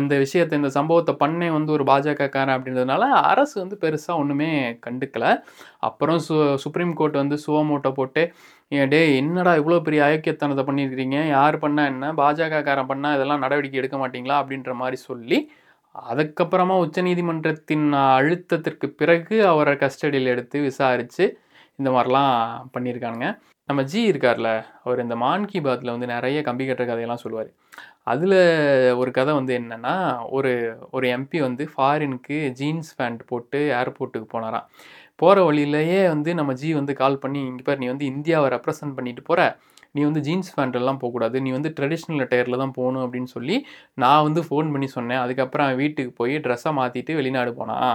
இந்த 0.00 0.14
விஷயத்தை 0.22 0.54
இந்த 0.60 0.70
சம்பவத்தை 0.76 1.12
பண்ணே 1.22 1.48
வந்து 1.56 1.70
ஒரு 1.76 1.84
பாஜகக்காரன் 1.90 2.54
அப்படின்றதுனால 2.54 3.04
அரசு 3.30 3.54
வந்து 3.62 3.76
பெருசாக 3.84 4.20
ஒன்றுமே 4.22 4.48
கண்டுக்கல. 4.86 5.26
அப்புறம் 5.88 6.20
சு 6.26 6.34
சுப்ரீம் 6.64 6.94
கோர்ட் 7.00 7.20
வந்து 7.22 7.36
சுவமூட்டை 7.46 7.92
போட்டு 7.98 8.22
டே 8.92 9.00
என்னடா 9.20 9.52
இவ்வளோ 9.60 9.78
பெரிய 9.86 10.00
அயோக்கியத்தனத்தை 10.06 10.64
பண்ணியிருக்கிறீங்க 10.68 11.18
யார் 11.36 11.56
பண்ணால் 11.64 11.90
என்ன? 11.92 12.06
பாஜகக்காரன் 12.22 12.90
பண்ணால் 12.92 13.16
இதெல்லாம் 13.18 13.44
நடவடிக்கை 13.44 13.80
எடுக்க 13.82 13.98
மாட்டிங்களா? 14.02 14.38
அப்படின்ற 14.42 14.72
மாதிரி 14.82 14.98
சொல்லி 15.10 15.38
அதுக்கப்புறமா 15.94 16.76
உச்சநீதிமன்றத்தின் 16.84 17.86
அழுத்தத்திற்கு 18.16 18.86
பிறகு 19.00 19.36
அவரை 19.52 19.74
கஸ்டடியில் 19.82 20.32
எடுத்து 20.34 20.58
விசாரித்து 20.68 21.24
இந்த 21.78 21.90
மாதிரிலாம் 21.96 22.32
பண்ணியிருக்கானுங்க. 22.74 23.28
நம்ம 23.68 23.82
ஜி 23.90 24.00
இருக்கார்ல 24.10 24.48
அவர் 24.86 25.02
இந்த 25.02 25.14
மான் 25.22 25.46
கி 25.50 25.58
பாத்தில் 25.66 25.92
வந்து 25.92 26.06
நிறைய 26.14 26.38
கம்பி 26.48 26.64
கட்டுற 26.68 26.84
கதையெல்லாம் 26.88 27.22
சொல்லுவார். 27.22 27.50
அதில் 28.12 28.36
ஒரு 29.00 29.10
கதை 29.18 29.32
வந்து 29.38 29.52
என்னென்னா 29.60 29.94
ஒரு 30.36 30.50
ஒரு 30.96 31.06
எம்பி 31.16 31.38
வந்து 31.46 31.64
ஃபாரினுக்கு 31.72 32.38
ஜீன்ஸ் 32.58 32.90
பேண்ட் 32.98 33.22
போட்டு 33.30 33.60
ஏர்போர்ட்டுக்கு 33.80 34.28
போனாராம் 34.34 34.66
போகிற 35.22 35.44
வழியிலேயே 35.48 36.00
வந்து 36.14 36.30
நம்ம 36.40 36.52
ஜி 36.62 36.70
வந்து 36.80 36.94
கால் 37.02 37.22
பண்ணி 37.22 37.40
இங்கே 37.50 37.64
பார் 37.68 37.80
நீ 37.82 37.88
வந்து 37.92 38.06
இந்தியாவை 38.12 38.48
ரெப்ரசன்ட் 38.56 38.96
பண்ணிட்டு 38.98 39.22
போகிற 39.30 39.42
நீ 39.96 40.02
வந்து 40.08 40.22
ஜீன்ஸ் 40.28 40.54
பேண்ட்லாம் 40.56 41.00
போகக்கூடாது 41.02 41.36
நீ 41.46 41.50
வந்து 41.56 41.70
ட்ரெடிஷ்னல் 41.78 42.22
அட்டையரில் 42.24 42.62
தான் 42.62 42.76
போகணும் 42.78 43.04
அப்படின்னு 43.06 43.30
சொல்லி 43.36 43.56
நான் 44.04 44.24
வந்து 44.28 44.40
ஃபோன் 44.48 44.72
பண்ணி 44.74 44.88
சொன்னேன். 44.96 45.22
அதுக்கப்புறம் 45.24 45.70
வீட்டுக்கு 45.82 46.12
போய் 46.20 46.34
ட்ரெஸ்ஸை 46.46 46.72
மாற்றிட்டு 46.80 47.14
வெளிநாடு 47.20 47.52
போனான். 47.60 47.94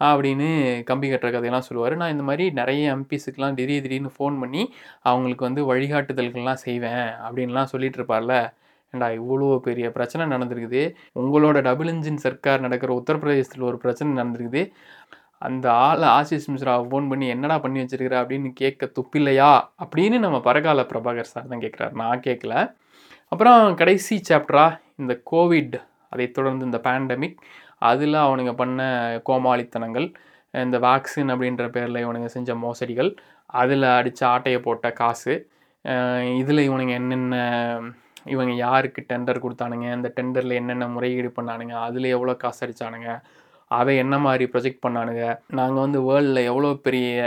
அப்படின்னு 0.00 0.82
கம்பி 0.82 1.10
கட்டுற 1.10 1.20
கதையெல்லாம் 1.20 1.60
சொல்லுவார். 1.60 1.96
நான் 1.96 2.10
இந்த 2.10 2.22
மாதிரி 2.22 2.50
நிறைய 2.50 2.96
எம்பிஸுக்கெலாம் 2.96 3.54
திடீர் 3.54 3.82
திடீர்னு 3.82 4.08
ஃபோன் 4.08 4.38
பண்ணி 4.40 4.74
அவங்களுக்கு 5.00 5.44
வந்து 5.44 5.74
வழிகாட்டுதல்கள்லாம் 5.74 6.62
செய்வேன் 6.66 7.06
அப்படின்லாம் 7.28 7.64
சொல்லிட்டு 7.64 8.02
இருப்பார்ல 8.02 8.52
ஏண்டா 8.90 9.08
இவ்வளோ 9.08 9.58
பெரிய 9.58 9.90
பிரச்சனை 9.90 10.36
நடந்திருக்குது. 10.36 10.94
உங்களோட 11.14 11.60
டபுள் 11.62 11.86
இன்ஜின் 11.86 12.16
சர்க்கார் 12.16 12.60
நடக்கிற 12.60 13.02
உத்தரப்பிரதேசத்தில் 13.02 13.62
ஒரு 13.62 13.78
பிரச்சனை 13.78 14.22
நடந்திருக்குது. 14.22 14.72
அந்த 15.38 15.72
ஆள் 15.72 15.98
ஆசிஷ் 15.98 16.50
மிஸ்ரா 16.50 16.74
ஃபோன் 16.90 17.08
பண்ணி 17.08 17.28
என்னடா 17.28 17.58
பண்ணி 17.58 17.80
வச்சிருக்கிற? 17.80 18.16
அப்படின்னு 18.22 18.52
கேட்க 18.52 18.90
துப்பில்லையா? 19.00 19.60
அப்படின்னு 19.84 20.18
நம்ம 20.18 20.40
பரகால 20.40 20.82
பிரபாகர் 20.82 21.20
சார் 21.20 21.46
தான் 21.46 21.58
கேட்குறாரு. 21.58 21.92
நான் 21.92 22.20
கேட்கல. 22.20 22.74
அப்புறம் 23.28 23.74
கடைசி 23.74 24.20
சாப்டரா 24.28 24.78
இந்த 24.96 25.20
கோவிட் 25.30 25.82
அதைத் 26.10 26.34
தொடர்ந்து 26.34 26.64
இந்த 26.64 26.80
பேண்டமிக் 26.82 27.36
அதில் 27.84 28.16
அவனுங்க 28.24 28.52
பண்ண 28.54 28.80
கோமாளித்தனங்கள் 29.28 30.06
இந்த 30.54 30.76
வேக்சின் 30.78 31.32
அப்படின்ற 31.34 31.64
பேரில் 31.68 32.02
இவனுங்க 32.02 32.28
செஞ்ச 32.28 32.50
மோசடிகள் 32.58 33.10
அதில் 33.54 33.86
அடித்த 33.92 34.22
ஆட்டையை 34.28 34.60
போட்ட 34.60 34.88
காசு 34.94 35.34
இதில் 36.38 36.66
இவனுங்க 36.68 36.92
என்னென்ன 36.92 37.36
இவங்க 38.26 38.52
யாருக்கு 38.56 39.00
டெண்டர் 39.08 39.42
கொடுத்தானுங்க 39.42 39.86
அந்த 39.90 40.08
டெண்டரில் 40.16 40.58
என்னென்ன 40.60 40.84
முறையீடு 40.88 41.30
பண்ணானுங்க 41.30 41.74
அதில் 41.80 42.14
எவ்வளோ 42.14 42.34
காசு 42.36 42.62
அடித்தானுங்க 42.64 43.10
அதை 43.70 43.92
என்ன 43.96 44.14
மாதிரி 44.18 44.44
ப்ரொஜெக்ட் 44.46 44.84
பண்ணானுங்க 44.86 45.24
நாங்கள் 45.50 45.84
வந்து 45.84 46.00
வேர்ல்டில் 46.04 46.48
எவ்வளோ 46.50 46.70
பெரிய 46.86 47.18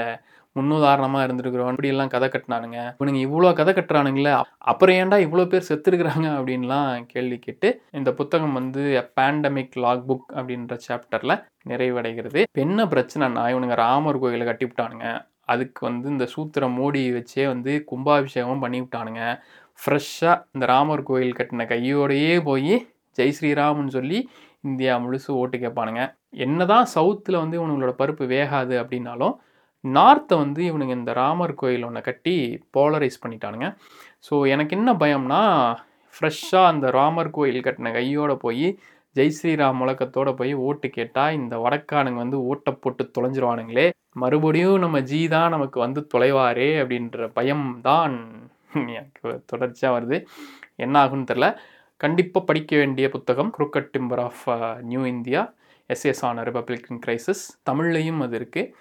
முன்னுதாரணமாக 0.58 1.26
இருந்திருக்கிறோம். 1.28 1.72
இப்படியெல்லாம் 1.74 2.12
கதை 2.16 2.28
கட்டினானுங்க. 2.34 2.80
இவனுங்க 3.00 3.22
இவ்வளோ 3.28 3.52
கதை 3.60 3.74
கட்டுறானுங்களே 3.78 4.34
அப்புறம் 4.72 4.98
ஏன்டா 5.02 5.20
இவ்வளோ 5.26 5.46
பேர் 5.54 5.70
செத்துருக்குறாங்க 5.70 6.28
அப்படின்லாம் 6.38 7.06
கேள்வி 7.14 7.40
கேட்டு 7.46 7.70
இந்த 8.00 8.12
புத்தகம் 8.20 8.58
வந்து 8.60 8.84
பேண்டமிக் 9.20 9.78
லாக் 9.86 10.06
புக் 10.10 10.28
அப்படின்ற 10.38 10.78
சாப்டரில் 10.88 11.36
நிறைவடைகிறது. 11.72 12.42
என்ன 12.66 12.86
பிரச்சனைனா 12.94 13.46
இவனுங்க 13.54 13.78
ராமர் 13.86 14.22
கோயிலை 14.24 14.48
கட்டிவிட்டானுங்க. 14.48 15.08
அதுக்கு 15.54 15.82
வந்து 15.88 16.08
இந்த 16.14 16.26
சூத்திர 16.34 16.68
மோடி 16.78 17.02
வச்சே 17.18 17.44
வந்து 17.54 17.74
கும்பாபிஷேகம் 17.92 18.64
பண்ணிவிட்டானுங்க. 18.64 19.22
ஃப்ரெஷ்ஷாக 19.80 20.42
இந்த 20.56 20.66
ராமர் 20.72 21.08
கோயில் 21.10 21.38
கட்டின 21.40 21.66
கையோடையே 21.72 22.34
போய் 22.48 22.74
ஜெய் 23.18 23.36
ஸ்ரீராம்னு 23.38 23.94
சொல்லி 23.98 24.20
இந்தியா 24.68 24.94
முழுசு 25.04 25.30
ஓட்டு 25.42 25.58
கேட்பானுங்க. 25.58 26.04
என்னதான் 26.46 26.88
சவுத்தில் 26.96 27.42
வந்து 27.42 27.56
இவனுங்களோட 27.60 27.94
பருப்பு 28.02 28.26
வேகாது 28.34 28.76
அப்படின்னாலும் 28.82 29.36
நார்த்தை 29.98 30.36
வந்து 30.44 30.62
இவனுங்க 30.70 30.94
இந்த 31.00 31.14
ராமர் 31.22 31.54
கோயில் 31.62 31.86
ஒன்று 31.88 32.02
கட்டி 32.08 32.36
போலரைஸ் 32.76 33.22
பண்ணிட்டானுங்க. 33.24 33.68
ஸோ 34.28 34.36
எனக்கு 34.54 34.76
என்ன 34.80 34.92
பயம்னா 35.04 35.42
ஃப்ரெஷ்ஷாக 36.16 36.72
அந்த 36.72 36.86
ராமர் 37.00 37.36
கோயில் 37.38 37.66
கட்டின 37.68 37.92
கையோட 37.98 38.34
போய் 38.46 38.68
ஜெய் 39.16 39.36
ஸ்ரீராம் 39.38 39.80
முழக்கத்தோட 39.82 40.30
போய் 40.40 40.54
ஓட்டு 40.68 40.88
கேட்டால் 40.98 41.36
இந்த 41.40 41.56
வடக்கானுங்க 41.66 42.20
வந்து 42.24 42.40
ஓட்டை 42.50 42.72
போட்டு 42.84 43.04
தொலைஞ்சிருவானுங்களே. 43.16 43.88
மறுபடியும் 44.24 44.84
நம்ம 44.84 44.98
ஜி 45.12 45.22
தான் 45.36 45.54
நமக்கு 45.56 45.78
வந்து 45.86 46.02
தொலைவாரே 46.14 46.70
அப்படின்ற 46.82 47.28
பயம் 47.38 47.68
தான் 47.88 48.16
எனக்கு 48.98 49.30
தொடர்ச்சியாக 49.52 49.96
வருது. 49.98 50.18
என்ன 50.86 50.96
ஆகுன்னு 51.04 51.30
தெரில. 51.32 51.48
கண்டிப்பாக 52.02 52.48
படிக்க 52.50 52.72
வேண்டிய 52.82 53.06
புத்தகம் 53.16 53.54
crooked 53.56 53.94
timber 53.96 54.22
of 54.28 54.44
new 54.90 55.04
India 55.14 55.42
essays 55.90 56.24
on 56.28 56.42
republican 56.50 57.02
crisis 57.06 57.44
தமிழ்லையும் 57.70 58.22
அது 58.26 58.36
இருக்குது 58.40 58.72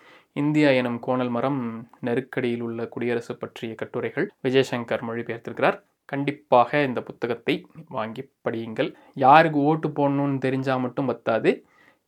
இந்தியா 0.41 0.71
எனும் 0.71 0.99
கோணல் 0.99 1.29
மரம் 1.29 1.61
நெருக்கடியில் 2.05 2.61
உள்ள 2.61 2.87
குடியரசு 2.87 3.37
பற்றிய 3.37 3.75
கட்டுரைகள் 3.75 4.27
விஜயசங்கர் 4.45 5.05
மொழிபெயர்த்திருக்கிறார். 5.09 5.79
கண்டிப்பாக 6.05 6.83
இந்த 6.83 7.01
புத்தகத்தை 7.03 7.55
வாங்கி 7.89 8.23
படியுங்கள். 8.45 8.95
யாருக்கு 9.15 9.59
ஓட்டு 9.59 9.89
போடணும்னு 9.89 10.41
தெரிஞ்சால் 10.47 10.81
மட்டும் 10.81 11.07
பத்தாது. 11.07 11.53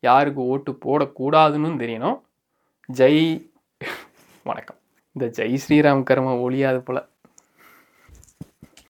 யாருக்கு 0.00 0.42
ஓட்டு 0.42 0.72
போடக்கூடாதுன்னு 0.72 1.70
தெரியணும். 1.84 2.18
ஜெய் 2.92 3.50
வணக்கம். 4.44 4.76
இந்த 5.12 5.42
ஜெய் 5.42 5.56
ஸ்ரீராம் 5.68 6.02
கர்ம 6.02 6.36
ஒழியாது 6.36 6.80
போல். 6.80 7.08